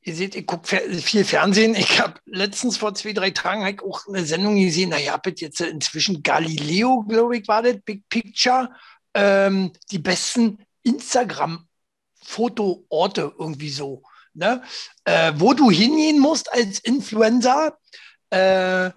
Ihr 0.00 0.14
seht, 0.14 0.36
ich 0.36 0.46
gucke 0.46 0.80
viel 1.00 1.24
Fernsehen. 1.24 1.74
Ich 1.74 2.00
habe 2.00 2.20
letztens 2.26 2.76
vor 2.76 2.94
zwei, 2.94 3.12
drei 3.12 3.30
Tagen 3.30 3.80
auch 3.80 4.06
eine 4.06 4.24
Sendung 4.24 4.54
gesehen. 4.54 4.90
Na, 4.90 5.00
ihr 5.00 5.12
habt 5.12 5.40
jetzt 5.40 5.60
inzwischen 5.60 6.22
Galileo, 6.22 7.04
glaube 7.08 7.38
ich, 7.38 7.48
war 7.48 7.62
das, 7.62 7.78
Big 7.84 8.08
Picture 8.08 8.70
ähm, 9.16 9.72
die 9.90 9.98
besten 9.98 10.64
Instagram-Fotoorte 10.82 13.34
irgendwie 13.38 13.70
so. 13.70 14.02
Ne? 14.34 14.62
Äh, 15.04 15.32
wo 15.36 15.54
du 15.54 15.70
hingehen 15.70 16.18
musst 16.20 16.52
als 16.52 16.80
Influencer, 16.80 17.78
äh, 18.30 18.90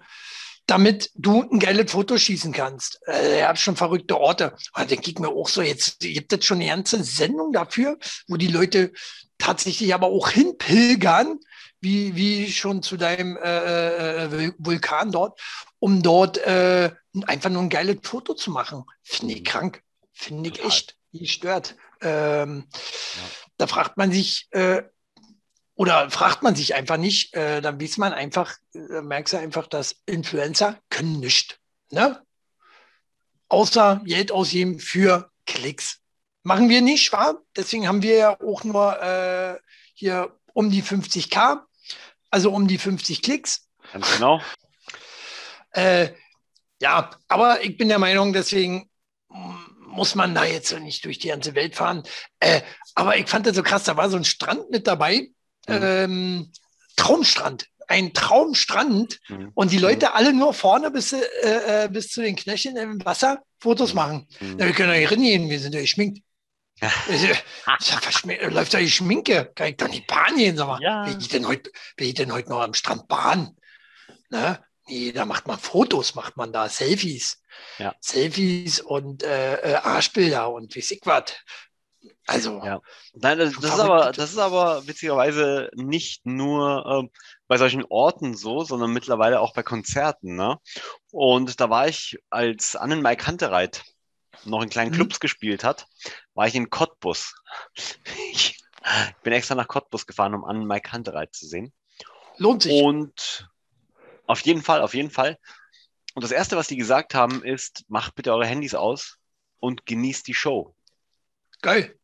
damit 0.66 1.10
du 1.14 1.42
ein 1.42 1.58
geiles 1.58 1.90
Foto 1.90 2.18
schießen 2.18 2.52
kannst. 2.52 3.00
Äh, 3.06 3.38
ihr 3.38 3.48
habt 3.48 3.58
schon 3.58 3.74
verrückte 3.74 4.20
Orte. 4.20 4.54
Da 4.74 4.84
denke 4.84 5.10
ich 5.10 5.18
mir 5.18 5.28
auch 5.28 5.48
so, 5.48 5.62
jetzt 5.62 6.00
gibt 6.00 6.30
es 6.32 6.44
schon 6.44 6.58
eine 6.58 6.68
ganze 6.68 7.02
Sendung 7.02 7.52
dafür, 7.52 7.98
wo 8.28 8.36
die 8.36 8.48
Leute 8.48 8.92
tatsächlich 9.38 9.94
aber 9.94 10.08
auch 10.08 10.28
hinpilgern, 10.28 11.38
wie, 11.80 12.14
wie 12.14 12.52
schon 12.52 12.82
zu 12.82 12.98
deinem 12.98 13.38
äh, 13.38 14.26
äh 14.26 14.52
Vulkan 14.58 15.10
dort, 15.10 15.40
um 15.78 16.02
dort 16.02 16.36
äh, 16.36 16.90
einfach 17.22 17.48
nur 17.48 17.62
ein 17.62 17.70
geiles 17.70 17.96
Foto 18.02 18.34
zu 18.34 18.50
machen. 18.50 18.84
Finde 19.02 19.32
ich 19.34 19.44
krank. 19.44 19.82
Finde 20.20 20.50
ich 20.50 20.62
echt 20.62 20.96
gestört. 21.14 21.76
Ähm, 22.02 22.66
ja. 22.70 23.22
Da 23.56 23.66
fragt 23.66 23.96
man 23.96 24.12
sich, 24.12 24.48
äh, 24.50 24.82
oder 25.74 26.10
fragt 26.10 26.42
man 26.42 26.54
sich 26.54 26.74
einfach 26.74 26.98
nicht, 26.98 27.34
äh, 27.34 27.62
dann 27.62 27.80
weiß 27.80 27.96
man 27.96 28.12
einfach, 28.12 28.54
äh, 28.74 29.00
merkst 29.00 29.32
du 29.32 29.38
einfach, 29.38 29.66
dass 29.66 29.96
Influencer 30.04 30.78
können 30.90 31.20
nicht. 31.20 31.58
Ne? 31.90 32.22
Außer 33.48 34.02
Geld 34.04 34.30
ausgeben 34.30 34.78
für 34.78 35.30
Klicks. 35.46 36.00
Machen 36.42 36.68
wir 36.68 36.82
nicht, 36.82 37.10
wahr? 37.14 37.40
Deswegen 37.56 37.88
haben 37.88 38.02
wir 38.02 38.14
ja 38.14 38.40
auch 38.40 38.62
nur 38.62 39.02
äh, 39.02 39.58
hier 39.94 40.38
um 40.52 40.70
die 40.70 40.82
50k, 40.82 41.62
also 42.30 42.52
um 42.52 42.68
die 42.68 42.78
50 42.78 43.22
Klicks. 43.22 43.70
Ganz 43.90 44.16
genau. 44.16 44.42
Äh, 45.70 46.10
ja, 46.82 47.10
aber 47.28 47.64
ich 47.64 47.78
bin 47.78 47.88
der 47.88 47.98
Meinung, 47.98 48.34
deswegen 48.34 48.89
muss 49.90 50.14
man 50.14 50.34
da 50.34 50.44
jetzt 50.44 50.72
nicht 50.80 51.04
durch 51.04 51.18
die 51.18 51.28
ganze 51.28 51.54
Welt 51.54 51.76
fahren. 51.76 52.02
Äh, 52.38 52.62
aber 52.94 53.16
ich 53.16 53.28
fand 53.28 53.46
das 53.46 53.56
so 53.56 53.62
krass, 53.62 53.84
da 53.84 53.96
war 53.96 54.08
so 54.10 54.16
ein 54.16 54.24
Strand 54.24 54.70
mit 54.70 54.86
dabei, 54.86 55.28
Mhm. 55.68 55.82
ähm, 55.82 56.52
Traumstrand. 56.96 57.66
Ein 57.88 58.14
Traumstrand 58.14 59.18
mhm. 59.28 59.50
und 59.54 59.72
die 59.72 59.78
Leute 59.78 60.06
mhm. 60.06 60.12
alle 60.14 60.32
nur 60.32 60.54
vorne 60.54 60.90
bis, 60.90 61.12
äh, 61.12 61.84
äh, 61.84 61.88
bis 61.88 62.08
zu 62.08 62.22
den 62.22 62.36
Knöcheln 62.36 62.76
im 62.76 63.04
Wasser 63.04 63.42
Fotos 63.58 63.90
mhm. 63.90 63.96
machen. 63.96 64.28
Mhm. 64.40 64.58
Ja, 64.58 64.66
wir 64.66 64.72
können 64.72 64.92
hier 64.94 65.10
reingehen, 65.10 65.50
wir 65.50 65.60
sind 65.60 65.74
ja 65.74 65.80
geschminkt. 65.82 66.22
läuft 68.48 68.72
da 68.72 68.78
die 68.78 68.90
Schminke? 68.90 69.52
Kann 69.54 69.68
ich 69.68 69.76
doch 69.76 69.88
nicht 69.88 70.06
Bahn 70.06 70.36
gehen, 70.36 70.56
sag 70.56 70.66
mal. 70.66 70.80
Ja. 70.80 71.06
Wie 71.06 71.18
ich 71.18 71.28
denn 71.28 71.46
heute, 71.46 71.70
wie 71.96 72.04
ich 72.04 72.14
denn 72.14 72.32
heute 72.32 72.48
noch 72.48 72.60
am 72.60 72.74
Strand 72.74 73.08
Bahn? 73.08 73.56
Ne? 74.30 74.62
Nee, 74.86 75.12
da 75.12 75.24
macht 75.24 75.46
man 75.46 75.58
Fotos, 75.58 76.14
macht 76.14 76.36
man 76.36 76.52
da 76.52 76.68
Selfies. 76.68 77.39
Ja. 77.78 77.94
Selfies 78.00 78.80
und 78.80 79.22
äh, 79.22 79.54
äh 79.54 79.74
Arschbilder 79.74 80.50
und 80.50 80.74
wie 80.74 80.80
ich 80.80 81.00
was. 81.04 81.34
Also. 82.26 82.62
Ja. 82.64 82.80
Nein, 83.14 83.38
das, 83.38 83.54
das 83.54 83.74
ist 83.74 83.80
aber, 83.80 84.12
das 84.12 84.30
ist 84.30 84.38
aber 84.38 84.86
witzigerweise 84.86 85.70
nicht 85.74 86.24
nur 86.24 86.86
ähm, 86.86 87.10
bei 87.48 87.58
solchen 87.58 87.84
Orten 87.84 88.34
so, 88.34 88.64
sondern 88.64 88.92
mittlerweile 88.92 89.40
auch 89.40 89.52
bei 89.52 89.62
Konzerten. 89.62 90.36
Ne? 90.36 90.58
Und 91.10 91.60
da 91.60 91.70
war 91.70 91.88
ich, 91.88 92.18
als 92.30 92.76
Annen 92.76 93.02
Mike 93.02 93.26
Hunterreit 93.26 93.82
noch 94.44 94.62
in 94.62 94.70
kleinen 94.70 94.92
mhm. 94.92 94.96
Clubs 94.96 95.16
mhm. 95.16 95.20
gespielt 95.20 95.64
hat, 95.64 95.86
war 96.34 96.46
ich 96.46 96.54
in 96.54 96.70
Cottbus. 96.70 97.34
ich 98.32 98.58
bin 99.22 99.32
extra 99.32 99.54
nach 99.54 99.68
Cottbus 99.68 100.06
gefahren, 100.06 100.34
um 100.34 100.44
Annen 100.44 100.66
Mike 100.66 100.92
Hunterreit 100.92 101.34
zu 101.34 101.46
sehen. 101.46 101.72
Lohnt 102.36 102.62
sich. 102.62 102.72
Und 102.82 103.50
auf 104.26 104.40
jeden 104.42 104.62
Fall, 104.62 104.80
auf 104.80 104.94
jeden 104.94 105.10
Fall. 105.10 105.38
Und 106.20 106.24
das 106.24 106.32
Erste, 106.32 106.58
was 106.58 106.68
die 106.68 106.76
gesagt 106.76 107.14
haben, 107.14 107.42
ist, 107.42 107.86
macht 107.88 108.14
bitte 108.14 108.30
eure 108.30 108.44
Handys 108.44 108.74
aus 108.74 109.16
und 109.58 109.86
genießt 109.86 110.26
die 110.26 110.34
Show. 110.34 110.76
Geil. 111.62 111.98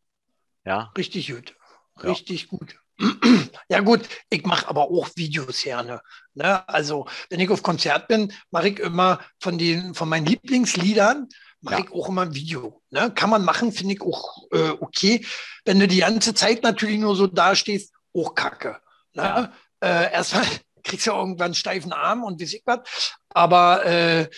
Ja. 0.65 0.91
Richtig 0.97 1.31
gut. 1.31 1.55
Richtig 2.03 2.49
ja. 2.51 2.59
gut. 2.59 2.81
Ja 3.69 3.81
gut, 3.81 4.09
ich 4.31 4.47
mache 4.47 4.69
aber 4.69 4.91
auch 4.91 5.11
Videos 5.17 5.63
gerne. 5.63 6.01
Ne? 6.33 6.67
Also 6.67 7.07
wenn 7.29 7.41
ich 7.41 7.51
auf 7.51 7.63
Konzert 7.63 8.09
bin, 8.09 8.33
mache 8.51 8.69
ich 8.71 8.79
immer 8.79 9.21
von 9.39 9.59
den 9.59 9.93
von 9.93 10.09
meinen 10.09 10.25
Lieblingsliedern 10.25 11.29
mache 11.61 11.75
ja. 11.75 11.85
ich 11.85 11.93
auch 11.93 12.09
immer 12.09 12.23
ein 12.23 12.35
Video. 12.35 12.81
Ne? 12.89 13.13
Kann 13.13 13.29
man 13.29 13.45
machen, 13.45 13.71
finde 13.71 13.95
ich 13.95 14.01
auch 14.01 14.47
äh, 14.51 14.71
okay. 14.81 15.27
Wenn 15.67 15.79
du 15.79 15.87
die 15.87 15.99
ganze 15.99 16.33
Zeit 16.33 16.63
natürlich 16.63 16.99
nur 16.99 17.17
so 17.17 17.27
dastehst, 17.27 17.93
auch 18.15 18.35
Kacke. 18.35 18.81
Ne? 19.13 19.23
Ja. 19.23 19.53
Äh, 19.81 20.13
erstmal 20.13 20.47
kriegst 20.85 21.07
du 21.07 21.11
ja 21.11 21.19
irgendwann 21.19 21.47
einen 21.47 21.55
steifen 21.55 21.93
Arm 21.93 22.25
und 22.25 22.41
wie 22.41 22.45
ich 22.45 22.63
was. 22.65 23.13
Aber 23.37 23.85
äh, 23.85 24.29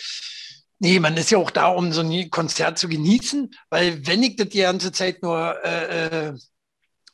Nee, 0.81 1.01
man 1.01 1.17
ist 1.17 1.31
ja 1.31 1.39
auch 1.39 1.51
da, 1.51 1.67
um 1.67 1.93
so 1.93 2.03
ein 2.03 2.31
Konzert 2.31 2.79
zu 2.79 2.89
genießen, 2.89 3.53
weil 3.69 4.07
wenn 4.07 4.23
ich 4.23 4.37
das 4.37 4.51
die 4.51 4.61
ganze 4.61 4.93
Zeit 4.93 5.23
nur 5.23 5.57
äh, 5.65 6.29
äh 6.29 6.33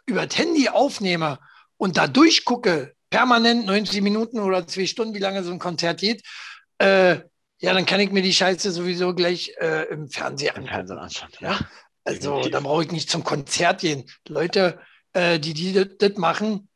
über 0.07 0.27
das 0.27 0.37
Handy 0.37 0.69
aufnehme 0.69 1.39
und 1.79 1.97
da 1.97 2.07
durchgucke, 2.07 2.95
permanent 3.09 3.65
90 3.65 4.03
Minuten 4.03 4.39
oder 4.39 4.67
zwei 4.67 4.85
Stunden, 4.85 5.15
wie 5.15 5.19
lange 5.19 5.43
so 5.43 5.51
ein 5.51 5.59
Konzert 5.59 6.01
geht, 6.01 6.23
äh, 6.77 7.21
ja, 7.61 7.73
dann 7.73 7.87
kann 7.87 8.01
ich 8.01 8.11
mir 8.11 8.21
die 8.21 8.35
Scheiße 8.35 8.71
sowieso 8.71 9.15
gleich 9.15 9.55
äh, 9.59 9.85
im 9.85 10.11
Fernsehen 10.11 10.55
Im 10.57 10.67
Fernsehen 10.67 10.99
anschauen. 10.99 11.31
Ja? 11.41 11.59
Also 12.05 12.47
da 12.49 12.61
brauche 12.61 12.85
ich 12.85 12.93
nicht 12.93 13.09
zum 13.09 13.25
Konzert 13.25 13.81
gehen. 13.81 14.05
Leute, 14.29 14.79
äh, 15.15 15.39
die, 15.39 15.55
die 15.55 15.73
das 15.73 16.19
machen, 16.19 16.69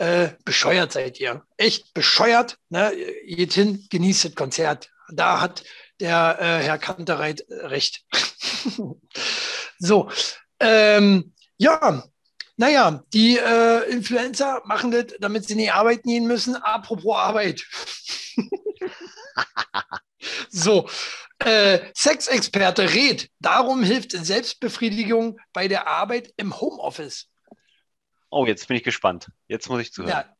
äh, 0.00 0.30
bescheuert 0.46 0.92
seid 0.92 1.20
ihr. 1.20 1.44
Echt 1.58 1.92
bescheuert. 1.92 2.56
Ne? 2.70 2.90
Geht 3.26 3.52
hin, 3.52 3.86
genießt 3.90 4.24
das 4.24 4.34
Konzert. 4.34 4.90
Da 5.12 5.42
hat 5.42 5.62
der 6.00 6.38
äh, 6.40 6.64
Herr 6.64 6.78
Kantereit 6.78 7.44
recht. 7.50 8.02
so, 9.78 10.10
ähm, 10.58 11.34
ja, 11.58 12.02
naja, 12.56 13.04
die 13.12 13.36
äh, 13.36 13.90
Influencer 13.90 14.62
machen 14.64 14.90
das, 14.90 15.16
damit 15.18 15.46
sie 15.46 15.54
nicht 15.54 15.74
arbeiten 15.74 16.08
gehen 16.08 16.26
müssen. 16.26 16.56
Apropos 16.56 17.16
Arbeit. 17.16 17.66
so, 20.48 20.88
äh, 21.40 21.80
Sexexperte 21.94 22.94
rät, 22.94 23.28
darum 23.38 23.82
hilft 23.82 24.12
Selbstbefriedigung 24.12 25.38
bei 25.52 25.68
der 25.68 25.86
Arbeit 25.86 26.32
im 26.38 26.58
Homeoffice. 26.58 27.29
Oh, 28.30 28.46
jetzt 28.46 28.68
bin 28.68 28.76
ich 28.76 28.84
gespannt. 28.84 29.28
Jetzt 29.48 29.68
muss 29.68 29.80
ich 29.80 29.92
zuhören. 29.92 30.10
Ja, 30.10 30.36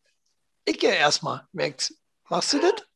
ich 0.64 0.78
gehe 0.78 0.94
erstmal, 0.94 1.46
Max. 1.52 1.94
Machst 2.28 2.52
du 2.52 2.60
das? 2.60 2.86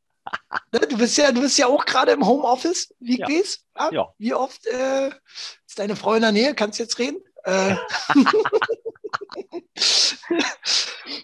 Ne, 0.73 0.81
du 0.81 0.97
bist 0.97 1.19
ja, 1.19 1.33
du 1.33 1.41
bist 1.41 1.59
ja 1.59 1.67
auch 1.67 1.85
gerade 1.85 2.13
im 2.13 2.27
Homeoffice. 2.27 2.95
Wie 2.99 3.19
ja. 3.19 3.27
geht's? 3.27 3.65
Ja. 3.77 3.91
ja. 3.93 4.15
Wie 4.19 4.33
oft 4.35 4.67
äh, 4.67 5.09
ist 5.09 5.79
deine 5.79 5.97
Frau 5.97 6.15
in 6.15 6.23
der 6.23 6.33
Nähe? 6.33 6.55
Kannst 6.55 6.79
du 6.79 6.85
jetzt 6.85 6.99
reden? 6.99 7.21
Äh. 7.45 7.77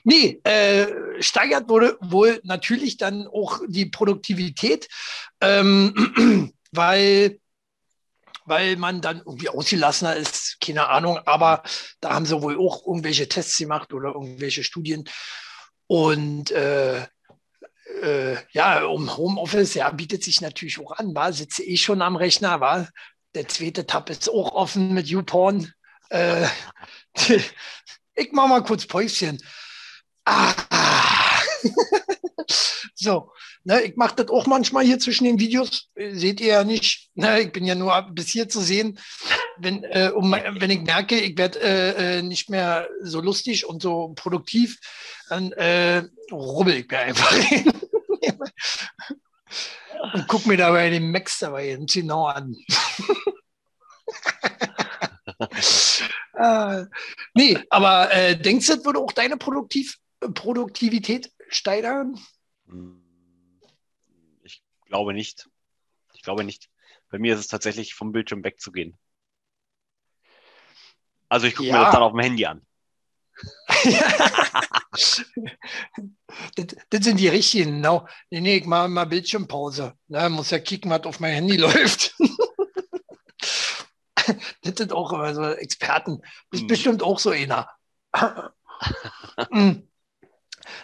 nee, 0.04 0.40
äh, 0.44 1.22
steigert 1.22 1.68
wurde 1.68 1.96
wohl 2.00 2.40
natürlich 2.44 2.96
dann 2.98 3.26
auch 3.26 3.60
die 3.66 3.86
Produktivität, 3.86 4.88
ähm, 5.40 6.52
weil, 6.72 7.39
weil 8.50 8.76
man 8.76 9.00
dann 9.00 9.18
irgendwie 9.18 9.48
ausgelassener 9.48 10.16
ist, 10.16 10.58
keine 10.60 10.88
Ahnung, 10.88 11.18
aber 11.24 11.62
da 12.00 12.14
haben 12.14 12.26
sie 12.26 12.42
wohl 12.42 12.58
auch 12.58 12.84
irgendwelche 12.84 13.28
Tests 13.28 13.56
gemacht 13.56 13.92
oder 13.94 14.08
irgendwelche 14.08 14.64
Studien. 14.64 15.08
Und 15.86 16.50
äh, 16.50 17.06
äh, 18.02 18.36
ja, 18.52 18.84
um 18.84 19.16
Homeoffice, 19.16 19.74
ja, 19.74 19.88
bietet 19.90 20.24
sich 20.24 20.40
natürlich 20.40 20.80
auch 20.80 20.90
an, 20.92 21.14
war, 21.14 21.32
sitze 21.32 21.62
ich 21.62 21.82
schon 21.82 22.02
am 22.02 22.16
Rechner, 22.16 22.60
war. 22.60 22.88
Der 23.36 23.46
zweite 23.46 23.86
Tab 23.86 24.10
ist 24.10 24.28
auch 24.28 24.52
offen 24.52 24.94
mit 24.94 25.06
YouPorn. 25.06 25.72
Äh, 26.08 26.48
ich 28.14 28.32
mache 28.32 28.48
mal 28.48 28.64
kurz 28.64 28.84
Päuschen. 28.84 29.40
Ah. 30.24 30.52
so, 33.00 33.32
ne, 33.64 33.82
ich 33.82 33.96
mache 33.96 34.16
das 34.16 34.28
auch 34.28 34.46
manchmal 34.46 34.84
hier 34.84 34.98
zwischen 34.98 35.24
den 35.24 35.40
Videos. 35.40 35.88
Seht 35.94 36.40
ihr 36.40 36.48
ja 36.48 36.64
nicht. 36.64 37.10
Ne, 37.14 37.40
ich 37.40 37.52
bin 37.52 37.64
ja 37.64 37.74
nur 37.74 38.00
bis 38.12 38.28
hier 38.28 38.48
zu 38.48 38.60
sehen. 38.60 38.98
Wenn, 39.58 39.84
äh, 39.84 40.12
um, 40.14 40.32
wenn 40.32 40.70
ich 40.70 40.82
merke, 40.82 41.18
ich 41.18 41.36
werde 41.38 41.60
äh, 41.60 42.18
äh, 42.18 42.22
nicht 42.22 42.50
mehr 42.50 42.88
so 43.02 43.20
lustig 43.20 43.66
und 43.66 43.82
so 43.82 44.12
produktiv, 44.14 44.78
dann 45.28 45.52
äh, 45.52 46.04
rubbel 46.30 46.76
ich 46.76 46.90
mir 46.90 46.98
einfach 46.98 47.32
hin. 47.34 47.72
und 50.12 50.28
guck 50.28 50.46
mir 50.46 50.56
dabei 50.56 50.90
den 50.90 51.10
Max 51.10 51.38
dabei 51.38 51.74
ganz 51.74 51.92
genau 51.92 52.26
an. 52.26 52.54
äh, 56.34 56.84
nee, 57.34 57.58
aber 57.70 58.12
äh, 58.12 58.36
denkst 58.36 58.66
du, 58.66 58.76
das 58.76 58.84
würde 58.84 58.98
auch 58.98 59.12
deine 59.12 59.36
Produktiv 59.36 59.96
Produktivität 60.34 61.32
steigern? 61.48 62.18
Ich 64.42 64.62
glaube 64.86 65.14
nicht. 65.14 65.48
Ich 66.12 66.22
glaube 66.22 66.44
nicht. 66.44 66.70
Bei 67.08 67.18
mir 67.18 67.34
ist 67.34 67.40
es 67.40 67.48
tatsächlich 67.48 67.94
vom 67.94 68.12
Bildschirm 68.12 68.44
wegzugehen. 68.44 68.98
Also 71.28 71.46
ich 71.46 71.54
gucke 71.54 71.68
ja. 71.68 71.78
mir 71.78 71.84
das 71.84 71.94
dann 71.94 72.02
auf 72.02 72.12
dem 72.12 72.20
Handy 72.20 72.46
an. 72.46 72.66
das, 76.56 76.76
das, 76.90 77.04
sind 77.04 77.18
die 77.18 77.28
richtigen, 77.28 77.76
genau. 77.76 78.06
Nee, 78.28 78.40
nee, 78.40 78.56
ich 78.56 78.66
mache 78.66 78.88
mal 78.88 79.06
Bildschirmpause. 79.06 79.94
Na, 80.08 80.28
muss 80.28 80.50
ja 80.50 80.58
kicken, 80.58 80.90
was 80.90 81.04
auf 81.04 81.20
mein 81.20 81.34
Handy 81.34 81.56
läuft. 81.58 82.14
das 84.62 84.76
sind 84.76 84.92
auch 84.92 85.12
immer 85.12 85.34
so 85.34 85.44
Experten. 85.44 86.20
Bist 86.50 86.62
hm. 86.62 86.68
bestimmt 86.68 87.02
auch 87.02 87.18
so 87.18 87.30
einer. 87.30 87.70
hm. 89.50 89.86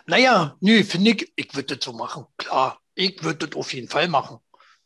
Naja, 0.07 0.57
nö, 0.61 0.83
finde 0.85 1.12
ich, 1.12 1.33
ich 1.37 1.55
würde 1.55 1.77
das 1.77 1.85
so 1.85 1.93
machen. 1.93 2.27
Klar, 2.37 2.81
ich 2.95 3.22
würde 3.22 3.47
das 3.47 3.57
auf 3.57 3.72
jeden 3.72 3.89
Fall 3.89 4.09
machen. 4.09 4.39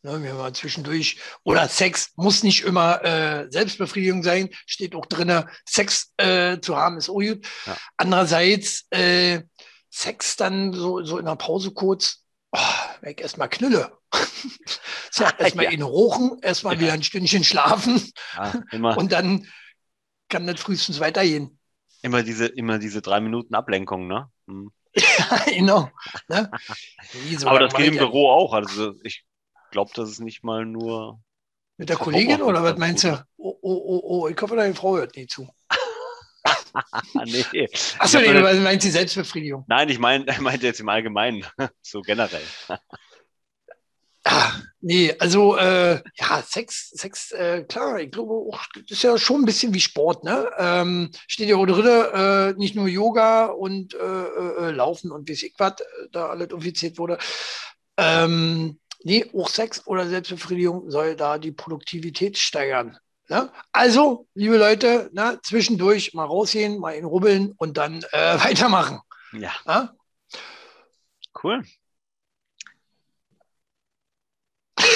Ne, 0.03 0.23
wir 0.23 0.33
mal 0.33 0.53
zwischendurch. 0.53 1.19
Oder 1.43 1.67
Sex 1.67 2.13
muss 2.15 2.41
nicht 2.41 2.63
immer 2.63 3.03
äh, 3.05 3.51
Selbstbefriedigung 3.51 4.23
sein, 4.23 4.49
steht 4.65 4.95
auch 4.95 5.05
drin, 5.05 5.43
Sex 5.63 6.11
äh, 6.17 6.59
zu 6.59 6.75
haben 6.75 6.97
ist 6.97 7.09
auch 7.09 7.19
gut. 7.19 7.45
Ja. 7.67 7.77
Andererseits, 7.97 8.87
äh, 8.89 9.43
Sex 9.91 10.37
dann 10.37 10.73
so, 10.73 11.03
so 11.03 11.19
in 11.19 11.25
der 11.25 11.35
Pause 11.35 11.71
kurz, 11.71 12.23
oh, 12.51 12.59
weg 13.01 13.21
erstmal 13.21 13.49
Knülle. 13.49 13.95
so, 15.11 15.23
erstmal 15.37 15.65
ja. 15.65 15.71
in 15.71 15.83
Rochen, 15.83 16.39
erstmal 16.41 16.75
ja. 16.75 16.81
wieder 16.81 16.93
ein 16.93 17.03
Stündchen 17.03 17.43
schlafen 17.43 18.01
ja, 18.35 18.95
und 18.95 19.11
dann 19.11 19.47
kann 20.29 20.47
das 20.47 20.59
frühestens 20.59 20.99
weitergehen. 20.99 21.59
Immer 22.01 22.23
diese, 22.23 22.47
immer 22.47 22.79
diese 22.79 23.01
drei 23.01 23.19
Minuten 23.19 23.53
Ablenkung, 23.53 24.07
ne? 24.07 24.31
Hm. 24.47 24.71
Ja, 24.95 25.43
genau. 25.47 25.89
Ne? 26.27 26.51
Aber 27.45 27.59
das 27.59 27.73
geht 27.73 27.87
im 27.87 27.97
Büro 27.97 28.29
auch. 28.29 28.53
Also 28.53 28.93
ich 29.03 29.23
glaube, 29.71 29.91
das 29.95 30.09
ist 30.09 30.19
nicht 30.19 30.43
mal 30.43 30.65
nur. 30.65 31.19
Mit 31.77 31.89
der 31.89 31.97
Kollegin 31.97 32.41
oder 32.41 32.61
was 32.63 32.77
meinst 32.77 33.03
du? 33.03 33.25
Oh, 33.37 33.57
oh, 33.61 33.81
oh, 33.85 34.01
oh, 34.03 34.27
ich 34.27 34.39
hoffe, 34.39 34.55
deine 34.55 34.75
Frau 34.75 34.97
hört 34.97 35.15
nie 35.15 35.25
zu. 35.25 35.47
nee. 37.25 37.67
Achso, 37.97 38.19
nee, 38.19 38.33
du 38.33 38.41
meinst 38.41 38.85
die 38.85 38.91
Selbstbefriedigung. 38.91 39.65
Nein, 39.67 39.89
ich 39.89 39.99
meine 39.99 40.25
meinte 40.41 40.67
jetzt 40.67 40.79
im 40.79 40.89
Allgemeinen, 40.89 41.45
so 41.81 42.01
generell. 42.01 42.45
Ah, 44.23 44.51
nee, 44.81 45.15
also 45.17 45.57
äh, 45.57 46.01
ja, 46.15 46.43
Sex, 46.43 46.91
Sex, 46.91 47.31
äh, 47.31 47.63
klar, 47.63 47.99
ich 47.99 48.11
glaube, 48.11 48.51
das 48.75 48.91
ist 48.91 49.03
ja 49.03 49.17
schon 49.17 49.41
ein 49.41 49.45
bisschen 49.45 49.73
wie 49.73 49.79
Sport, 49.79 50.23
ne? 50.23 50.47
Ähm, 50.59 51.09
steht 51.27 51.49
ja 51.49 51.55
auch 51.55 51.65
drin, 51.65 51.85
äh, 51.85 52.53
nicht 52.53 52.75
nur 52.75 52.87
Yoga 52.87 53.47
und 53.47 53.95
äh, 53.95 53.97
äh, 53.97 54.67
äh, 54.67 54.71
Laufen 54.71 55.11
und 55.11 55.27
wie 55.27 55.33
ich 55.33 55.53
was, 55.57 55.73
da 56.11 56.27
alles 56.27 56.53
offiziert 56.53 56.99
wurde. 56.99 57.17
Ähm, 57.97 58.79
nee, 59.03 59.25
auch 59.33 59.49
Sex 59.49 59.87
oder 59.87 60.07
Selbstbefriedigung 60.07 60.91
soll 60.91 61.15
da 61.15 61.39
die 61.39 61.51
Produktivität 61.51 62.37
steigern. 62.37 62.97
Ne? 63.27 63.51
Also, 63.71 64.27
liebe 64.35 64.57
Leute, 64.57 65.09
ne, 65.13 65.39
zwischendurch 65.41 66.13
mal 66.13 66.25
rausgehen, 66.25 66.79
mal 66.79 66.91
in 66.91 67.05
rubbeln 67.05 67.53
und 67.57 67.77
dann 67.77 68.03
weitermachen. 68.11 68.99
Ja. 69.33 69.53
ja? 69.65 69.93
Cool. 71.41 71.63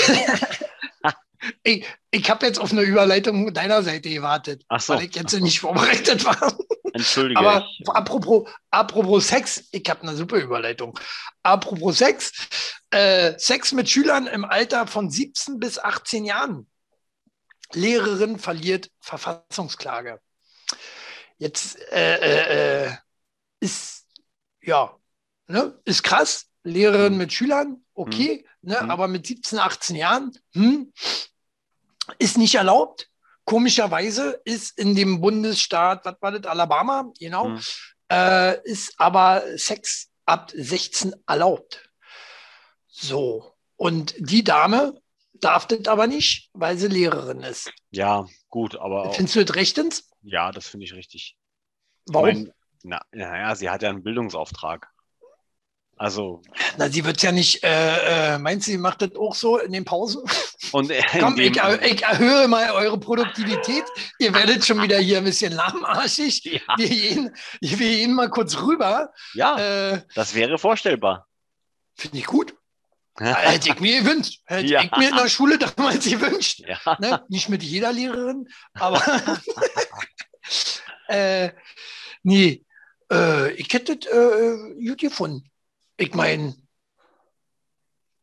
ich 1.64 1.86
ich 2.12 2.30
habe 2.30 2.46
jetzt 2.46 2.60
auf 2.60 2.72
eine 2.72 2.82
Überleitung 2.82 3.54
deiner 3.54 3.84
Seite 3.84 4.10
gewartet, 4.10 4.66
so. 4.78 4.94
weil 4.94 5.04
ich 5.04 5.16
jetzt 5.16 5.34
nicht 5.34 5.60
vorbereitet 5.60 6.24
war. 6.26 6.58
Entschuldige. 6.94 7.40
Aber 7.40 7.68
apropos, 7.88 8.50
apropos 8.72 9.28
Sex, 9.28 9.66
ich 9.72 9.90
habe 9.90 10.04
eine 10.04 10.16
super 10.16 10.38
Überleitung. 10.38 10.98
Apropos 11.44 11.98
Sex, 11.98 12.32
äh, 12.90 13.38
Sex 13.38 13.74
mit 13.74 13.90
Schülern 13.90 14.28
im 14.28 14.46
Alter 14.46 14.88
von 14.88 15.10
17 15.10 15.60
bis 15.60 15.78
18 15.78 16.24
Jahren. 16.24 16.68
Lehrerin 17.74 18.40
verliert 18.40 18.92
Verfassungsklage. 19.02 20.22
Jetzt 21.38 21.78
äh, 21.92 22.16
äh, 22.16 22.86
äh 22.86 22.92
ist 23.60 24.06
ja 24.62 24.96
ne, 25.48 25.80
ist 25.86 26.04
krass. 26.04 26.48
Lehrerin 26.64 27.14
mhm. 27.14 27.20
mit 27.20 27.34
Schülern, 27.34 27.85
okay, 27.96 28.46
mhm. 28.62 28.70
ne, 28.72 28.80
mhm. 28.84 28.92
aber 28.92 29.08
mit 29.08 29.26
17, 29.26 29.60
18 29.60 29.96
Jahren 29.96 30.32
hm, 30.54 30.94
ist 32.20 32.38
nicht 32.38 32.56
erlaubt. 32.56 33.10
Komischerweise 33.46 34.42
ist 34.44 34.78
in 34.78 34.96
dem 34.96 35.22
Bundesstaat, 35.22 36.06
was 36.06 36.16
war 36.20 36.32
das, 36.32 36.50
Alabama, 36.50 37.12
genau, 37.20 37.50
mhm. 37.50 37.62
äh, 38.12 38.62
ist 38.64 39.00
aber 39.00 39.44
Sex 39.56 40.10
ab 40.26 40.52
16 40.54 41.16
erlaubt. 41.28 41.90
So, 42.88 43.54
und 43.76 44.16
die 44.18 44.44
Dame 44.44 45.00
darf 45.34 45.68
das 45.68 45.88
aber 45.88 46.08
nicht, 46.08 46.50
weil 46.54 46.78
sie 46.78 46.88
Lehrerin 46.88 47.42
ist. 47.42 47.72
Ja, 47.92 48.26
gut, 48.50 48.76
aber. 48.76 49.12
Findest 49.14 49.36
du 49.36 49.46
das 49.46 49.56
rechtens? 49.56 50.10
Ja, 50.22 50.52
das 50.52 50.68
finde 50.68 50.86
ich 50.86 50.94
richtig. 50.94 51.38
Warum? 52.08 52.30
Ich 52.30 52.36
mein, 52.36 52.54
na, 52.84 53.02
naja, 53.12 53.56
sie 53.56 53.70
hat 53.70 53.82
ja 53.82 53.90
einen 53.90 54.04
Bildungsauftrag. 54.04 54.88
Also. 55.98 56.42
Na, 56.78 56.90
sie 56.90 57.06
wird 57.06 57.22
ja 57.22 57.32
nicht, 57.32 57.64
äh, 57.64 58.34
äh, 58.34 58.38
meint 58.38 58.64
sie, 58.64 58.78
macht 58.78 59.02
das 59.02 59.16
auch 59.16 59.34
so 59.34 59.60
in 59.60 59.72
den 59.72 59.86
Pausen? 59.86 60.24
Und 60.74 60.92
äh, 60.92 61.02
Komm, 61.20 61.40
ich, 61.40 61.56
ich, 61.56 62.04
erhöhe 62.04 62.50
mal 62.50 62.72
eure 62.72 63.00
Produktivität. 63.00 63.86
Ihr 64.20 64.34
werdet 64.34 64.66
schon 64.66 64.82
wieder 64.82 64.98
hier 64.98 65.20
ein 65.20 65.24
bisschen 65.24 65.54
lahmarschig. 65.54 66.44
Ja. 66.44 66.62
Wir, 66.76 66.90
gehen, 66.90 67.36
wir 67.62 67.78
gehen 67.78 68.14
mal 68.14 68.30
kurz 68.30 68.58
rüber. 68.58 69.14
Ja, 69.36 69.94
äh, 69.94 70.02
das 70.16 70.36
wäre 70.36 70.58
vorstellbar. 70.58 71.28
Finde 71.96 72.18
ich 72.18 72.26
gut. 72.26 72.54
Hätte 73.18 73.70
ich 73.70 73.80
mir 73.80 74.02
gewünscht. 74.02 74.42
Hätte 74.46 74.66
ja. 74.66 74.82
ich 74.82 74.92
mir 74.92 75.10
in 75.10 75.16
der 75.16 75.30
Schule 75.30 75.58
damals 75.58 76.04
gewünscht. 76.04 76.62
Ja. 76.68 76.98
Ne? 77.00 77.24
Nicht 77.30 77.48
mit 77.48 77.64
jeder 77.64 77.94
Lehrerin, 77.94 78.50
aber 78.74 79.02
äh, 81.08 81.52
nee, 82.24 82.66
äh, 83.10 83.52
ich 83.54 83.72
hätte 83.74 83.96
das 83.96 84.12
äh, 84.12 84.86
gut 84.86 84.98
gefunden 84.98 85.50
ich 85.98 86.14
meine, 86.14 86.56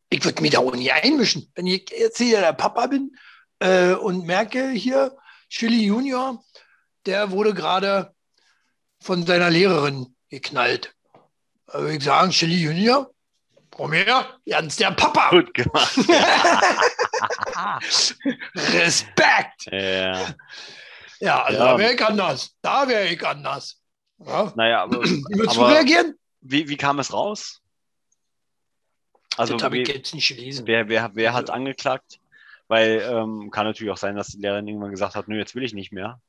ich 0.09 0.23
würde 0.23 0.41
mich 0.41 0.51
da 0.51 0.59
auch 0.59 0.75
nicht 0.75 0.93
einmischen. 0.93 1.51
Wenn 1.55 1.67
ich 1.67 1.89
jetzt 1.89 2.17
hier 2.17 2.39
der 2.39 2.53
Papa 2.53 2.87
bin 2.87 3.15
äh, 3.59 3.93
und 3.93 4.25
merke 4.25 4.69
hier, 4.69 5.17
Chili 5.49 5.85
Junior, 5.85 6.43
der 7.05 7.31
wurde 7.31 7.53
gerade 7.53 8.13
von 9.01 9.25
seiner 9.25 9.49
Lehrerin 9.49 10.15
geknallt. 10.29 10.95
Da 11.67 11.79
würde 11.79 11.95
ich 11.95 12.03
sagen, 12.03 12.31
Chili 12.31 12.57
Junior, 12.57 13.11
komm 13.71 13.93
her, 13.93 14.37
Jans 14.45 14.75
der 14.75 14.91
Papa. 14.91 15.29
Gut 15.31 15.53
gemacht. 15.53 15.97
Respekt. 18.55 19.65
Ja, 19.71 20.35
ja 21.19 21.43
also 21.43 21.59
ja. 21.59 21.65
da 21.65 21.77
wäre 21.77 21.93
ich 21.93 22.05
anders. 22.05 22.55
Da 22.61 22.87
wäre 22.87 23.07
ich 23.07 23.25
anders. 23.25 23.79
Ja. 24.19 24.53
Naja, 24.55 24.83
aber, 24.83 25.03
Wie 25.03 25.39
würdest 25.39 25.57
du 25.57 25.63
reagieren? 25.63 26.15
Wie, 26.41 26.69
wie 26.69 26.77
kam 26.77 26.99
es 26.99 27.11
raus? 27.11 27.62
Also 29.37 29.53
das 29.53 29.63
habe 29.63 29.79
ich 29.79 29.87
jetzt 29.87 30.13
nicht 30.13 30.27
gelesen. 30.27 30.67
Wer, 30.67 30.89
wer, 30.89 31.11
wer 31.13 31.33
hat 31.33 31.49
also 31.49 31.53
angeklagt? 31.53 32.19
Weil 32.67 33.01
ähm, 33.09 33.51
kann 33.51 33.65
natürlich 33.65 33.91
auch 33.91 33.97
sein, 33.97 34.15
dass 34.15 34.27
die 34.27 34.39
Lehrerin 34.39 34.67
irgendwann 34.67 34.91
gesagt 34.91 35.15
hat, 35.15 35.27
nö, 35.27 35.37
jetzt 35.37 35.55
will 35.55 35.63
ich 35.63 35.73
nicht 35.73 35.91
mehr. 35.91 36.21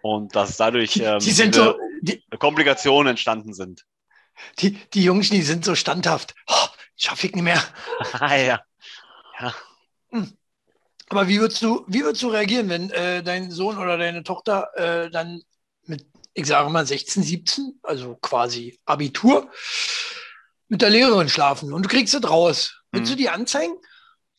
Und 0.00 0.34
dass 0.34 0.56
dadurch 0.56 0.96
ähm, 0.96 1.18
die 1.18 1.30
sind 1.30 1.54
so, 1.54 1.76
die, 2.00 2.22
Komplikationen 2.38 3.10
entstanden 3.10 3.54
sind. 3.54 3.84
Die, 4.58 4.72
die 4.72 5.04
Jungs, 5.04 5.30
die 5.30 5.42
sind 5.42 5.64
so 5.64 5.74
standhaft. 5.74 6.34
Oh, 6.48 6.68
Schaffe 6.96 7.26
ich 7.26 7.34
nicht 7.34 7.44
mehr. 7.44 7.62
Ah, 8.12 8.36
ja. 8.36 8.60
ja. 9.40 9.54
Hm. 10.10 10.36
Aber 11.08 11.28
wie 11.28 11.40
würdest 11.40 11.62
du, 11.62 11.84
wie 11.88 12.02
würdest 12.02 12.22
du 12.22 12.28
reagieren, 12.28 12.68
wenn 12.68 12.90
äh, 12.90 13.22
dein 13.22 13.50
Sohn 13.50 13.76
oder 13.76 13.98
deine 13.98 14.22
Tochter 14.22 14.70
äh, 14.76 15.10
dann 15.10 15.42
mit, 15.84 16.06
ich 16.32 16.46
sage 16.46 16.70
mal, 16.70 16.86
16, 16.86 17.22
17, 17.22 17.80
also 17.82 18.16
quasi 18.16 18.78
Abitur, 18.86 19.50
mit 20.72 20.80
der 20.80 20.88
Lehrerin 20.88 21.28
schlafen 21.28 21.74
und 21.74 21.82
du 21.82 21.88
kriegst 21.90 22.14
es 22.14 22.28
raus. 22.28 22.82
Mhm. 22.90 22.98
Willst 22.98 23.12
du 23.12 23.16
die 23.16 23.28
anzeigen? 23.28 23.74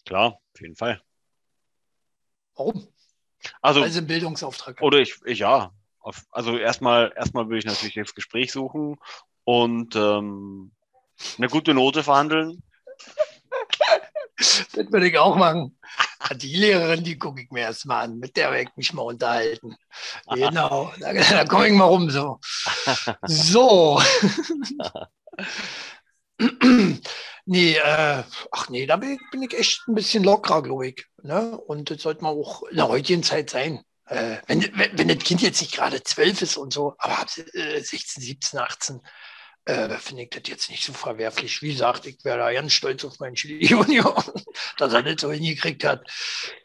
Klar, 0.04 0.40
auf 0.54 0.62
jeden 0.62 0.76
Fall. 0.76 1.00
Warum? 2.56 2.88
Also, 3.62 3.86
sie 3.86 4.00
einen 4.00 4.08
Bildungsauftrag. 4.08 4.82
Oder 4.82 4.98
ich, 4.98 5.14
ich 5.26 5.40
ja. 5.40 5.72
Also 6.32 6.58
erstmal, 6.58 7.14
erstmal 7.16 7.46
würde 7.46 7.60
ich 7.60 7.66
natürlich 7.66 7.94
das 7.94 8.16
Gespräch 8.16 8.52
suchen 8.52 8.98
und 9.44 9.96
ähm, 9.96 10.72
eine 11.38 11.48
gute 11.48 11.76
Note 11.76 12.02
verhandeln. 12.02 12.64
das 14.38 14.92
würde 14.92 15.08
ich 15.08 15.18
auch 15.20 15.36
machen. 15.36 15.78
Ah, 16.18 16.34
die 16.34 16.56
Lehrerin, 16.56 17.04
die 17.04 17.20
gucke 17.20 17.44
ich 17.44 17.52
mir 17.52 17.62
erstmal 17.62 18.06
an. 18.06 18.18
Mit 18.18 18.36
der 18.38 18.52
werde 18.52 18.64
ich 18.64 18.76
mich 18.76 18.92
mal 18.94 19.04
unterhalten. 19.04 19.76
Genau. 20.34 20.92
Da, 21.00 21.14
da 21.14 21.46
komme 21.46 21.68
ich 21.68 21.74
mal 21.74 21.86
rum 21.86 22.10
so. 22.10 22.40
So. 23.28 24.02
nee, 27.46 27.76
äh, 27.76 28.24
ach 28.52 28.70
nee, 28.70 28.86
da 28.86 28.98
bin 28.98 29.14
ich, 29.14 29.20
bin 29.32 29.44
ich, 29.44 29.58
echt 29.58 29.88
ein 29.88 29.96
bisschen 29.96 30.24
lockerer, 30.24 30.64
glaube 30.64 30.88
ich. 30.88 31.06
Ne? 31.22 31.58
Und 31.58 31.92
das 31.92 32.02
sollte 32.02 32.24
man 32.24 32.38
auch 32.38 32.64
in 32.64 32.78
der 32.78 32.88
heutigen 32.88 33.24
Zeit 33.24 33.50
sein. 33.50 33.84
Äh, 34.06 34.38
wenn, 34.48 34.62
wenn, 34.78 34.98
wenn, 34.98 35.08
das 35.08 35.20
Kind 35.20 35.42
jetzt 35.42 35.62
nicht 35.62 35.74
gerade 35.74 36.04
zwölf 36.04 36.42
ist 36.42 36.58
und 36.58 36.74
so, 36.74 36.96
aber 36.98 37.20
ab 37.20 37.28
äh, 37.54 37.80
16, 37.80 38.22
17, 38.22 38.60
18, 38.60 39.02
äh, 39.66 39.98
finde 39.98 40.24
ich 40.24 40.30
das 40.30 40.42
jetzt 40.48 40.70
nicht 40.70 40.84
so 40.84 40.92
verwerflich. 40.92 41.62
Wie 41.62 41.72
gesagt, 41.72 42.06
ich 42.06 42.24
wäre 42.26 42.40
da 42.40 42.52
ganz 42.52 42.74
stolz 42.74 43.06
auf 43.06 43.20
meinen 43.20 43.36
Chili 43.36 43.66
Junior, 43.70 44.24
dass 44.78 44.94
er 44.94 45.04
das 45.04 45.22
so 45.22 45.32
hingekriegt 45.32 45.86
hat. 45.86 46.06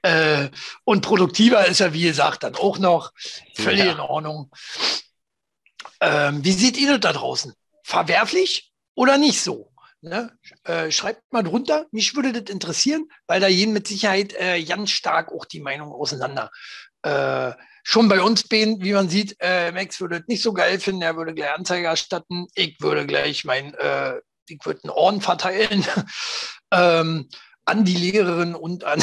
Äh, 0.02 0.48
und 0.84 1.02
produktiver 1.02 1.64
ist 1.66 1.80
er, 1.80 1.92
wie 1.92 2.02
gesagt, 2.02 2.42
dann 2.42 2.56
auch 2.56 2.78
noch. 2.78 3.12
Völlig 3.54 3.84
ja. 3.84 3.92
in 3.92 4.00
Ordnung. 4.00 4.50
Ähm, 6.00 6.44
wie 6.44 6.52
seht 6.52 6.76
ihr 6.76 6.90
das 6.90 7.00
da 7.00 7.12
draußen? 7.12 7.54
Verwerflich? 7.84 8.67
Oder 8.98 9.16
nicht 9.16 9.40
so? 9.40 9.70
Ne? 10.00 10.36
Äh, 10.64 10.90
schreibt 10.90 11.32
mal 11.32 11.44
drunter. 11.44 11.86
Mich 11.92 12.16
würde 12.16 12.32
das 12.32 12.52
interessieren, 12.52 13.06
weil 13.28 13.40
da 13.40 13.48
gehen 13.48 13.72
mit 13.72 13.86
Sicherheit 13.86 14.34
äh, 14.34 14.60
ganz 14.64 14.90
stark 14.90 15.30
auch 15.30 15.44
die 15.44 15.60
Meinungen 15.60 15.92
auseinander. 15.92 16.50
Äh, 17.02 17.52
schon 17.84 18.08
bei 18.08 18.20
uns 18.20 18.42
beiden, 18.42 18.82
wie 18.82 18.92
man 18.92 19.08
sieht, 19.08 19.36
äh, 19.38 19.70
Max 19.70 20.00
würde 20.00 20.16
es 20.16 20.26
nicht 20.26 20.42
so 20.42 20.52
geil 20.52 20.80
finden. 20.80 21.02
Er 21.02 21.16
würde 21.16 21.32
gleich 21.32 21.52
Anzeige 21.52 21.86
erstatten. 21.86 22.48
Ich 22.56 22.80
würde 22.80 23.06
gleich 23.06 23.44
mein, 23.44 23.72
äh, 23.74 24.20
ich 24.48 24.58
würde 24.64 24.80
einen 24.82 24.90
Orden 24.90 25.20
verteilen 25.20 25.86
ähm, 26.72 27.28
an 27.64 27.84
die 27.84 27.96
Lehrerin 27.96 28.56
und 28.56 28.82
an 28.82 29.00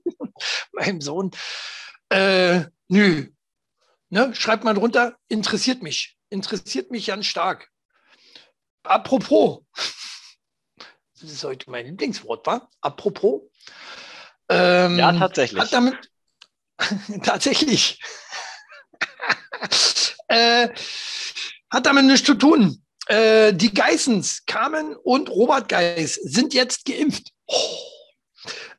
meinem 0.72 1.02
Sohn. 1.02 1.30
Äh, 2.08 2.64
nö. 2.88 3.26
Ne? 4.08 4.34
Schreibt 4.34 4.64
mal 4.64 4.74
drunter. 4.74 5.18
Interessiert 5.28 5.82
mich. 5.82 6.16
Interessiert 6.30 6.90
mich 6.90 7.06
ganz 7.06 7.26
stark. 7.26 7.68
Apropos, 8.82 9.60
das 11.20 11.30
ist 11.30 11.44
heute 11.44 11.70
mein 11.70 11.86
Lieblingswort, 11.86 12.46
war? 12.46 12.70
Apropos. 12.80 13.42
Ähm, 14.48 14.98
ja, 14.98 15.12
tatsächlich. 15.12 15.60
Hat 15.60 15.72
damit, 15.72 16.10
tatsächlich. 17.22 18.00
äh, 20.28 20.68
hat 21.70 21.86
damit 21.86 22.04
nichts 22.04 22.26
zu 22.26 22.34
tun. 22.34 22.82
Äh, 23.06 23.52
die 23.52 23.72
Geissens, 23.72 24.44
Carmen 24.46 24.96
und 24.96 25.28
Robert 25.30 25.68
Geiss, 25.68 26.14
sind 26.14 26.54
jetzt 26.54 26.84
geimpft. 26.84 27.32
Oh. 27.46 27.90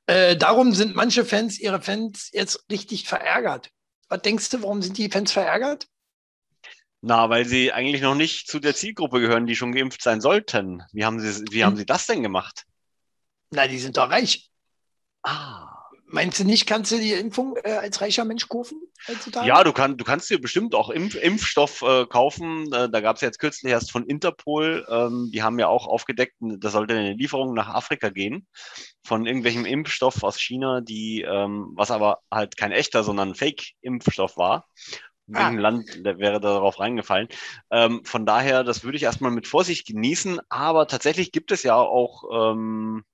Äh, 0.07 0.35
darum 0.35 0.73
sind 0.73 0.95
manche 0.95 1.25
Fans, 1.25 1.59
ihre 1.59 1.81
Fans 1.81 2.29
jetzt 2.33 2.65
richtig 2.69 3.07
verärgert. 3.07 3.69
Was 4.09 4.21
denkst 4.21 4.49
du, 4.49 4.61
warum 4.61 4.81
sind 4.81 4.97
die 4.97 5.09
Fans 5.09 5.31
verärgert? 5.31 5.87
Na, 7.01 7.29
weil 7.29 7.45
sie 7.45 7.71
eigentlich 7.71 8.01
noch 8.01 8.15
nicht 8.15 8.47
zu 8.47 8.59
der 8.59 8.75
Zielgruppe 8.75 9.19
gehören, 9.19 9.47
die 9.47 9.55
schon 9.55 9.71
geimpft 9.71 10.03
sein 10.03 10.21
sollten. 10.21 10.83
Wie 10.93 11.03
haben 11.03 11.19
sie, 11.19 11.45
wie 11.51 11.63
haben 11.63 11.75
sie 11.75 11.85
das 11.85 12.05
denn 12.05 12.21
gemacht? 12.21 12.65
Na, 13.49 13.67
die 13.67 13.79
sind 13.79 13.97
doch 13.97 14.09
reich. 14.09 14.49
Ah. 15.23 15.71
Meinst 16.13 16.39
du 16.39 16.43
nicht, 16.43 16.67
kannst 16.67 16.91
du 16.91 16.97
die 16.97 17.13
Impfung 17.13 17.55
äh, 17.63 17.71
als 17.71 18.01
reicher 18.01 18.25
Mensch 18.25 18.49
kaufen 18.49 18.81
heutzutage? 19.07 19.47
Ja, 19.47 19.63
du, 19.63 19.71
kann, 19.71 19.95
du 19.95 20.03
kannst 20.03 20.29
dir 20.29 20.41
bestimmt 20.41 20.75
auch 20.75 20.89
Impf 20.89 21.15
Impfstoff 21.15 21.81
äh, 21.83 22.05
kaufen. 22.05 22.71
Äh, 22.73 22.89
da 22.89 22.99
gab 22.99 23.15
es 23.15 23.21
jetzt 23.21 23.39
kürzlich 23.39 23.71
erst 23.71 23.93
von 23.93 24.05
Interpol, 24.05 24.85
ähm, 24.89 25.29
die 25.33 25.41
haben 25.41 25.57
ja 25.57 25.69
auch 25.69 25.87
aufgedeckt, 25.87 26.35
da 26.41 26.69
sollte 26.69 26.95
eine 26.95 27.13
Lieferung 27.13 27.53
nach 27.53 27.69
Afrika 27.69 28.09
gehen 28.09 28.45
von 29.05 29.25
irgendwelchem 29.25 29.63
Impfstoff 29.63 30.21
aus 30.21 30.37
China, 30.39 30.81
die, 30.81 31.21
ähm, 31.21 31.71
was 31.75 31.91
aber 31.91 32.19
halt 32.29 32.57
kein 32.57 32.73
echter, 32.73 33.05
sondern 33.05 33.33
Fake-Impfstoff 33.33 34.35
war. 34.35 34.67
In 35.31 35.37
welchem 35.37 35.59
ah. 35.59 35.61
Land 35.61 36.03
wäre 36.03 36.41
darauf 36.41 36.79
reingefallen? 36.79 37.29
Ähm, 37.71 38.03
von 38.03 38.25
daher, 38.25 38.65
das 38.65 38.83
würde 38.83 38.97
ich 38.97 39.03
erstmal 39.03 39.31
mit 39.31 39.47
Vorsicht 39.47 39.87
genießen, 39.87 40.41
aber 40.49 40.87
tatsächlich 40.87 41.31
gibt 41.31 41.51
es 41.51 41.63
ja 41.63 41.75
auch 41.75 42.23
ähm, 42.53 43.05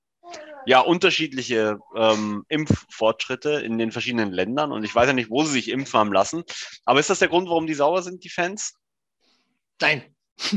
ja 0.66 0.80
unterschiedliche 0.80 1.78
ähm, 1.96 2.44
Impffortschritte 2.50 3.52
in 3.52 3.78
den 3.78 3.92
verschiedenen 3.92 4.32
Ländern 4.32 4.72
und 4.72 4.84
ich 4.84 4.94
weiß 4.94 5.08
ja 5.08 5.14
nicht, 5.14 5.30
wo 5.30 5.44
sie 5.44 5.52
sich 5.52 5.70
impfen 5.70 6.00
haben 6.00 6.12
lassen. 6.12 6.44
Aber 6.86 7.00
ist 7.00 7.12
das 7.12 7.20
der 7.20 7.28
Grund, 7.28 7.50
warum 7.50 7.68
die 7.68 7.76
sauer 7.76 8.02
sind, 8.02 8.24
die 8.24 8.30
Fans? 8.30 8.74
Nein. 9.80 10.04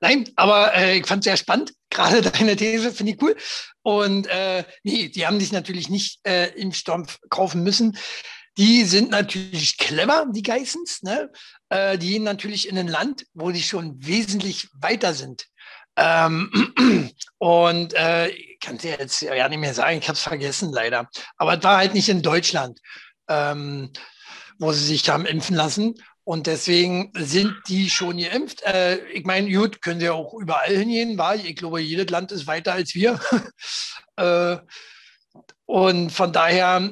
Nein, 0.00 0.28
aber 0.36 0.74
äh, 0.74 0.98
ich 0.98 1.06
fand 1.06 1.20
es 1.20 1.24
sehr 1.24 1.36
spannend. 1.38 1.72
Gerade 1.90 2.20
deine 2.20 2.54
These 2.54 2.92
finde 2.92 3.12
ich 3.12 3.22
cool. 3.22 3.34
Und 3.82 4.26
äh, 4.26 4.64
nee, 4.82 5.08
die 5.08 5.26
haben 5.26 5.40
sich 5.40 5.52
natürlich 5.52 5.88
nicht 5.88 6.20
äh, 6.26 6.48
Impfstoff 6.48 7.18
kaufen 7.30 7.62
müssen. 7.62 7.96
Die 8.58 8.84
sind 8.84 9.10
natürlich 9.10 9.78
clever, 9.78 10.26
die 10.30 10.42
Geissens. 10.42 11.02
Ne? 11.02 11.30
Äh, 11.68 11.96
die 11.96 12.10
gehen 12.10 12.24
natürlich 12.24 12.68
in 12.68 12.76
ein 12.76 12.88
Land, 12.88 13.24
wo 13.32 13.52
die 13.52 13.62
schon 13.62 14.04
wesentlich 14.04 14.68
weiter 14.74 15.14
sind. 15.14 15.46
Ähm, 15.96 16.50
und 17.38 17.94
äh, 17.94 18.28
ich 18.28 18.58
kann 18.60 18.78
dir 18.78 18.96
jetzt 18.98 19.22
ja 19.22 19.48
nicht 19.48 19.58
mehr 19.58 19.74
sagen, 19.74 19.98
ich 19.98 20.08
habe 20.08 20.16
es 20.16 20.22
vergessen 20.22 20.72
leider. 20.72 21.08
Aber 21.36 21.56
es 21.56 21.62
war 21.62 21.76
halt 21.76 21.94
nicht 21.94 22.08
in 22.08 22.20
Deutschland, 22.20 22.80
ähm, 23.28 23.92
wo 24.58 24.72
sie 24.72 24.84
sich 24.84 25.08
haben 25.08 25.24
impfen 25.24 25.54
lassen. 25.54 25.94
Und 26.24 26.46
deswegen 26.46 27.10
sind 27.16 27.54
die 27.68 27.88
schon 27.88 28.18
geimpft. 28.18 28.62
Äh, 28.62 28.98
ich 29.12 29.24
meine, 29.24 29.50
gut, 29.50 29.80
können 29.80 30.00
sie 30.00 30.10
auch 30.10 30.34
überall 30.34 30.76
hingehen, 30.76 31.16
weil 31.16 31.46
ich 31.46 31.56
glaube, 31.56 31.80
jedes 31.80 32.10
Land 32.10 32.32
ist 32.32 32.46
weiter 32.46 32.72
als 32.72 32.94
wir. 32.94 33.18
äh, 34.16 34.58
und 35.64 36.10
von 36.10 36.32
daher, 36.32 36.90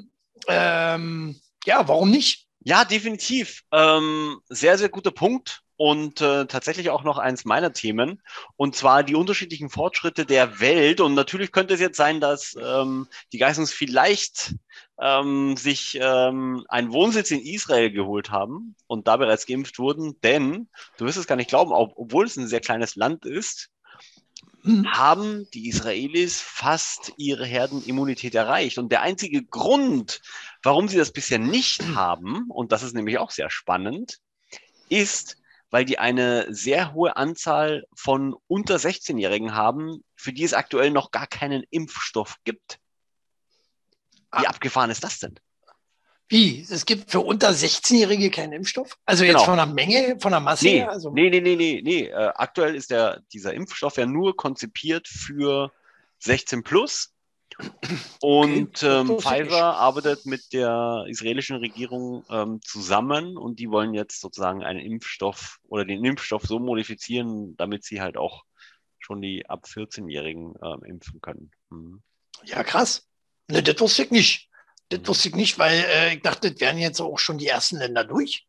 ähm, 0.48 1.40
ja, 1.66 1.86
warum 1.88 2.10
nicht? 2.10 2.46
Ja, 2.60 2.84
definitiv. 2.84 3.62
Ähm, 3.72 4.40
sehr, 4.48 4.78
sehr 4.78 4.88
guter 4.88 5.10
Punkt 5.10 5.62
und 5.76 6.20
äh, 6.20 6.46
tatsächlich 6.46 6.90
auch 6.90 7.04
noch 7.04 7.18
eins 7.18 7.44
meiner 7.44 7.72
Themen, 7.72 8.22
und 8.56 8.74
zwar 8.74 9.02
die 9.02 9.14
unterschiedlichen 9.14 9.68
Fortschritte 9.68 10.24
der 10.24 10.58
Welt. 10.58 11.00
Und 11.00 11.14
natürlich 11.14 11.52
könnte 11.52 11.74
es 11.74 11.80
jetzt 11.80 11.96
sein, 11.96 12.20
dass 12.20 12.56
ähm, 12.60 13.08
die 13.32 13.38
Geissens 13.38 13.72
vielleicht 13.72 14.54
ähm, 15.00 15.56
sich 15.56 15.98
ähm, 16.00 16.64
einen 16.68 16.92
Wohnsitz 16.92 17.30
in 17.30 17.40
Israel 17.40 17.90
geholt 17.90 18.30
haben 18.30 18.74
und 18.86 19.06
da 19.06 19.16
bereits 19.16 19.46
geimpft 19.46 19.78
wurden, 19.78 20.18
denn 20.22 20.68
du 20.96 21.04
wirst 21.04 21.18
es 21.18 21.26
gar 21.26 21.36
nicht 21.36 21.50
glauben, 21.50 21.72
ob, 21.72 21.92
obwohl 21.96 22.24
es 22.24 22.36
ein 22.36 22.48
sehr 22.48 22.60
kleines 22.60 22.96
Land 22.96 23.26
ist. 23.26 23.68
Haben 24.66 25.48
die 25.52 25.68
Israelis 25.68 26.40
fast 26.40 27.12
ihre 27.16 27.46
Herdenimmunität 27.46 28.34
erreicht. 28.34 28.78
Und 28.78 28.90
der 28.90 29.02
einzige 29.02 29.44
Grund, 29.44 30.20
warum 30.62 30.88
sie 30.88 30.96
das 30.96 31.12
bisher 31.12 31.38
nicht 31.38 31.82
haben, 31.94 32.50
und 32.50 32.72
das 32.72 32.82
ist 32.82 32.94
nämlich 32.94 33.18
auch 33.18 33.30
sehr 33.30 33.50
spannend, 33.50 34.18
ist, 34.88 35.36
weil 35.70 35.84
die 35.84 35.98
eine 35.98 36.46
sehr 36.52 36.94
hohe 36.94 37.16
Anzahl 37.16 37.84
von 37.94 38.34
unter 38.46 38.76
16-Jährigen 38.76 39.54
haben, 39.54 40.04
für 40.14 40.32
die 40.32 40.44
es 40.44 40.54
aktuell 40.54 40.90
noch 40.90 41.10
gar 41.10 41.26
keinen 41.26 41.64
Impfstoff 41.70 42.36
gibt. 42.44 42.78
Wie 44.32 44.46
ah. 44.46 44.50
abgefahren 44.50 44.90
ist 44.90 45.04
das 45.04 45.18
denn? 45.18 45.38
Wie? 46.28 46.66
Es 46.68 46.84
gibt 46.86 47.10
für 47.10 47.20
unter 47.20 47.50
16-Jährige 47.50 48.30
keinen 48.30 48.52
Impfstoff? 48.52 48.98
Also 49.06 49.24
jetzt 49.24 49.34
genau. 49.34 49.44
von 49.44 49.56
der 49.56 49.66
Menge, 49.66 50.18
von 50.20 50.32
der 50.32 50.40
Masse 50.40 50.64
nee, 50.64 50.78
her? 50.78 50.90
Also 50.90 51.10
nee, 51.10 51.30
nee, 51.30 51.40
nee, 51.40 51.54
nee, 51.56 51.80
nee. 51.84 52.06
Äh, 52.06 52.32
aktuell 52.34 52.74
ist 52.74 52.90
der, 52.90 53.22
dieser 53.32 53.54
Impfstoff 53.54 53.96
ja 53.96 54.06
nur 54.06 54.36
konzipiert 54.36 55.06
für 55.06 55.72
16 56.18 56.64
plus. 56.64 57.12
Und 58.20 58.82
okay, 58.82 59.00
ähm, 59.00 59.18
Pfizer 59.18 59.76
arbeitet 59.76 60.26
mit 60.26 60.52
der 60.52 61.04
israelischen 61.08 61.56
Regierung 61.56 62.24
ähm, 62.28 62.60
zusammen 62.62 63.36
und 63.36 63.60
die 63.60 63.70
wollen 63.70 63.94
jetzt 63.94 64.20
sozusagen 64.20 64.62
einen 64.62 64.80
Impfstoff 64.80 65.58
oder 65.68 65.84
den 65.84 66.04
Impfstoff 66.04 66.42
so 66.42 66.58
modifizieren, 66.58 67.56
damit 67.56 67.84
sie 67.84 68.00
halt 68.00 68.16
auch 68.16 68.44
schon 68.98 69.22
die 69.22 69.48
ab 69.48 69.64
14-Jährigen 69.66 70.54
ähm, 70.62 70.82
impfen 70.84 71.20
können. 71.20 71.50
Mhm. 71.70 72.02
Ja, 72.44 72.62
krass. 72.62 73.06
Ne, 73.48 73.62
das 73.62 73.80
wusste 73.80 74.02
ich 74.02 74.10
nicht. 74.10 74.50
Das 74.88 75.00
mhm. 75.00 75.08
wusste 75.08 75.28
ich 75.28 75.34
nicht, 75.34 75.58
weil 75.58 75.84
äh, 75.88 76.14
ich 76.14 76.22
dachte, 76.22 76.50
das 76.52 76.60
wären 76.60 76.78
jetzt 76.78 77.00
auch 77.00 77.18
schon 77.18 77.38
die 77.38 77.48
ersten 77.48 77.76
Länder 77.76 78.04
durch 78.04 78.46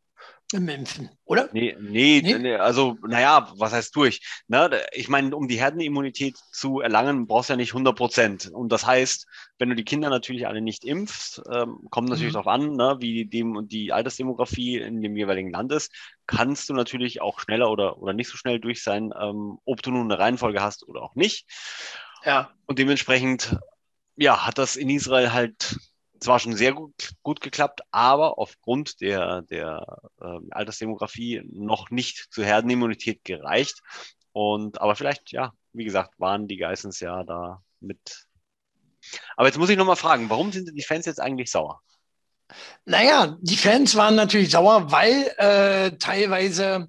im 0.52 0.68
Impfen, 0.68 1.10
oder? 1.24 1.50
Nee, 1.52 1.76
nee, 1.78 2.22
nee? 2.22 2.54
also, 2.54 2.96
naja, 3.06 3.52
was 3.56 3.72
heißt 3.72 3.94
durch? 3.94 4.20
Ne? 4.46 4.80
Ich 4.92 5.08
meine, 5.08 5.36
um 5.36 5.46
die 5.46 5.58
Herdenimmunität 5.58 6.38
zu 6.52 6.80
erlangen, 6.80 7.26
brauchst 7.26 7.50
du 7.50 7.52
ja 7.52 7.58
nicht 7.58 7.72
100 7.72 7.94
Prozent. 7.94 8.50
Und 8.50 8.72
das 8.72 8.86
heißt, 8.86 9.26
wenn 9.58 9.68
du 9.68 9.74
die 9.74 9.84
Kinder 9.84 10.08
natürlich 10.08 10.46
alle 10.46 10.62
nicht 10.62 10.84
impfst, 10.84 11.42
ähm, 11.52 11.80
kommt 11.90 12.08
natürlich 12.08 12.32
mhm. 12.32 12.34
darauf 12.34 12.46
an, 12.46 12.76
ne, 12.76 12.96
wie 13.00 13.26
die, 13.26 13.44
die 13.66 13.92
Altersdemografie 13.92 14.78
in 14.78 15.02
dem 15.02 15.16
jeweiligen 15.16 15.50
Land 15.50 15.70
ist, 15.70 15.92
kannst 16.26 16.70
du 16.70 16.74
natürlich 16.74 17.20
auch 17.20 17.40
schneller 17.40 17.70
oder, 17.70 17.98
oder 17.98 18.14
nicht 18.14 18.30
so 18.30 18.38
schnell 18.38 18.58
durch 18.58 18.82
sein, 18.82 19.12
ähm, 19.20 19.58
ob 19.66 19.82
du 19.82 19.90
nun 19.90 20.10
eine 20.10 20.18
Reihenfolge 20.18 20.62
hast 20.62 20.88
oder 20.88 21.02
auch 21.02 21.14
nicht. 21.14 21.46
Ja. 22.24 22.50
Und 22.64 22.78
dementsprechend, 22.78 23.58
ja, 24.16 24.46
hat 24.46 24.56
das 24.56 24.76
in 24.76 24.88
Israel 24.88 25.32
halt 25.34 25.76
zwar 26.20 26.38
schon 26.38 26.56
sehr 26.56 26.72
gut, 26.72 27.12
gut 27.22 27.40
geklappt, 27.40 27.82
aber 27.90 28.38
aufgrund 28.38 29.00
der, 29.00 29.42
der 29.42 29.84
äh, 30.20 30.38
Altersdemografie 30.50 31.42
noch 31.52 31.90
nicht 31.90 32.28
zur 32.30 32.44
Herdenimmunität 32.44 33.24
gereicht. 33.24 33.80
Und 34.32 34.80
aber 34.80 34.96
vielleicht, 34.96 35.32
ja, 35.32 35.52
wie 35.72 35.84
gesagt, 35.84 36.18
waren 36.18 36.48
die 36.48 36.56
Geissens 36.56 37.00
ja 37.00 37.24
da 37.24 37.62
mit. 37.80 38.26
Aber 39.36 39.46
jetzt 39.46 39.58
muss 39.58 39.70
ich 39.70 39.76
nochmal 39.76 39.96
fragen, 39.96 40.28
warum 40.30 40.52
sind 40.52 40.70
die 40.72 40.82
Fans 40.82 41.06
jetzt 41.06 41.20
eigentlich 41.20 41.50
sauer? 41.50 41.80
Naja, 42.84 43.36
die 43.40 43.56
Fans 43.56 43.94
waren 43.96 44.14
natürlich 44.14 44.50
sauer, 44.50 44.90
weil 44.90 45.34
äh, 45.36 45.96
teilweise, 45.98 46.88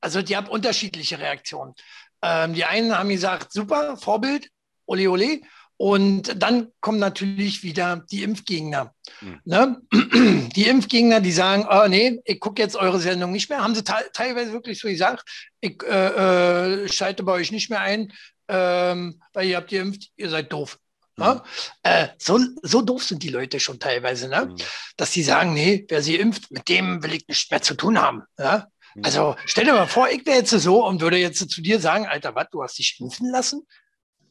also 0.00 0.22
die 0.22 0.36
haben 0.36 0.48
unterschiedliche 0.48 1.18
Reaktionen. 1.18 1.74
Ähm, 2.22 2.54
die 2.54 2.64
einen 2.64 2.96
haben 2.96 3.10
gesagt, 3.10 3.52
super, 3.52 3.96
Vorbild, 3.96 4.48
ole 4.86 5.10
ole. 5.10 5.40
Und 5.76 6.40
dann 6.40 6.68
kommen 6.80 6.98
natürlich 6.98 7.62
wieder 7.62 8.04
die 8.10 8.22
Impfgegner. 8.22 8.94
Mhm. 9.20 9.40
Ne? 9.44 9.80
Die 10.54 10.68
Impfgegner, 10.68 11.20
die 11.20 11.32
sagen, 11.32 11.66
oh, 11.68 11.88
nee, 11.88 12.20
ich 12.24 12.38
gucke 12.38 12.62
jetzt 12.62 12.76
eure 12.76 13.00
Sendung 13.00 13.32
nicht 13.32 13.50
mehr. 13.50 13.62
Haben 13.62 13.74
sie 13.74 13.82
teilweise 13.82 14.52
wirklich 14.52 14.78
so 14.78 14.86
gesagt, 14.86 15.28
ich 15.60 15.82
äh, 15.82 16.84
äh, 16.84 16.88
schalte 16.88 17.24
bei 17.24 17.32
euch 17.32 17.50
nicht 17.50 17.70
mehr 17.70 17.80
ein, 17.80 18.12
ähm, 18.46 19.20
weil 19.32 19.48
ihr 19.48 19.56
habt 19.56 19.70
geimpft, 19.70 20.10
ihr 20.16 20.30
seid 20.30 20.52
doof. 20.52 20.78
Mhm. 21.16 21.24
Ne? 21.24 21.42
Äh, 21.82 22.08
so, 22.18 22.38
so 22.62 22.82
doof 22.82 23.02
sind 23.02 23.24
die 23.24 23.30
Leute 23.30 23.58
schon 23.58 23.80
teilweise, 23.80 24.28
ne? 24.28 24.46
Mhm. 24.46 24.56
dass 24.96 25.12
sie 25.12 25.24
sagen, 25.24 25.54
nee, 25.54 25.84
wer 25.88 26.02
sie 26.02 26.16
impft, 26.16 26.52
mit 26.52 26.68
dem 26.68 27.02
will 27.02 27.14
ich 27.14 27.26
nichts 27.26 27.50
mehr 27.50 27.62
zu 27.62 27.74
tun 27.74 28.00
haben. 28.00 28.22
Ja? 28.38 28.68
Mhm. 28.94 29.04
Also 29.04 29.36
stell 29.44 29.64
dir 29.64 29.72
mal 29.72 29.88
vor, 29.88 30.08
ich 30.08 30.24
wäre 30.24 30.38
jetzt 30.38 30.50
so 30.50 30.86
und 30.86 31.00
würde 31.00 31.16
jetzt 31.16 31.50
zu 31.50 31.60
dir 31.62 31.80
sagen, 31.80 32.06
Alter, 32.06 32.34
was, 32.36 32.48
du 32.50 32.62
hast 32.62 32.78
dich 32.78 32.96
impfen 33.00 33.30
lassen? 33.30 33.66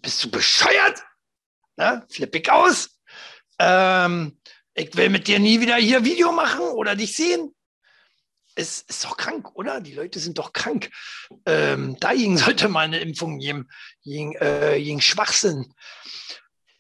Bist 0.02 0.24
du 0.24 0.32
bescheuert? 0.32 1.04
Ne? 1.76 2.06
Flippig 2.10 2.50
aus. 2.52 3.00
Ähm, 3.60 4.38
ich 4.74 4.96
will 4.96 5.10
mit 5.10 5.28
dir 5.28 5.40
nie 5.40 5.60
wieder 5.60 5.76
hier 5.76 6.04
Video 6.04 6.32
machen 6.32 6.62
oder 6.62 6.96
dich 6.96 7.16
sehen. 7.16 7.54
Es 8.56 8.82
ist 8.82 9.04
doch 9.04 9.18
krank, 9.18 9.56
oder? 9.56 9.82
Die 9.82 9.94
Leute 9.94 10.20
sind 10.20 10.38
doch 10.38 10.54
krank. 10.54 10.90
Ähm, 11.46 11.98
dagegen 12.00 12.38
sollte 12.40 12.70
man 12.70 12.86
eine 12.86 13.00
Impfung 13.00 13.40
geben, 13.40 13.70
gegen, 14.04 14.36
äh, 14.36 14.80
gegen 14.82 15.02
Schwachsinn. 15.02 15.74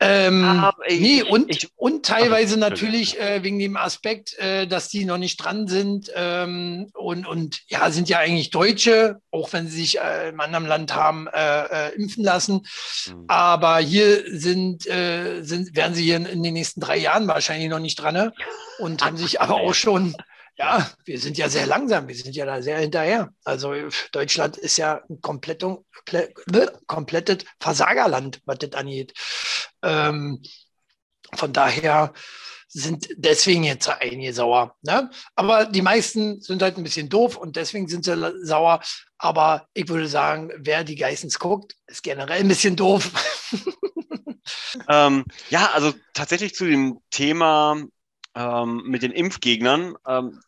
Ähm, 0.06 0.66
ich, 0.86 1.00
nee, 1.00 1.24
und, 1.24 1.50
ich, 1.50 1.70
und 1.78 2.06
teilweise 2.06 2.60
natürlich 2.60 3.20
äh, 3.20 3.42
wegen 3.42 3.58
dem 3.58 3.78
Aspekt, 3.78 4.38
äh, 4.38 4.68
dass 4.68 4.90
die 4.90 5.06
noch 5.06 5.18
nicht 5.18 5.38
dran 5.38 5.68
sind 5.68 6.12
ähm, 6.14 6.90
und, 6.94 7.26
und 7.26 7.62
ja, 7.68 7.90
sind 7.90 8.10
ja 8.10 8.20
eigentlich 8.20 8.50
Deutsche, 8.50 9.22
auch 9.32 9.54
wenn 9.54 9.68
sie 9.68 9.78
sich 9.78 10.00
äh, 10.00 10.30
im 10.30 10.42
anderen 10.42 10.66
Land 10.66 10.94
haben 10.94 11.28
äh, 11.28 11.90
äh, 11.90 11.96
impfen 11.96 12.24
lassen. 12.24 12.66
Mhm. 13.08 13.26
Aber 13.28 13.78
hier 13.80 14.24
sind, 14.38 14.86
äh, 14.88 15.42
sind, 15.42 15.76
werden 15.76 15.96
sie 15.96 16.04
hier 16.04 16.18
in, 16.18 16.26
in, 16.26 16.44
den 16.44 16.54
nächsten 16.54 16.82
drei 16.82 16.98
Jahren 16.98 17.28
wahrscheinlich 17.28 17.70
noch 17.70 17.80
nicht 17.80 17.96
dran 17.96 18.14
ne? 18.14 18.34
und 18.80 19.06
haben 19.06 19.18
sich 19.18 19.40
aber 19.40 19.56
auch 19.56 19.74
schon 19.74 20.16
Ja, 20.56 20.92
wir 21.06 21.20
sind 21.20 21.38
ja 21.40 21.50
sehr 21.50 21.66
langsam, 21.66 22.08
wir 22.08 22.16
sind 22.16 22.36
ja 22.36 22.46
da 22.46 22.62
sehr 22.62 22.78
hinterher. 22.78 23.34
Also 23.44 23.74
Deutschland 24.12 24.56
ist 24.58 24.78
ja 24.78 25.02
ein 25.10 25.20
komplettes 25.22 25.78
Versagerland, 27.60 28.40
was 28.46 28.60
das 28.60 28.74
angeht. 28.74 29.14
Ähm, 29.84 30.42
von 31.36 31.54
daher 31.54 32.14
sind 32.74 33.08
deswegen 33.16 33.64
jetzt 33.64 33.88
einige 33.88 34.34
sauer. 34.34 34.76
Ne? 34.82 35.10
Aber 35.36 35.66
die 35.66 35.84
meisten 35.84 36.42
sind 36.42 36.62
halt 36.62 36.78
ein 36.78 36.84
bisschen 36.84 37.08
doof 37.08 37.38
und 37.38 37.56
deswegen 37.56 37.88
sind 37.88 38.04
sie 38.04 38.16
sauer. 38.44 38.82
Aber 39.20 39.68
ich 39.74 39.88
würde 39.88 40.08
sagen, 40.08 40.52
wer 40.58 40.84
die 40.84 40.96
Geissens 40.96 41.38
guckt, 41.38 41.76
ist 41.86 42.02
generell 42.02 42.40
ein 42.40 42.48
bisschen 42.48 42.76
doof. 42.76 43.12
ähm, 44.90 45.26
ja, 45.50 45.70
also 45.74 45.94
tatsächlich 46.14 46.56
zu 46.56 46.66
dem 46.66 47.00
Thema 47.12 47.78
ähm, 48.36 48.82
mit 48.86 49.04
den 49.04 49.12
Impfgegnern 49.12 49.96
ähm, 50.08 50.42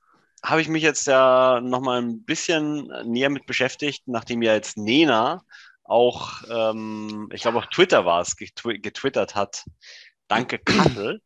habe 0.43 0.61
ich 0.61 0.67
mich 0.67 0.83
jetzt 0.83 1.05
ja 1.07 1.59
noch 1.61 1.81
mal 1.81 2.01
ein 2.01 2.23
bisschen 2.23 2.91
näher 3.05 3.29
mit 3.29 3.45
beschäftigt, 3.45 4.03
nachdem 4.07 4.41
ja 4.41 4.53
jetzt 4.53 4.77
Nena 4.77 5.43
auch, 5.85 6.43
ähm, 6.49 7.29
ich 7.31 7.41
glaube 7.41 7.59
auf 7.59 7.67
Twitter 7.67 8.05
war 8.05 8.21
es, 8.21 8.35
getwittert 8.35 9.35
hat. 9.35 9.63
Danke, 10.27 10.59
Kattel. 10.59 11.21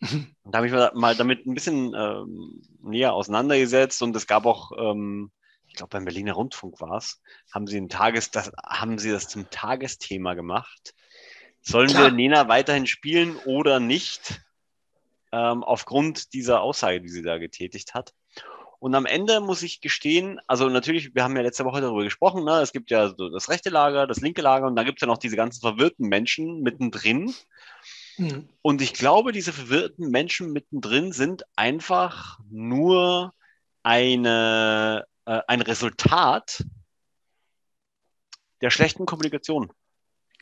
Und 0.00 0.34
da 0.44 0.58
habe 0.58 0.66
ich 0.66 0.72
mich 0.72 0.92
mal 0.94 1.14
damit 1.14 1.46
ein 1.46 1.54
bisschen 1.54 1.94
ähm, 1.94 2.62
näher 2.82 3.14
auseinandergesetzt 3.14 4.02
und 4.02 4.14
es 4.14 4.26
gab 4.26 4.46
auch, 4.46 4.72
ähm, 4.78 5.30
ich 5.68 5.74
glaube 5.74 5.90
beim 5.90 6.04
Berliner 6.04 6.34
Rundfunk 6.34 6.80
war 6.80 6.98
es, 6.98 7.22
haben 7.52 7.66
sie 7.66 7.80
ein 7.80 7.88
Tages, 7.88 8.30
das, 8.30 8.52
haben 8.64 8.98
sie 8.98 9.10
das 9.10 9.28
zum 9.28 9.48
Tagesthema 9.50 10.34
gemacht. 10.34 10.94
Sollen 11.62 11.88
Klar. 11.88 12.04
wir 12.04 12.12
Nena 12.12 12.48
weiterhin 12.48 12.86
spielen 12.86 13.36
oder 13.44 13.80
nicht? 13.80 14.40
Ähm, 15.32 15.64
aufgrund 15.64 16.32
dieser 16.32 16.60
Aussage, 16.60 17.00
die 17.00 17.08
sie 17.08 17.22
da 17.22 17.38
getätigt 17.38 17.94
hat. 17.94 18.14
Und 18.78 18.94
am 18.94 19.06
Ende 19.06 19.40
muss 19.40 19.62
ich 19.62 19.80
gestehen, 19.80 20.40
also 20.46 20.68
natürlich, 20.68 21.14
wir 21.14 21.24
haben 21.24 21.36
ja 21.36 21.42
letzte 21.42 21.64
Woche 21.64 21.80
darüber 21.80 22.04
gesprochen, 22.04 22.44
ne? 22.44 22.60
es 22.60 22.72
gibt 22.72 22.90
ja 22.90 23.08
so 23.08 23.28
das 23.30 23.48
rechte 23.48 23.70
Lager, 23.70 24.06
das 24.06 24.20
linke 24.20 24.42
Lager 24.42 24.66
und 24.66 24.76
dann 24.76 24.84
gibt 24.84 24.98
es 24.98 25.00
ja 25.00 25.06
noch 25.06 25.18
diese 25.18 25.36
ganzen 25.36 25.60
verwirrten 25.60 26.08
Menschen 26.08 26.62
mittendrin. 26.62 27.34
Mhm. 28.18 28.48
Und 28.62 28.82
ich 28.82 28.94
glaube, 28.94 29.32
diese 29.32 29.52
verwirrten 29.52 30.10
Menschen 30.10 30.52
mittendrin 30.52 31.12
sind 31.12 31.44
einfach 31.56 32.38
nur 32.50 33.32
eine, 33.82 35.06
äh, 35.24 35.40
ein 35.46 35.62
Resultat 35.62 36.64
der 38.60 38.70
schlechten 38.70 39.06
Kommunikation. 39.06 39.72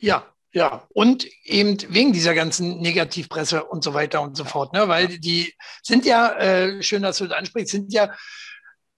Ja, 0.00 0.33
ja, 0.54 0.86
und 0.90 1.26
eben 1.42 1.76
wegen 1.88 2.12
dieser 2.12 2.32
ganzen 2.32 2.80
Negativpresse 2.80 3.64
und 3.64 3.82
so 3.82 3.92
weiter 3.92 4.22
und 4.22 4.36
so 4.36 4.44
fort, 4.44 4.72
ne? 4.72 4.86
weil 4.86 5.18
die 5.18 5.52
sind 5.82 6.06
ja, 6.06 6.32
äh, 6.38 6.80
schön, 6.80 7.02
dass 7.02 7.18
du 7.18 7.26
das 7.26 7.36
ansprichst, 7.36 7.72
sind 7.72 7.92
ja 7.92 8.14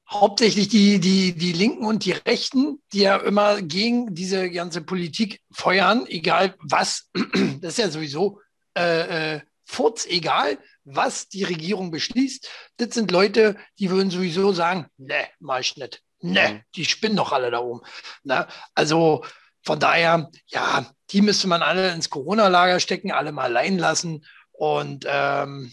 hauptsächlich 0.08 0.68
die, 0.68 1.00
die, 1.00 1.32
die 1.32 1.52
Linken 1.52 1.86
und 1.86 2.04
die 2.04 2.12
Rechten, 2.12 2.82
die 2.92 3.00
ja 3.00 3.16
immer 3.16 3.62
gegen 3.62 4.14
diese 4.14 4.50
ganze 4.50 4.82
Politik 4.82 5.40
feuern, 5.50 6.06
egal 6.06 6.54
was, 6.58 7.10
das 7.62 7.72
ist 7.72 7.78
ja 7.78 7.88
sowieso 7.88 8.40
äh, 8.76 9.36
äh, 9.36 9.40
furz 9.64 10.04
egal, 10.04 10.58
was 10.84 11.28
die 11.28 11.44
Regierung 11.44 11.90
beschließt. 11.90 12.50
Das 12.76 12.94
sind 12.94 13.10
Leute, 13.10 13.56
die 13.78 13.90
würden 13.90 14.10
sowieso 14.10 14.52
sagen, 14.52 14.86
ne, 14.98 15.26
mach 15.40 15.60
ich 15.60 15.74
nicht. 15.76 16.02
Ne, 16.20 16.48
mhm. 16.48 16.60
die 16.74 16.84
spinnen 16.84 17.16
doch 17.16 17.32
alle 17.32 17.50
da 17.50 17.60
oben. 17.60 17.80
Ne? 18.24 18.46
Also 18.74 19.24
von 19.66 19.80
daher, 19.80 20.30
ja, 20.46 20.86
die 21.10 21.22
müsste 21.22 21.48
man 21.48 21.60
alle 21.60 21.92
ins 21.92 22.08
Corona-Lager 22.08 22.78
stecken, 22.78 23.10
alle 23.10 23.32
mal 23.32 23.44
allein 23.44 23.78
lassen. 23.78 24.24
Und 24.52 25.04
ähm, 25.08 25.72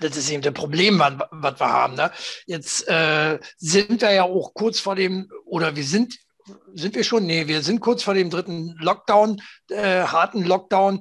das 0.00 0.18
ist 0.18 0.30
eben 0.30 0.42
das 0.42 0.52
Problem, 0.52 0.98
was, 0.98 1.58
wir 1.58 1.72
haben. 1.72 1.94
Ne? 1.94 2.12
Jetzt 2.46 2.86
äh, 2.88 3.38
sind 3.56 4.02
wir 4.02 4.12
ja 4.12 4.24
auch 4.24 4.52
kurz 4.52 4.80
vor 4.80 4.96
dem, 4.96 5.30
oder 5.46 5.74
wir 5.76 5.84
sind, 5.84 6.18
sind 6.74 6.94
wir 6.94 7.02
schon? 7.02 7.24
Nee, 7.24 7.48
wir 7.48 7.62
sind 7.62 7.80
kurz 7.80 8.02
vor 8.02 8.12
dem 8.12 8.28
dritten 8.28 8.76
Lockdown, 8.78 9.40
äh, 9.70 10.02
harten 10.02 10.44
Lockdown. 10.44 11.00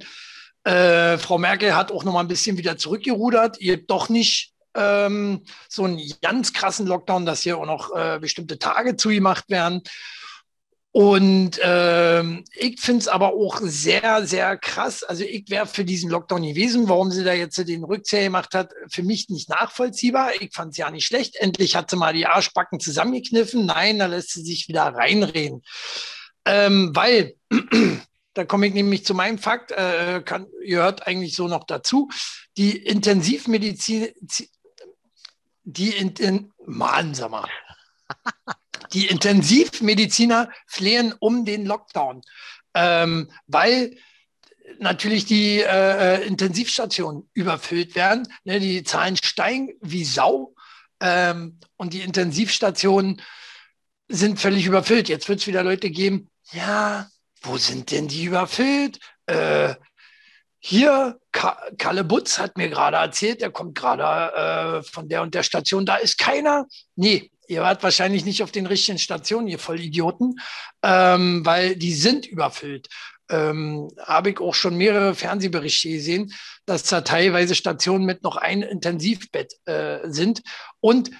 Äh, 0.63 1.17
Frau 1.17 1.37
Merkel 1.37 1.75
hat 1.75 1.91
auch 1.91 2.05
noch 2.05 2.13
mal 2.13 2.21
ein 2.21 2.29
bisschen 2.29 2.57
wieder 2.57 2.77
zurückgerudert. 2.77 3.59
Ihr 3.59 3.85
doch 3.85 4.07
nicht 4.07 4.53
ähm, 4.73 5.43
so 5.67 5.83
einen 5.83 6.01
ganz 6.21 6.53
krassen 6.53 6.87
Lockdown, 6.87 7.25
dass 7.25 7.41
hier 7.41 7.57
auch 7.57 7.65
noch 7.65 7.93
äh, 7.93 8.19
bestimmte 8.19 8.57
Tage 8.57 8.95
zugemacht 8.95 9.49
werden. 9.49 9.83
Und 10.91 11.59
ähm, 11.61 12.43
ich 12.55 12.81
finde 12.81 13.01
es 13.01 13.07
aber 13.07 13.33
auch 13.33 13.59
sehr, 13.61 14.25
sehr 14.25 14.57
krass. 14.57 15.03
Also 15.03 15.23
ich 15.23 15.49
wäre 15.49 15.67
für 15.67 15.85
diesen 15.85 16.09
Lockdown 16.09 16.41
gewesen. 16.41 16.89
Warum 16.89 17.11
sie 17.11 17.23
da 17.23 17.33
jetzt 17.33 17.57
den 17.59 17.83
Rückzieher 17.83 18.23
gemacht 18.23 18.55
hat, 18.55 18.73
für 18.89 19.03
mich 19.03 19.29
nicht 19.29 19.49
nachvollziehbar. 19.49 20.31
Ich 20.41 20.51
fand 20.53 20.71
es 20.71 20.77
ja 20.77 20.89
nicht 20.89 21.05
schlecht. 21.05 21.35
Endlich 21.35 21.75
hat 21.75 21.91
sie 21.91 21.95
mal 21.95 22.13
die 22.13 22.25
Arschbacken 22.25 22.79
zusammengekniffen. 22.79 23.67
Nein, 23.67 23.99
da 23.99 24.07
lässt 24.07 24.31
sie 24.31 24.41
sich 24.41 24.67
wieder 24.67 24.87
reinreden. 24.87 25.61
Ähm, 26.45 26.89
weil, 26.95 27.35
da 28.33 28.45
komme 28.45 28.65
ich 28.65 28.73
nämlich 28.73 29.05
zu 29.05 29.13
meinem 29.13 29.37
Fakt, 29.37 29.71
äh, 29.71 30.23
kann, 30.25 30.47
gehört 30.65 31.05
eigentlich 31.05 31.35
so 31.35 31.47
noch 31.47 31.65
dazu, 31.65 32.09
die 32.57 32.75
Intensivmedizin, 32.75 34.07
die 35.63 35.89
in, 35.89 36.09
in 36.15 36.51
Mann, 36.65 37.13
sag 37.13 37.29
mal. 37.29 37.47
Die 38.93 39.07
Intensivmediziner 39.07 40.49
flehen 40.67 41.13
um 41.19 41.45
den 41.45 41.65
Lockdown, 41.65 42.21
ähm, 42.73 43.31
weil 43.47 43.95
natürlich 44.79 45.25
die 45.25 45.61
äh, 45.61 46.25
Intensivstationen 46.25 47.29
überfüllt 47.33 47.95
werden. 47.95 48.27
Ne, 48.43 48.59
die 48.59 48.83
Zahlen 48.83 49.17
steigen 49.17 49.73
wie 49.81 50.05
Sau 50.05 50.53
ähm, 50.99 51.59
und 51.77 51.93
die 51.93 52.01
Intensivstationen 52.01 53.21
sind 54.07 54.39
völlig 54.39 54.65
überfüllt. 54.65 55.09
Jetzt 55.09 55.29
wird 55.29 55.39
es 55.39 55.47
wieder 55.47 55.63
Leute 55.63 55.89
geben, 55.89 56.29
ja, 56.51 57.07
wo 57.41 57.57
sind 57.57 57.91
denn 57.91 58.07
die 58.07 58.25
überfüllt? 58.25 58.99
Äh, 59.27 59.75
hier, 60.59 61.19
Kalle 61.31 62.03
Butz 62.03 62.37
hat 62.37 62.57
mir 62.57 62.69
gerade 62.69 62.97
erzählt, 62.97 63.41
der 63.41 63.51
kommt 63.51 63.75
gerade 63.75 64.79
äh, 64.79 64.83
von 64.83 65.07
der 65.07 65.21
und 65.21 65.33
der 65.33 65.43
Station, 65.43 65.85
da 65.85 65.95
ist 65.95 66.17
keiner. 66.17 66.65
Nee, 66.95 67.31
ihr 67.49 67.61
wart 67.61 67.81
wahrscheinlich 67.83 68.25
nicht 68.25 68.43
auf 68.43 68.51
den 68.51 68.67
richtigen 68.67 68.99
Stationen, 68.99 69.47
ihr 69.47 69.59
Vollidioten, 69.59 70.39
ähm, 70.83 71.45
weil 71.45 71.75
die 71.75 71.93
sind 71.93 72.27
überfüllt. 72.27 72.87
Ähm, 73.27 73.89
habe 73.99 74.29
ich 74.29 74.39
auch 74.39 74.53
schon 74.53 74.75
mehrere 74.75 75.15
Fernsehberichte 75.15 75.89
gesehen, 75.89 76.33
dass 76.65 76.83
da 76.83 77.01
teilweise 77.01 77.55
Stationen 77.55 78.05
mit 78.05 78.23
noch 78.23 78.37
ein 78.37 78.61
Intensivbett 78.61 79.53
äh, 79.65 79.99
sind. 80.05 80.43
Und 80.79 81.11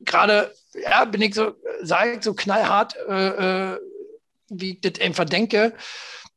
gerade, 0.00 0.54
ja, 0.74 1.06
bin 1.06 1.22
ich 1.22 1.34
so, 1.34 1.54
sage 1.82 2.16
ich 2.16 2.22
so 2.22 2.34
knallhart, 2.34 2.96
äh, 3.08 3.72
äh, 3.72 3.78
wie 4.50 4.72
ich 4.72 4.80
das 4.80 5.00
einfach 5.00 5.24
denke, 5.24 5.74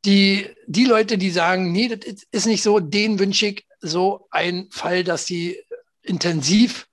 die, 0.04 0.48
die 0.66 0.84
Leute, 0.84 1.18
die 1.18 1.30
sagen, 1.30 1.70
nee, 1.70 1.88
das 1.88 2.24
ist 2.30 2.46
nicht 2.46 2.62
so, 2.62 2.80
denen 2.80 3.18
wünsche 3.18 3.46
ich 3.46 3.66
so 3.80 4.26
einen 4.30 4.70
Fall, 4.70 5.04
dass 5.04 5.26
sie 5.26 5.62
intensiv 6.02 6.87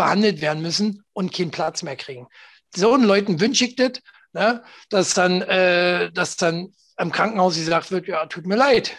behandelt 0.00 0.40
werden 0.40 0.62
müssen 0.62 1.04
und 1.12 1.30
keinen 1.30 1.50
Platz 1.50 1.82
mehr 1.82 1.94
kriegen. 1.94 2.26
So 2.74 2.94
einen 2.94 3.04
Leuten 3.04 3.38
wünsche 3.38 3.66
ich 3.66 3.76
das, 3.76 3.92
ne, 4.32 4.64
dass, 4.88 5.12
dann, 5.12 5.42
äh, 5.42 6.10
dass 6.10 6.38
dann 6.38 6.72
im 6.96 7.12
Krankenhaus 7.12 7.56
gesagt 7.56 7.90
wird, 7.90 8.08
ja, 8.08 8.24
tut 8.24 8.46
mir 8.46 8.56
leid, 8.56 8.96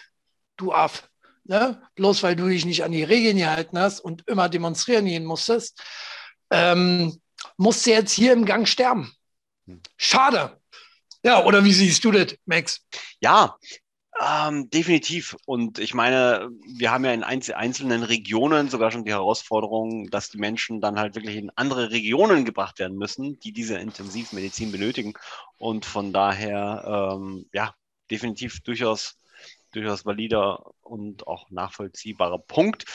du 0.57 0.71
Aff. 0.71 1.09
Ne? 1.43 1.81
Bloß 1.95 2.21
weil 2.21 2.35
du 2.35 2.47
dich 2.47 2.65
nicht 2.65 2.83
an 2.83 2.91
die 2.91 3.03
Regeln 3.03 3.37
gehalten 3.37 3.79
hast 3.79 3.99
und 3.99 4.27
immer 4.27 4.47
demonstrieren 4.47 5.05
gehen 5.05 5.25
musstest, 5.25 5.81
ähm, 6.51 7.19
musst 7.57 7.87
du 7.87 7.89
jetzt 7.89 8.11
hier 8.11 8.33
im 8.33 8.45
Gang 8.45 8.67
sterben. 8.67 9.11
Hm. 9.65 9.81
Schade. 9.97 10.61
Ja, 11.23 11.43
oder 11.45 11.63
wie 11.63 11.73
siehst 11.73 12.03
du 12.03 12.11
das, 12.11 12.35
Max? 12.45 12.81
Ja, 13.21 13.57
ähm, 14.21 14.69
definitiv. 14.69 15.35
Und 15.45 15.79
ich 15.79 15.93
meine, 15.93 16.49
wir 16.65 16.91
haben 16.91 17.05
ja 17.05 17.13
in 17.13 17.23
einzelnen 17.23 18.03
Regionen 18.03 18.69
sogar 18.69 18.91
schon 18.91 19.03
die 19.03 19.11
Herausforderung, 19.11 20.09
dass 20.11 20.29
die 20.29 20.37
Menschen 20.37 20.79
dann 20.79 20.99
halt 20.99 21.15
wirklich 21.15 21.37
in 21.37 21.49
andere 21.55 21.91
Regionen 21.91 22.45
gebracht 22.45 22.77
werden 22.79 22.97
müssen, 22.97 23.39
die 23.39 23.51
diese 23.51 23.77
Intensivmedizin 23.79 24.71
benötigen. 24.71 25.13
Und 25.57 25.85
von 25.85 26.13
daher, 26.13 27.15
ähm, 27.15 27.47
ja, 27.51 27.73
definitiv 28.11 28.61
durchaus, 28.61 29.17
durchaus 29.71 30.05
valider 30.05 30.71
und 30.81 31.25
auch 31.25 31.49
nachvollziehbarer 31.49 32.39
Punkt. 32.39 32.85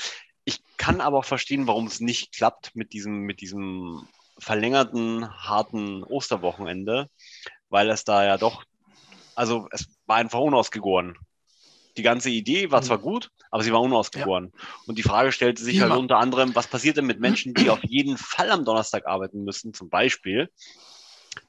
Ich 0.44 0.60
kann 0.76 1.00
aber 1.00 1.18
auch 1.18 1.24
verstehen, 1.24 1.66
warum 1.66 1.86
es 1.86 2.00
nicht 2.00 2.34
klappt 2.36 2.76
mit 2.76 2.92
diesem, 2.92 3.22
mit 3.22 3.40
diesem 3.40 4.06
verlängerten, 4.38 5.28
harten 5.28 6.04
Osterwochenende, 6.04 7.08
weil 7.68 7.90
es 7.90 8.04
da 8.04 8.24
ja 8.24 8.36
doch 8.38 8.64
also 9.36 9.68
es 9.70 9.86
war 10.06 10.16
einfach 10.16 10.40
unausgegoren. 10.40 11.16
Die 11.96 12.02
ganze 12.02 12.28
Idee 12.28 12.70
war 12.70 12.82
zwar 12.82 12.98
mhm. 12.98 13.02
gut, 13.02 13.30
aber 13.50 13.62
sie 13.62 13.72
war 13.72 13.80
unausgegoren. 13.80 14.52
Ja. 14.52 14.64
Und 14.86 14.98
die 14.98 15.02
Frage 15.02 15.32
stellte 15.32 15.62
sich 15.62 15.80
halt 15.80 15.92
unter 15.92 16.18
anderem, 16.18 16.54
was 16.54 16.66
passiert 16.66 16.98
denn 16.98 17.06
mit 17.06 17.20
Menschen, 17.20 17.54
die 17.54 17.70
auf 17.70 17.82
jeden 17.84 18.18
Fall 18.18 18.50
am 18.50 18.64
Donnerstag 18.64 19.06
arbeiten 19.06 19.44
müssen, 19.44 19.72
zum 19.72 19.88
Beispiel? 19.88 20.50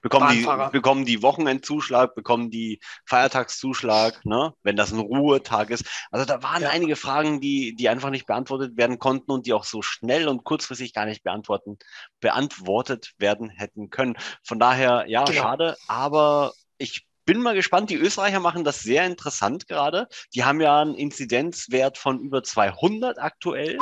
bekommen 0.01 0.31
die, 0.31 0.71
bekommen 0.71 1.05
die 1.05 1.21
Wochenendzuschlag, 1.21 2.15
bekommen 2.15 2.49
die 2.49 2.79
Feiertagszuschlag, 3.05 4.25
ne? 4.25 4.53
wenn 4.63 4.75
das 4.75 4.91
ein 4.91 4.99
Ruhetag 4.99 5.69
ist. 5.69 5.85
Also 6.11 6.25
da 6.25 6.43
waren 6.43 6.61
ja. 6.61 6.69
einige 6.69 6.95
Fragen, 6.95 7.41
die, 7.41 7.75
die 7.75 7.89
einfach 7.89 8.09
nicht 8.09 8.25
beantwortet 8.25 8.77
werden 8.77 8.99
konnten 8.99 9.31
und 9.31 9.45
die 9.45 9.53
auch 9.53 9.63
so 9.63 9.81
schnell 9.81 10.27
und 10.27 10.43
kurzfristig 10.43 10.93
gar 10.93 11.05
nicht 11.05 11.23
beantworten, 11.23 11.77
beantwortet 12.19 13.13
werden 13.17 13.49
hätten 13.49 13.89
können. 13.89 14.17
Von 14.43 14.59
daher, 14.59 15.05
ja, 15.07 15.23
genau. 15.23 15.41
schade, 15.41 15.77
aber 15.87 16.53
ich 16.77 17.05
bin 17.27 17.41
mal 17.41 17.53
gespannt. 17.53 17.91
Die 17.91 17.95
Österreicher 17.95 18.39
machen 18.39 18.63
das 18.63 18.79
sehr 18.79 19.05
interessant 19.05 19.67
gerade. 19.67 20.07
Die 20.33 20.45
haben 20.45 20.61
ja 20.61 20.81
einen 20.81 20.95
Inzidenzwert 20.95 21.99
von 21.99 22.19
über 22.19 22.41
200 22.41 23.19
aktuell. 23.19 23.77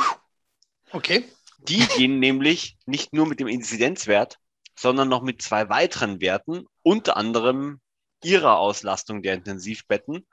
Okay. 0.91 1.23
Die 1.59 1.77
gehen 1.97 2.19
nämlich 2.19 2.75
nicht 2.85 3.13
nur 3.13 3.27
mit 3.27 3.39
dem 3.39 3.47
Inzidenzwert, 3.47 4.39
sondern 4.75 5.07
noch 5.07 5.21
mit 5.21 5.41
zwei 5.41 5.69
weiteren 5.69 6.19
Werten, 6.19 6.65
unter 6.81 7.15
anderem 7.15 7.79
ihrer 8.23 8.57
Auslastung 8.57 9.21
der 9.21 9.35
Intensivbetten. 9.35 10.25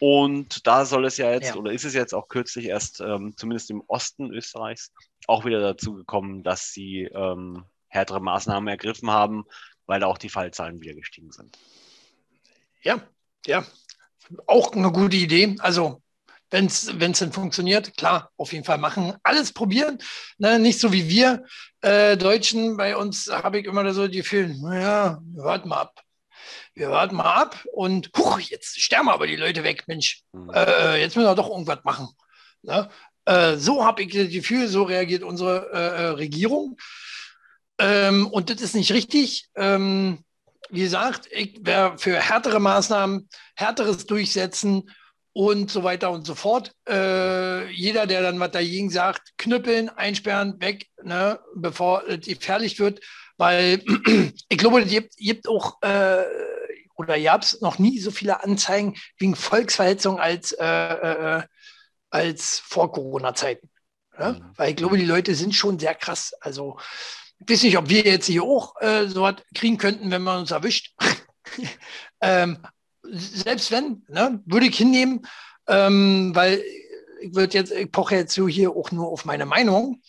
Und 0.00 0.66
da 0.66 0.86
soll 0.86 1.04
es 1.04 1.18
ja 1.18 1.30
jetzt, 1.30 1.50
ja. 1.50 1.56
oder 1.56 1.70
ist 1.70 1.84
es 1.84 1.94
jetzt 1.94 2.14
auch 2.14 2.28
kürzlich 2.28 2.66
erst, 2.66 3.00
ähm, 3.00 3.34
zumindest 3.36 3.70
im 3.70 3.82
Osten 3.86 4.32
Österreichs, 4.32 4.90
auch 5.26 5.44
wieder 5.44 5.60
dazu 5.60 5.94
gekommen, 5.94 6.42
dass 6.42 6.72
sie 6.72 7.02
ähm, 7.14 7.64
härtere 7.88 8.20
Maßnahmen 8.20 8.68
ergriffen 8.68 9.10
haben, 9.10 9.44
weil 9.86 10.00
da 10.00 10.06
auch 10.06 10.18
die 10.18 10.30
Fallzahlen 10.30 10.80
wieder 10.80 10.94
gestiegen 10.94 11.30
sind. 11.30 11.56
Ja, 12.84 13.00
ja, 13.46 13.64
auch 14.46 14.72
eine 14.72 14.92
gute 14.92 15.16
Idee. 15.16 15.56
Also 15.60 16.02
wenn 16.50 16.66
es 16.66 17.18
denn 17.18 17.32
funktioniert, 17.32 17.96
klar, 17.96 18.30
auf 18.36 18.52
jeden 18.52 18.64
Fall 18.64 18.78
machen, 18.78 19.14
alles 19.24 19.52
probieren. 19.52 19.98
Ne? 20.38 20.58
Nicht 20.60 20.78
so 20.78 20.92
wie 20.92 21.08
wir 21.08 21.44
äh, 21.80 22.16
Deutschen, 22.16 22.76
bei 22.76 22.96
uns 22.96 23.28
habe 23.28 23.58
ich 23.58 23.66
immer 23.66 23.92
so 23.92 24.06
die 24.06 24.18
Gefühl, 24.18 24.54
naja, 24.60 25.20
wir 25.34 25.44
warten 25.44 25.68
mal 25.68 25.80
ab. 25.80 26.00
Wir 26.74 26.90
warten 26.90 27.16
mal 27.16 27.34
ab 27.34 27.64
und 27.72 28.10
huch, 28.16 28.38
jetzt 28.38 28.80
sterben 28.80 29.08
aber 29.08 29.26
die 29.26 29.36
Leute 29.36 29.64
weg, 29.64 29.84
Mensch. 29.86 30.22
Mhm. 30.32 30.50
Äh, 30.50 31.00
jetzt 31.00 31.16
müssen 31.16 31.28
wir 31.28 31.34
doch 31.34 31.50
irgendwas 31.50 31.82
machen. 31.84 32.08
Ne? 32.62 32.88
Äh, 33.24 33.56
so 33.56 33.84
habe 33.84 34.02
ich 34.02 34.12
das 34.12 34.28
Gefühl, 34.28 34.68
so 34.68 34.84
reagiert 34.84 35.22
unsere 35.22 35.70
äh, 35.72 36.02
äh, 36.02 36.06
Regierung. 36.10 36.76
Ähm, 37.78 38.26
und 38.26 38.50
das 38.50 38.60
ist 38.60 38.74
nicht 38.74 38.92
richtig. 38.92 39.48
Ähm, 39.56 40.24
wie 40.70 40.82
gesagt, 40.82 41.28
ich 41.30 41.58
wäre 41.62 41.98
für 41.98 42.20
härtere 42.20 42.60
Maßnahmen, 42.60 43.28
härteres 43.54 44.06
Durchsetzen 44.06 44.90
und 45.32 45.70
so 45.70 45.82
weiter 45.82 46.10
und 46.10 46.26
so 46.26 46.34
fort. 46.34 46.72
Äh, 46.88 47.68
jeder, 47.70 48.06
der 48.06 48.22
dann 48.22 48.40
was 48.40 48.52
dagegen 48.52 48.90
sagt, 48.90 49.36
knüppeln, 49.36 49.88
einsperren, 49.90 50.60
weg, 50.60 50.86
ne, 51.02 51.40
bevor 51.54 52.04
es 52.08 52.26
gefährlich 52.26 52.78
wird, 52.78 53.00
weil 53.36 53.82
ich 54.48 54.58
glaube, 54.58 54.82
es 54.82 54.88
gibt, 54.88 55.16
gibt 55.16 55.48
auch, 55.48 55.82
äh, 55.82 56.24
oder 56.96 57.16
ihr 57.16 57.32
habt 57.32 57.60
noch 57.60 57.78
nie 57.78 57.98
so 57.98 58.12
viele 58.12 58.44
Anzeigen 58.44 58.94
wegen 59.18 59.34
Volksverhetzung 59.34 60.20
als, 60.20 60.52
äh, 60.52 60.64
äh, 60.64 61.42
als 62.10 62.60
vor 62.60 62.92
Corona-Zeiten. 62.92 63.68
Ne? 64.16 64.40
Mhm. 64.40 64.52
Weil 64.56 64.70
ich 64.70 64.76
glaube, 64.76 64.96
die 64.96 65.04
Leute 65.04 65.34
sind 65.34 65.54
schon 65.54 65.80
sehr 65.80 65.96
krass. 65.96 66.32
Also, 66.40 66.78
weiß 67.48 67.62
nicht, 67.62 67.78
ob 67.78 67.88
wir 67.88 68.02
jetzt 68.02 68.26
hier 68.26 68.42
auch 68.42 68.74
äh, 68.80 69.06
so 69.08 69.22
was 69.22 69.36
kriegen 69.54 69.78
könnten, 69.78 70.10
wenn 70.10 70.22
man 70.22 70.40
uns 70.40 70.50
erwischt. 70.50 70.94
ähm, 72.20 72.58
selbst 73.02 73.70
wenn, 73.70 74.04
ne, 74.08 74.42
würde 74.46 74.66
ich 74.66 74.76
hinnehmen, 74.76 75.26
ähm, 75.66 76.32
weil 76.34 76.62
ich 77.20 77.34
würde 77.34 77.56
jetzt, 77.56 77.72
ich 77.72 77.90
poche 77.90 78.16
jetzt 78.16 78.34
so 78.34 78.48
hier 78.48 78.70
auch 78.70 78.90
nur 78.90 79.08
auf 79.08 79.24
meine 79.24 79.46
Meinung. 79.46 80.02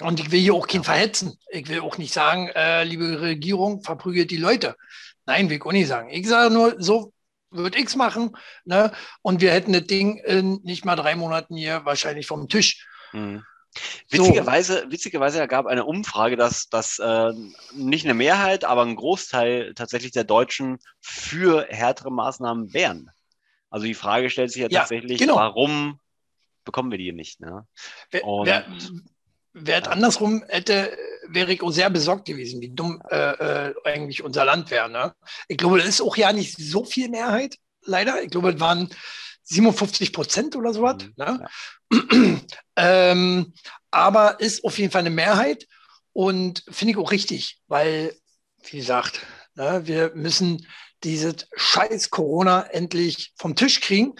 Und 0.00 0.20
ich 0.20 0.30
will 0.30 0.40
hier 0.40 0.54
auch 0.54 0.66
keinen 0.66 0.84
verhetzen. 0.84 1.38
Ich 1.48 1.68
will 1.68 1.80
auch 1.80 1.96
nicht 1.96 2.12
sagen, 2.12 2.48
äh, 2.48 2.84
liebe 2.84 3.20
Regierung, 3.20 3.82
verprügelt 3.82 4.30
die 4.30 4.36
Leute. 4.36 4.76
Nein, 5.24 5.48
will 5.48 5.56
ich 5.56 5.64
auch 5.64 5.72
nicht 5.72 5.88
sagen. 5.88 6.10
Ich 6.10 6.28
sage 6.28 6.52
nur, 6.52 6.76
so 6.78 7.12
würde 7.50 7.78
ich 7.78 7.86
es 7.86 7.96
machen. 7.96 8.36
Ne? 8.64 8.92
Und 9.22 9.40
wir 9.40 9.52
hätten 9.52 9.72
das 9.72 9.84
Ding 9.84 10.18
in 10.18 10.60
nicht 10.62 10.84
mal 10.84 10.96
drei 10.96 11.16
Monaten 11.16 11.56
hier 11.56 11.84
wahrscheinlich 11.84 12.26
vom 12.26 12.48
Tisch. 12.48 12.86
Mhm. 13.12 13.44
Witzigerweise, 14.10 14.82
so. 14.84 14.92
witzigerweise 14.92 15.38
ergab 15.38 15.66
eine 15.66 15.84
Umfrage, 15.84 16.36
dass, 16.36 16.68
dass 16.68 16.98
äh, 16.98 17.32
nicht 17.74 18.04
eine 18.04 18.14
Mehrheit, 18.14 18.64
aber 18.64 18.82
ein 18.82 18.96
Großteil 18.96 19.74
tatsächlich 19.74 20.12
der 20.12 20.24
Deutschen 20.24 20.78
für 21.00 21.66
härtere 21.68 22.10
Maßnahmen 22.10 22.72
wären. 22.72 23.10
Also 23.70 23.86
die 23.86 23.94
Frage 23.94 24.30
stellt 24.30 24.50
sich 24.50 24.62
ja, 24.62 24.68
ja 24.68 24.80
tatsächlich, 24.80 25.18
genau. 25.18 25.36
warum 25.36 25.98
bekommen 26.64 26.90
wir 26.90 26.98
die 26.98 27.12
nicht? 27.12 27.40
Ne? 27.40 27.66
Wer, 28.10 28.22
wer, 28.22 28.66
wer 29.52 29.90
andersrum 29.90 30.44
hätte, 30.48 30.96
wäre 31.28 31.52
ich 31.52 31.62
auch 31.62 31.70
sehr 31.70 31.90
besorgt 31.90 32.26
gewesen, 32.26 32.60
wie 32.60 32.70
dumm 32.70 33.02
äh, 33.10 33.68
äh, 33.68 33.74
eigentlich 33.84 34.22
unser 34.22 34.44
Land 34.44 34.70
wäre. 34.70 34.90
Ne? 34.90 35.14
Ich 35.48 35.56
glaube, 35.56 35.78
das 35.78 35.88
ist 35.88 36.00
auch 36.00 36.16
ja 36.16 36.32
nicht 36.32 36.56
so 36.56 36.84
viel 36.84 37.08
Mehrheit, 37.08 37.56
leider. 37.82 38.22
Ich 38.22 38.30
glaube, 38.30 38.50
es 38.50 38.60
waren 38.60 38.90
57 39.46 40.12
Prozent 40.12 40.56
oder 40.56 40.72
sowas. 40.72 40.96
Mhm, 41.02 41.12
ne? 41.16 41.48
ja. 41.92 42.38
ähm, 42.76 43.52
aber 43.90 44.40
ist 44.40 44.64
auf 44.64 44.78
jeden 44.78 44.90
Fall 44.90 45.00
eine 45.00 45.10
Mehrheit 45.10 45.66
und 46.12 46.64
finde 46.68 46.92
ich 46.92 46.98
auch 46.98 47.10
richtig, 47.12 47.58
weil, 47.68 48.14
wie 48.70 48.78
gesagt, 48.78 49.20
ne, 49.54 49.82
wir 49.84 50.12
müssen 50.14 50.66
dieses 51.04 51.46
scheiß 51.54 52.10
Corona 52.10 52.62
endlich 52.62 53.32
vom 53.36 53.54
Tisch 53.54 53.80
kriegen. 53.80 54.14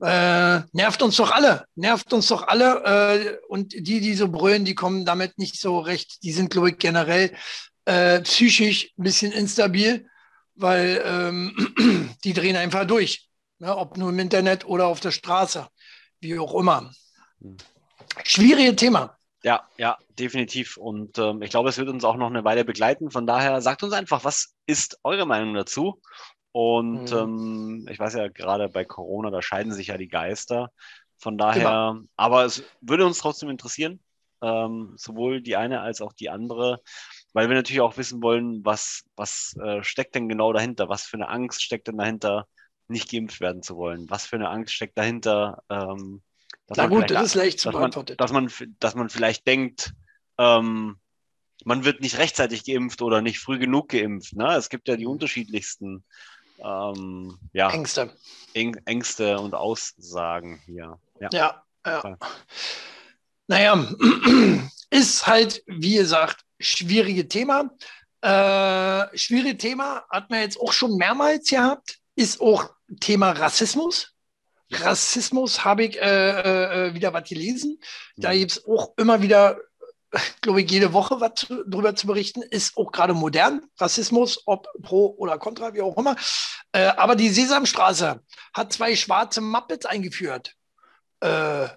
Äh, 0.00 0.60
nervt 0.72 1.02
uns 1.02 1.16
doch 1.16 1.30
alle, 1.32 1.64
nervt 1.74 2.12
uns 2.12 2.28
doch 2.28 2.46
alle. 2.46 2.84
Äh, 2.84 3.38
und 3.48 3.72
die, 3.72 4.00
die 4.00 4.14
so 4.14 4.28
brüllen, 4.28 4.64
die 4.64 4.74
kommen 4.74 5.04
damit 5.04 5.38
nicht 5.38 5.58
so 5.60 5.78
recht. 5.78 6.22
Die 6.22 6.32
sind, 6.32 6.50
glaube 6.50 6.70
ich, 6.70 6.78
generell 6.78 7.32
äh, 7.84 8.20
psychisch 8.20 8.90
ein 8.98 9.02
bisschen 9.02 9.32
instabil, 9.32 10.06
weil 10.54 11.02
ähm, 11.04 12.14
die 12.24 12.32
drehen 12.34 12.56
einfach 12.56 12.84
durch 12.84 13.27
ne, 13.58 13.76
ob 13.76 13.96
nur 13.96 14.10
im 14.10 14.18
Internet 14.18 14.66
oder 14.66 14.86
auf 14.86 15.00
der 15.00 15.10
Straße, 15.10 15.66
wie 16.20 16.38
auch 16.38 16.54
immer. 16.54 16.90
Schwieriges 18.24 18.76
Thema. 18.76 19.16
Ja, 19.42 19.68
ja, 19.76 19.96
definitiv. 20.18 20.76
Und 20.76 21.18
ähm, 21.18 21.42
ich 21.42 21.50
glaube, 21.50 21.68
es 21.68 21.78
wird 21.78 21.88
uns 21.88 22.04
auch 22.04 22.16
noch 22.16 22.26
eine 22.26 22.44
Weile 22.44 22.64
begleiten. 22.64 23.10
Von 23.10 23.26
daher 23.26 23.60
sagt 23.60 23.82
uns 23.82 23.92
einfach, 23.92 24.24
was 24.24 24.54
ist 24.66 24.98
eure 25.04 25.26
Meinung 25.26 25.54
dazu? 25.54 26.00
Und 26.50 27.12
mhm. 27.12 27.16
ähm, 27.16 27.88
ich 27.90 27.98
weiß 27.98 28.14
ja, 28.14 28.28
gerade 28.28 28.68
bei 28.68 28.84
Corona, 28.84 29.30
da 29.30 29.42
scheiden 29.42 29.72
sich 29.72 29.88
ja 29.88 29.96
die 29.96 30.08
Geister. 30.08 30.70
Von 31.18 31.38
daher, 31.38 31.92
genau. 31.94 32.06
aber 32.16 32.44
es 32.44 32.64
würde 32.80 33.04
uns 33.06 33.18
trotzdem 33.18 33.48
interessieren, 33.48 34.00
ähm, 34.40 34.94
sowohl 34.96 35.40
die 35.40 35.56
eine 35.56 35.80
als 35.80 36.00
auch 36.00 36.12
die 36.12 36.30
andere, 36.30 36.80
weil 37.32 37.48
wir 37.48 37.56
natürlich 37.56 37.80
auch 37.80 37.96
wissen 37.96 38.22
wollen, 38.22 38.64
was, 38.64 39.04
was 39.16 39.56
äh, 39.60 39.82
steckt 39.82 40.14
denn 40.14 40.28
genau 40.28 40.52
dahinter, 40.52 40.88
was 40.88 41.02
für 41.02 41.16
eine 41.16 41.28
Angst 41.28 41.62
steckt 41.62 41.88
denn 41.88 41.98
dahinter, 41.98 42.46
nicht 42.88 43.10
geimpft 43.10 43.40
werden 43.40 43.62
zu 43.62 43.76
wollen. 43.76 44.08
Was 44.08 44.26
für 44.26 44.36
eine 44.36 44.48
Angst 44.48 44.74
steckt 44.74 44.98
dahinter? 44.98 45.62
Ähm, 45.68 46.22
Na 46.68 46.86
gut, 46.86 47.10
das 47.10 47.26
ist 47.26 47.34
leicht 47.34 47.60
zu 47.60 47.70
beantworten. 47.70 48.16
Dass 48.16 48.32
man, 48.32 48.50
dass 48.78 48.94
man 48.94 49.08
vielleicht 49.10 49.46
denkt, 49.46 49.92
ähm, 50.38 50.98
man 51.64 51.84
wird 51.84 52.00
nicht 52.00 52.18
rechtzeitig 52.18 52.64
geimpft 52.64 53.02
oder 53.02 53.20
nicht 53.20 53.40
früh 53.40 53.58
genug 53.58 53.88
geimpft. 53.88 54.34
Ne? 54.34 54.54
Es 54.56 54.68
gibt 54.68 54.88
ja 54.88 54.96
die 54.96 55.06
unterschiedlichsten 55.06 56.04
ähm, 56.60 57.38
ja, 57.52 57.70
Ängste. 57.70 58.12
Ängste 58.54 59.38
und 59.38 59.54
Aussagen 59.54 60.60
hier. 60.66 60.98
Ja, 61.20 61.28
ja. 61.32 61.64
ja. 61.86 62.18
Naja, 63.46 63.88
ist 64.90 65.26
halt, 65.26 65.62
wie 65.66 65.94
gesagt, 65.94 66.44
schwierige 66.58 67.28
Thema. 67.28 67.70
Äh, 68.20 69.16
schwierige 69.16 69.56
Thema 69.56 70.04
hat 70.10 70.28
man 70.30 70.40
jetzt 70.40 70.60
auch 70.60 70.72
schon 70.72 70.96
mehrmals 70.96 71.48
gehabt, 71.48 71.98
ist 72.18 72.40
auch 72.40 72.70
Thema 73.00 73.30
Rassismus. 73.30 74.12
Rassismus 74.72 75.64
habe 75.64 75.84
ich 75.84 76.00
äh, 76.00 76.88
äh, 76.88 76.94
wieder 76.94 77.12
was 77.14 77.28
gelesen. 77.28 77.80
Da 78.16 78.34
gibt 78.34 78.50
es 78.50 78.66
auch 78.66 78.92
immer 78.96 79.22
wieder, 79.22 79.58
glaube 80.40 80.62
ich, 80.62 80.70
jede 80.70 80.92
Woche 80.92 81.20
was 81.20 81.46
darüber 81.48 81.94
zu 81.94 82.08
berichten. 82.08 82.42
Ist 82.42 82.76
auch 82.76 82.90
gerade 82.90 83.14
modern, 83.14 83.64
Rassismus, 83.78 84.42
ob 84.46 84.66
pro 84.82 85.14
oder 85.16 85.38
contra, 85.38 85.72
wie 85.74 85.80
auch 85.80 85.96
immer. 85.96 86.16
Äh, 86.72 86.86
aber 86.86 87.14
die 87.14 87.30
Sesamstraße 87.30 88.20
hat 88.52 88.72
zwei 88.72 88.96
schwarze 88.96 89.40
Muppets 89.40 89.86
eingeführt. 89.86 90.54
Äh, 91.20 91.68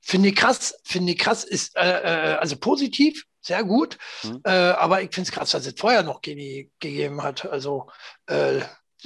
finde 0.00 0.30
ich 0.30 0.36
krass, 0.36 0.74
finde 0.84 1.12
ich 1.12 1.18
krass, 1.18 1.44
ist 1.44 1.76
äh, 1.76 2.32
äh, 2.32 2.34
also 2.34 2.56
positiv, 2.56 3.24
sehr 3.40 3.64
gut. 3.64 3.96
Mhm. 4.22 4.42
aber 4.44 5.00
ich 5.00 5.14
finde 5.14 5.30
es 5.30 5.34
krass, 5.34 5.52
dass 5.52 5.64
es 5.64 5.72
vorher 5.78 6.02
noch 6.02 6.20
gegeben 6.20 7.22
hat. 7.22 7.46
Also 7.46 7.88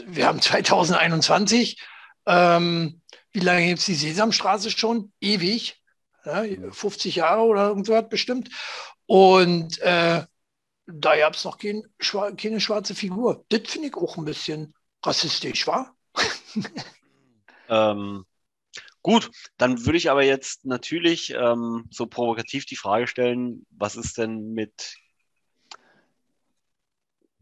wir 0.06 0.26
haben 0.26 0.40
2021. 0.40 1.80
Ähm, 2.26 3.00
wie 3.32 3.40
lange 3.40 3.66
gibt 3.66 3.80
es 3.80 3.86
die 3.86 3.94
Sesamstraße 3.94 4.70
schon? 4.70 5.12
Ewig. 5.20 5.80
Ja, 6.24 6.44
50 6.70 7.16
Jahre 7.16 7.42
oder 7.42 7.68
irgendwas 7.68 8.08
bestimmt. 8.08 8.48
Und 9.06 9.78
äh, 9.80 10.24
da 10.86 11.16
gab 11.16 11.34
es 11.34 11.44
noch 11.44 11.58
kein, 11.58 11.82
keine 12.36 12.60
schwarze 12.60 12.94
Figur. 12.94 13.44
Das 13.48 13.62
finde 13.66 13.88
ich 13.88 13.94
auch 13.94 14.16
ein 14.16 14.24
bisschen 14.24 14.74
rassistisch, 15.02 15.66
war? 15.66 15.94
ähm, 17.68 18.24
gut, 19.02 19.30
dann 19.58 19.84
würde 19.84 19.98
ich 19.98 20.10
aber 20.10 20.24
jetzt 20.24 20.64
natürlich 20.64 21.30
ähm, 21.30 21.86
so 21.90 22.06
provokativ 22.06 22.64
die 22.64 22.76
Frage 22.76 23.06
stellen, 23.06 23.66
was 23.70 23.96
ist 23.96 24.16
denn 24.16 24.52
mit 24.54 24.96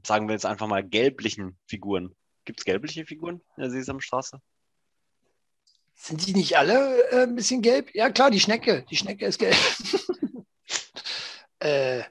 sagen 0.06 0.28
wir 0.28 0.34
jetzt 0.34 0.46
einfach 0.46 0.66
mal, 0.66 0.82
gelblichen 0.82 1.58
Figuren. 1.66 2.14
Gibt 2.44 2.60
es 2.60 2.64
gelbliche 2.64 3.04
Figuren 3.06 3.40
in 3.56 3.62
der 3.62 3.70
Sesamstraße? 3.70 4.40
Sind 5.94 6.26
die 6.26 6.34
nicht 6.34 6.56
alle 6.56 7.02
äh, 7.10 7.22
ein 7.24 7.34
bisschen 7.36 7.62
gelb? 7.62 7.94
Ja, 7.94 8.10
klar, 8.10 8.30
die 8.30 8.40
Schnecke. 8.40 8.84
Die 8.90 8.96
Schnecke 8.96 9.26
ist 9.26 9.38
gelb. 9.38 9.54
äh, 11.60 12.02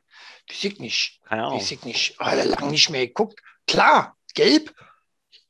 die 0.49 0.55
sieht 0.55 0.79
nicht. 0.79 1.19
Keine 1.25 1.45
Ahnung. 1.45 1.59
Die 1.59 1.65
sieht 1.65 1.85
nicht. 1.85 2.15
Oh, 2.19 2.23
lange 2.25 2.71
nicht 2.71 2.89
mehr 2.89 3.07
geguckt. 3.07 3.39
Klar, 3.67 4.17
gelb. 4.33 4.73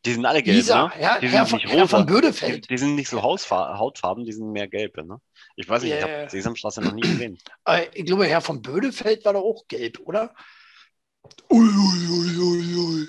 Die 0.04 0.14
sind 0.14 0.26
alle 0.26 0.42
gelb, 0.42 0.58
Lisa, 0.58 0.88
ne? 0.88 0.92
Herr, 0.96 1.20
Die 1.20 1.30
Herr, 1.30 1.46
sind 1.46 1.50
von, 1.50 1.60
nicht 1.60 1.72
Herr 1.78 1.88
von 1.88 2.00
rosa. 2.02 2.06
Die, 2.08 2.14
Bödefeld. 2.14 2.70
die 2.72 2.78
sind 2.80 2.96
nicht 2.96 3.08
so 3.10 3.22
Hausfa 3.22 3.78
Hautfarben, 3.78 4.26
die 4.26 4.34
sind 4.34 4.52
mehr 4.52 4.68
gelb, 4.68 4.98
ne? 4.98 5.22
Ich 5.56 5.70
weiß 5.70 5.84
nicht, 5.84 5.94
ich 5.94 6.02
Ja. 6.02 6.08
habe 6.08 6.28
Sesamstraße 6.30 6.82
noch 6.82 6.94
nie 6.94 7.02
gesehen. 7.02 7.38
Äh, 7.66 7.88
ich 7.94 8.06
glaube, 8.08 8.26
Herr 8.26 8.42
von 8.42 8.64
Bödefeld 8.64 9.24
war 9.26 9.34
doch 9.34 9.44
auch 9.44 9.68
gelb, 9.68 10.00
oder? 10.00 10.34
Ui, 11.52 11.70
ui, 11.70 12.08
ui, 12.08 12.38
ui, 12.40 13.08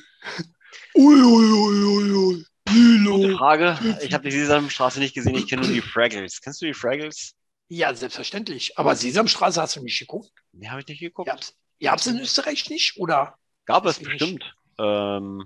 ui. 0.95 1.14
Ui, 1.14 1.23
ui, 1.23 1.53
ui, 1.53 1.85
ui, 1.85 2.12
ui. 2.12 2.47
Gute 2.66 2.79
Lilo. 2.79 3.37
Frage. 3.37 3.79
Ich 4.03 4.14
habe 4.14 4.25
die 4.25 4.31
Sesamstraße 4.31 4.99
nicht 4.99 5.14
gesehen, 5.14 5.35
ich 5.35 5.49
kenne 5.49 5.62
nur 5.62 5.73
die 5.73 5.81
Fraggles. 5.81 6.41
Kennst 6.41 6.62
du 6.62 6.66
die 6.66 6.75
Fraggles? 6.75 7.35
Ja, 7.68 7.95
selbstverständlich. 7.95 8.79
Aber 8.79 8.95
Sesamstraße 8.95 9.61
hast 9.61 9.77
du 9.77 9.83
nicht 9.83 9.99
geguckt? 9.99 10.31
Nee, 10.53 10.68
habe 10.68 10.81
ich 10.81 10.87
nicht 10.87 11.01
geguckt. 11.01 11.55
Ihr 11.79 11.91
habt's 11.91 12.07
in 12.07 12.18
Österreich 12.18 12.70
nicht, 12.70 12.97
oder? 12.99 13.37
Gab 13.64 13.85
es 13.87 13.99
bestimmt. 13.99 14.55
Ähm, 14.79 15.45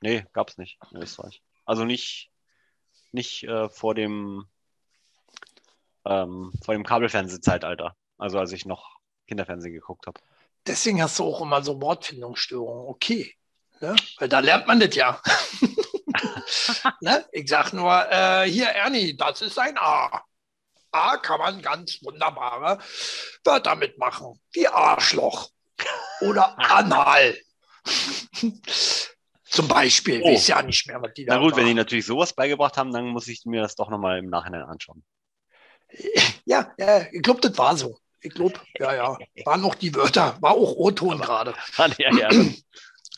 nee, 0.00 0.24
gab 0.32 0.48
es 0.48 0.58
nicht 0.58 0.78
in 0.92 1.02
Österreich. 1.02 1.42
Also 1.64 1.84
nicht, 1.84 2.30
nicht 3.12 3.44
äh, 3.44 3.68
vor 3.68 3.94
dem 3.94 4.46
ähm, 6.04 6.52
vor 6.64 6.74
dem 6.74 6.84
Kabelfernsehzeitalter. 6.84 7.94
Also 8.16 8.38
als 8.38 8.52
ich 8.52 8.64
noch 8.64 8.96
Kinderfernsehen 9.26 9.74
geguckt 9.74 10.06
habe. 10.06 10.18
Deswegen 10.66 11.02
hast 11.02 11.18
du 11.18 11.24
auch 11.24 11.40
immer 11.42 11.62
so 11.62 11.80
Wortfindungsstörungen. 11.80 12.88
Okay. 12.88 13.34
Ne? 13.80 13.96
Weil 14.18 14.28
da 14.28 14.40
lernt 14.40 14.66
man 14.66 14.80
das 14.80 14.94
ja. 14.94 15.20
ne? 17.00 17.24
Ich 17.32 17.48
sag 17.48 17.72
nur, 17.72 18.06
äh, 18.10 18.44
hier, 18.50 18.66
Ernie, 18.68 19.16
das 19.16 19.42
ist 19.42 19.58
ein 19.58 19.78
A. 19.78 20.22
A 20.90 21.16
kann 21.18 21.38
man 21.38 21.62
ganz 21.62 22.02
wunderbare 22.02 22.78
Wörter 23.44 23.76
mitmachen. 23.76 24.40
Wie 24.52 24.66
Arschloch. 24.66 25.50
Oder 26.22 26.58
Anal. 26.70 27.36
Zum 29.44 29.68
Beispiel. 29.68 30.22
Oh. 30.22 30.32
Weiß 30.32 30.48
ja 30.48 30.62
nicht 30.62 30.86
mehr, 30.86 31.00
was 31.00 31.12
die 31.14 31.24
da 31.24 31.34
Na 31.34 31.40
gut, 31.40 31.56
wenn 31.56 31.66
die 31.66 31.74
natürlich 31.74 32.06
sowas 32.06 32.32
beigebracht 32.32 32.76
haben, 32.76 32.92
dann 32.92 33.06
muss 33.06 33.28
ich 33.28 33.44
mir 33.44 33.62
das 33.62 33.76
doch 33.76 33.90
nochmal 33.90 34.18
im 34.18 34.30
Nachhinein 34.30 34.62
anschauen. 34.62 35.04
Ja, 36.44 36.72
ja, 36.78 37.06
ich 37.12 37.20
glaube, 37.20 37.42
das 37.42 37.58
war 37.58 37.76
so. 37.76 37.98
Ich 38.22 38.32
glaube, 38.32 38.58
ja, 38.78 38.94
ja. 38.94 39.18
Waren 39.44 39.64
auch 39.64 39.74
die 39.74 39.94
Wörter. 39.94 40.34
War 40.40 40.52
auch 40.52 40.74
O-Ton 40.76 41.18
gerade. 41.20 41.54
ja, 41.98 42.10
ja. 42.16 42.30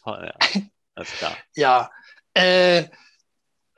Ja. 0.07 0.35
Alles 0.95 1.11
klar. 1.13 1.37
Ja, 1.55 1.91
äh, 2.35 2.89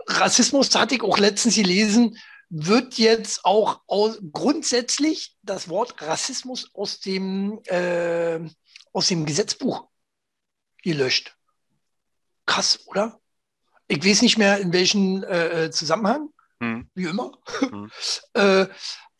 Rassismus 0.06 0.74
hatte 0.74 0.94
ich 0.94 1.02
auch 1.02 1.18
letztens 1.18 1.54
gelesen, 1.54 2.18
wird 2.48 2.98
jetzt 2.98 3.44
auch 3.44 3.82
aus, 3.86 4.18
grundsätzlich 4.32 5.36
das 5.42 5.68
Wort 5.68 6.00
Rassismus 6.02 6.70
aus 6.74 7.00
dem, 7.00 7.60
äh, 7.64 8.40
aus 8.92 9.08
dem 9.08 9.24
Gesetzbuch 9.24 9.88
gelöscht. 10.82 11.36
Krass, 12.44 12.86
oder? 12.86 13.20
Ich 13.88 14.04
weiß 14.04 14.22
nicht 14.22 14.38
mehr, 14.38 14.58
in 14.58 14.72
welchem 14.72 15.22
äh, 15.24 15.70
Zusammenhang, 15.70 16.28
Hm. 16.60 16.88
wie 16.94 17.04
immer. 17.04 17.32
Hm. 17.58 17.90
äh, 18.34 18.66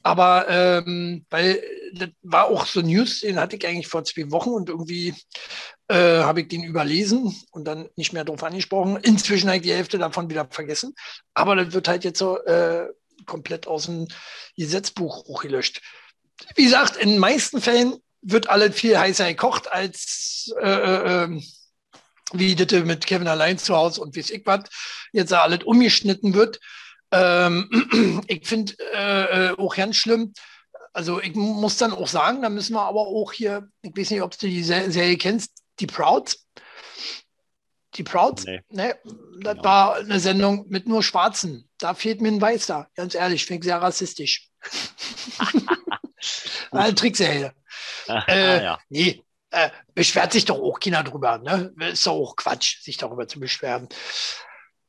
aber 0.03 0.47
ähm, 0.49 1.25
weil 1.31 1.63
das 1.95 2.09
war 2.23 2.47
auch 2.47 2.67
so 2.67 2.81
News, 2.81 3.21
den 3.21 3.39
hatte 3.39 3.57
ich 3.57 3.67
eigentlich 3.67 3.89
vor 3.89 4.05
zwei 4.05 4.31
Wochen 4.31 4.51
und 4.51 4.69
irgendwie 4.69 5.15
äh, 5.89 6.21
habe 6.21 6.41
ich 6.41 6.49
den 6.49 6.65
überlesen 6.65 7.35
und 7.51 7.65
dann 7.65 7.89
nicht 7.97 8.13
mehr 8.13 8.25
drauf 8.25 8.43
angesprochen. 8.43 8.97
Inzwischen 8.97 9.49
habe 9.49 9.59
ich 9.59 9.63
die 9.63 9.73
Hälfte 9.73 9.99
davon 9.99 10.31
wieder 10.31 10.47
vergessen. 10.51 10.95
Aber 11.35 11.55
das 11.57 11.73
wird 11.73 11.89
halt 11.89 12.05
jetzt 12.05 12.19
so 12.19 12.39
äh, 12.45 12.89
komplett 13.27 13.67
aus 13.67 13.87
dem 13.87 14.09
Gesetzbuch 14.57 15.27
hochgelöscht. 15.27 15.81
Wie 16.57 16.65
gesagt, 16.65 16.97
in 16.97 17.11
den 17.11 17.19
meisten 17.19 17.61
Fällen 17.61 17.97
wird 18.23 18.49
alles 18.49 18.75
viel 18.75 18.99
heißer 18.99 19.29
gekocht, 19.29 19.71
als 19.71 20.53
äh, 20.61 20.69
äh, 20.69 21.25
ähm, 21.25 21.45
wie 22.33 22.55
das 22.55 22.85
mit 22.85 23.07
Kevin 23.07 23.29
allein 23.29 23.59
zu 23.59 23.77
Hause 23.77 24.01
und 24.01 24.17
wie 24.17 24.21
es 24.21 24.31
ich 24.31 24.47
was 24.47 24.63
jetzt 25.13 25.33
alles 25.33 25.65
umgeschnitten 25.65 26.35
wird. 26.35 26.59
Ähm, 27.13 28.23
ich 28.27 28.47
finde 28.47 28.75
äh, 28.95 29.49
äh, 29.51 29.59
auch 29.59 29.77
ganz 29.77 29.97
schlimm. 29.97 30.33
Also 30.95 31.21
ich 31.21 31.35
muss 31.35 31.77
dann 31.79 31.93
auch 31.93 32.09
sagen, 32.09 32.43
da 32.43 32.49
müssen 32.51 32.75
wir 32.75 32.83
aber 32.83 33.01
auch 33.01 33.33
hier, 33.33 33.69
ich 33.83 33.97
weiß 33.97 34.11
nicht, 34.11 34.23
ob 34.23 34.37
du 34.39 34.47
die 34.47 34.63
Se- 34.63 34.91
Serie 34.91 35.17
kennst, 35.17 35.51
die 35.81 35.87
Prouds. 35.87 36.47
Die 37.95 38.03
Prouds, 38.03 38.45
Nee. 38.45 38.63
ne? 38.71 38.97
Das 39.05 39.53
Genau. 39.55 39.65
war 39.65 39.97
eine 39.97 40.19
Sendung 40.21 40.67
mit 40.69 40.87
nur 40.87 41.03
Schwarzen. 41.03 41.69
Da 41.79 41.95
fehlt 41.95 42.21
mir 42.23 42.29
ein 42.29 42.41
Weißer, 42.41 42.89
ganz 42.95 43.15
ehrlich, 43.15 43.45
finde 43.45 43.61
ich 43.61 43.65
sehr 43.65 43.81
rassistisch. 43.83 44.49
Eine 46.71 46.95
Trickserie. 46.95 47.53
Ah, 48.09 48.25
Äh, 48.29 48.63
ja. 48.65 48.79
Nee, 48.89 49.23
äh, 49.51 49.71
beschwert 49.95 50.33
sich 50.33 50.45
doch 50.45 50.59
auch 50.59 50.79
keiner 50.81 51.03
drüber. 51.05 51.39
Ne? 51.39 51.75
Ist 51.91 52.07
doch 52.07 52.13
auch 52.15 52.37
Quatsch, 52.37 52.81
sich 52.83 52.97
darüber 52.97 53.29
zu 53.29 53.41
beschweren. 53.41 53.89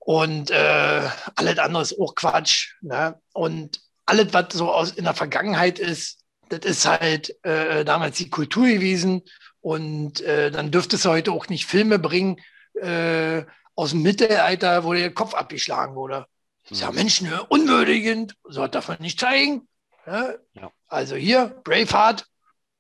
Und 0.06 0.52
äh, 0.52 1.10
alles 1.36 1.60
andere 1.60 1.82
ist 1.82 1.98
auch 1.98 2.14
Quatsch. 2.14 2.74
Ne? 2.82 3.18
Und 3.32 3.80
alles, 4.06 4.34
was 4.34 4.48
so 4.52 4.70
aus, 4.70 4.92
in 4.92 5.06
der 5.06 5.14
Vergangenheit 5.14 5.80
ist, 5.80 6.20
das 6.50 6.60
ist 6.66 6.86
halt 6.86 7.34
äh, 7.46 7.86
damals 7.86 8.18
die 8.18 8.30
Kultur 8.30 8.68
gewesen. 8.68 9.22
Und 9.62 10.20
äh, 10.20 10.52
dann 10.52 10.72
dürfte 10.72 10.98
es 10.98 11.06
heute 11.06 11.32
auch 11.32 11.48
nicht 11.48 11.68
Filme 11.68 12.00
bringen 12.00 12.42
äh, 12.82 13.44
aus 13.76 13.92
dem 13.92 14.02
Mittelalter, 14.02 14.84
wo 14.84 14.94
der 14.94 15.14
Kopf 15.14 15.34
abgeschlagen 15.34 15.96
wurde. 15.96 16.26
Das 16.64 16.72
ist 16.74 16.82
ja 16.82 16.90
Mhm. 16.90 16.96
Menschen 16.96 17.34
unwürdigend, 17.48 18.36
so 18.44 18.68
darf 18.68 18.90
man 18.90 18.98
nicht 19.00 19.22
zeigen. 19.22 19.70
Ne? 20.06 20.38
Ja. 20.54 20.70
Also 20.88 21.16
hier, 21.16 21.62
Braveheart, 21.64 22.28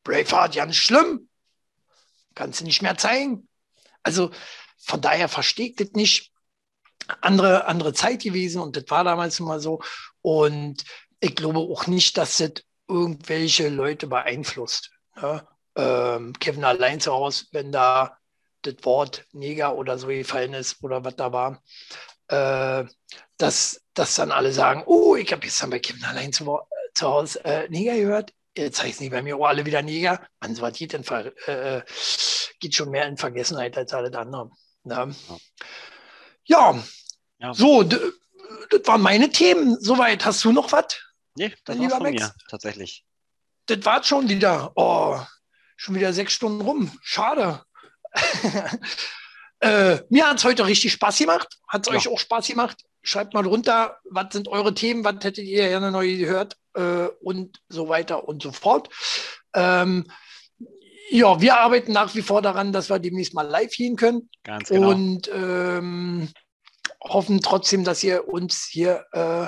Braveheart 0.03 0.55
ganz 0.55 0.75
schlimm. 0.75 1.29
Kannst 2.35 2.59
du 2.59 2.65
nicht 2.65 2.81
mehr 2.81 2.97
zeigen. 2.97 3.47
Also 4.03 4.31
von 4.77 4.99
daher 4.99 5.29
verstehe 5.29 5.69
ich 5.69 5.77
das 5.77 5.91
nicht. 5.93 6.32
Andere, 7.21 7.65
andere 7.65 7.93
Zeit 7.93 8.23
gewesen 8.23 8.61
und 8.61 8.75
das 8.75 8.85
war 8.87 9.03
damals 9.03 9.39
immer 9.39 9.59
so. 9.59 9.81
Und 10.21 10.83
ich 11.19 11.35
glaube 11.35 11.59
auch 11.59 11.87
nicht, 11.87 12.17
dass 12.17 12.37
das 12.37 12.51
irgendwelche 12.87 13.69
Leute 13.69 14.07
beeinflusst. 14.07 14.91
Ne? 15.15 15.47
Ähm, 15.75 16.33
Kevin 16.39 16.63
allein 16.63 16.99
zu 16.99 17.13
Hause, 17.13 17.45
wenn 17.51 17.71
da 17.71 18.17
das 18.61 18.75
Wort 18.83 19.25
Neger 19.31 19.75
oder 19.75 19.97
so 19.97 20.07
gefallen 20.07 20.53
ist 20.53 20.83
oder 20.83 21.03
was 21.03 21.15
da 21.15 21.31
war, 21.31 21.61
äh, 22.27 22.85
dass, 23.37 23.81
dass 23.93 24.15
dann 24.15 24.31
alle 24.31 24.53
sagen, 24.53 24.83
oh, 24.85 25.15
ich 25.15 25.31
habe 25.31 25.41
gestern 25.41 25.69
bei 25.69 25.79
Kevin 25.79 26.03
allein 26.03 26.31
zu, 26.31 26.59
zu 26.93 27.07
Hause 27.07 27.43
äh, 27.45 27.69
Neger 27.69 27.95
gehört. 27.95 28.33
Jetzt 28.55 28.83
heißt 28.83 29.01
nicht 29.01 29.11
bei 29.11 29.23
mir 29.23 29.37
auch 29.37 29.47
alle 29.47 29.65
wieder 29.65 29.81
Neger. 29.81 30.21
Man, 30.39 30.55
so 30.55 30.61
was 30.61 30.77
geht, 30.77 30.93
in 30.93 31.03
Ver 31.03 31.31
äh, 31.47 31.81
geht 32.59 32.75
schon 32.75 32.91
mehr 32.91 33.07
in 33.07 33.17
Vergessenheit 33.17 33.77
als 33.77 33.93
alle 33.93 34.15
anderen. 34.17 34.51
Ne? 34.83 34.95
Ja, 34.95 35.37
Ja. 36.45 36.75
so, 37.53 37.83
d- 37.83 37.99
das 38.69 38.81
waren 38.85 39.01
meine 39.01 39.29
Themen. 39.29 39.77
Soweit. 39.79 40.25
Hast 40.25 40.43
du 40.43 40.51
noch 40.51 40.71
was? 40.71 40.85
Nee, 41.35 41.53
war's 41.65 41.77
lieber 41.77 41.99
Max. 41.99 42.11
mir, 42.21 42.33
tatsächlich. 42.49 43.05
Das 43.67 43.83
war 43.85 44.03
schon 44.03 44.29
wieder. 44.29 44.71
Oh, 44.75 45.19
schon 45.75 45.95
wieder 45.95 46.13
sechs 46.13 46.33
Stunden 46.33 46.61
rum. 46.61 46.91
Schade. 47.01 47.63
äh, 49.59 49.99
mir 50.09 50.27
hat 50.29 50.37
es 50.37 50.43
heute 50.43 50.65
richtig 50.65 50.93
Spaß 50.93 51.17
gemacht. 51.19 51.57
Hat 51.67 51.87
es 51.87 51.91
Ja. 51.93 51.97
euch 51.99 52.07
auch 52.07 52.19
Spaß 52.19 52.47
gemacht? 52.47 52.83
Schreibt 53.01 53.33
mal 53.33 53.43
drunter, 53.43 53.99
was 54.09 54.27
sind 54.31 54.47
eure 54.47 54.73
Themen, 54.73 55.03
was 55.03 55.15
hättet 55.15 55.39
ihr 55.45 55.67
gerne 55.67 55.91
neu 55.91 56.15
gehört 56.17 56.57
äh, 56.73 57.07
und 57.21 57.61
so 57.69 57.89
weiter 57.89 58.27
und 58.27 58.41
so 58.43 58.51
fort. 58.51 58.89
Ähm, 59.53 60.09
ja, 61.13 61.39
wir 61.39 61.57
arbeiten 61.57 61.91
nach 61.91 62.15
wie 62.15 62.23
vor 62.23 62.41
daran, 62.41 62.73
dass 62.73 62.89
wir 62.89 62.97
demnächst 62.97 63.35
mal 63.35 63.47
live 63.47 63.71
gehen 63.71 63.95
können 63.95 64.31
Ganz 64.43 64.69
genau. 64.69 64.89
und 64.89 65.29
ähm, 65.31 66.27
hoffen 67.01 67.39
trotzdem, 67.39 67.83
dass 67.83 68.03
ihr 68.03 68.27
uns 68.27 68.65
hier 68.65 69.05
äh, 69.11 69.47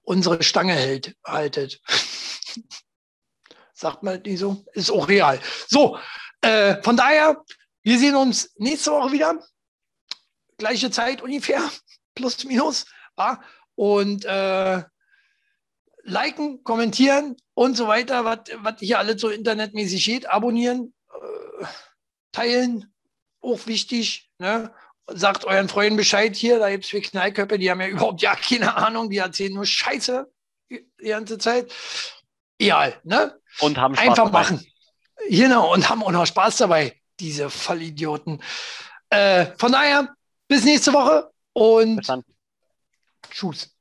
unsere 0.00 0.42
Stange 0.42 0.72
hält, 0.72 1.14
haltet. 1.26 1.78
Sagt 3.74 4.02
man 4.02 4.22
nicht 4.22 4.38
so? 4.38 4.64
Ist 4.72 4.90
auch 4.90 5.08
real. 5.08 5.40
So, 5.68 5.98
äh, 6.40 6.82
von 6.82 6.96
daher, 6.96 7.44
wir 7.82 7.98
sehen 7.98 8.16
uns 8.16 8.54
nächste 8.56 8.92
Woche 8.92 9.12
wieder. 9.12 9.44
Gleiche 10.56 10.90
Zeit 10.90 11.20
ungefähr, 11.20 11.70
plus 12.14 12.44
minus. 12.44 12.86
Ja? 13.18 13.42
Und 13.74 14.24
äh, 14.24 14.82
liken, 16.04 16.64
kommentieren 16.64 17.36
und 17.54 17.76
so 17.76 17.86
weiter, 17.86 18.24
was 18.24 18.80
hier 18.80 18.98
alles 18.98 19.20
so 19.20 19.28
internetmäßig 19.28 20.04
geht. 20.04 20.30
Abonnieren, 20.30 20.94
äh, 21.10 21.64
teilen, 22.32 22.92
auch 23.40 23.66
wichtig. 23.66 24.30
Ne? 24.38 24.72
Sagt 25.06 25.44
euren 25.44 25.68
Freunden 25.68 25.96
Bescheid 25.96 26.34
hier, 26.34 26.58
da 26.58 26.70
gibt 26.70 26.84
es 26.84 26.90
vier 26.90 27.02
Knallköpfe, 27.02 27.58
die 27.58 27.70
haben 27.70 27.80
ja 27.80 27.88
überhaupt 27.88 28.22
ja 28.22 28.34
keine 28.36 28.76
Ahnung, 28.76 29.10
die 29.10 29.18
erzählen 29.18 29.52
nur 29.52 29.66
Scheiße 29.66 30.30
die 30.70 31.08
ganze 31.08 31.38
Zeit. 31.38 31.72
Egal, 32.58 32.98
ne? 33.04 33.38
Und 33.60 33.78
haben 33.78 33.94
Spaß 33.94 34.06
Einfach 34.08 34.24
dabei. 34.24 34.30
machen. 34.30 34.66
Genau, 35.28 35.72
und 35.72 35.88
haben 35.88 36.02
auch 36.02 36.10
noch 36.12 36.26
Spaß 36.26 36.58
dabei. 36.58 36.98
diese 37.20 37.50
Vollidioten. 37.50 38.42
Äh, 39.10 39.46
von 39.58 39.70
daher, 39.72 40.14
bis 40.48 40.64
nächste 40.64 40.92
Woche 40.92 41.30
und 41.52 42.08
dann. 42.08 42.24
tschüss. 43.30 43.74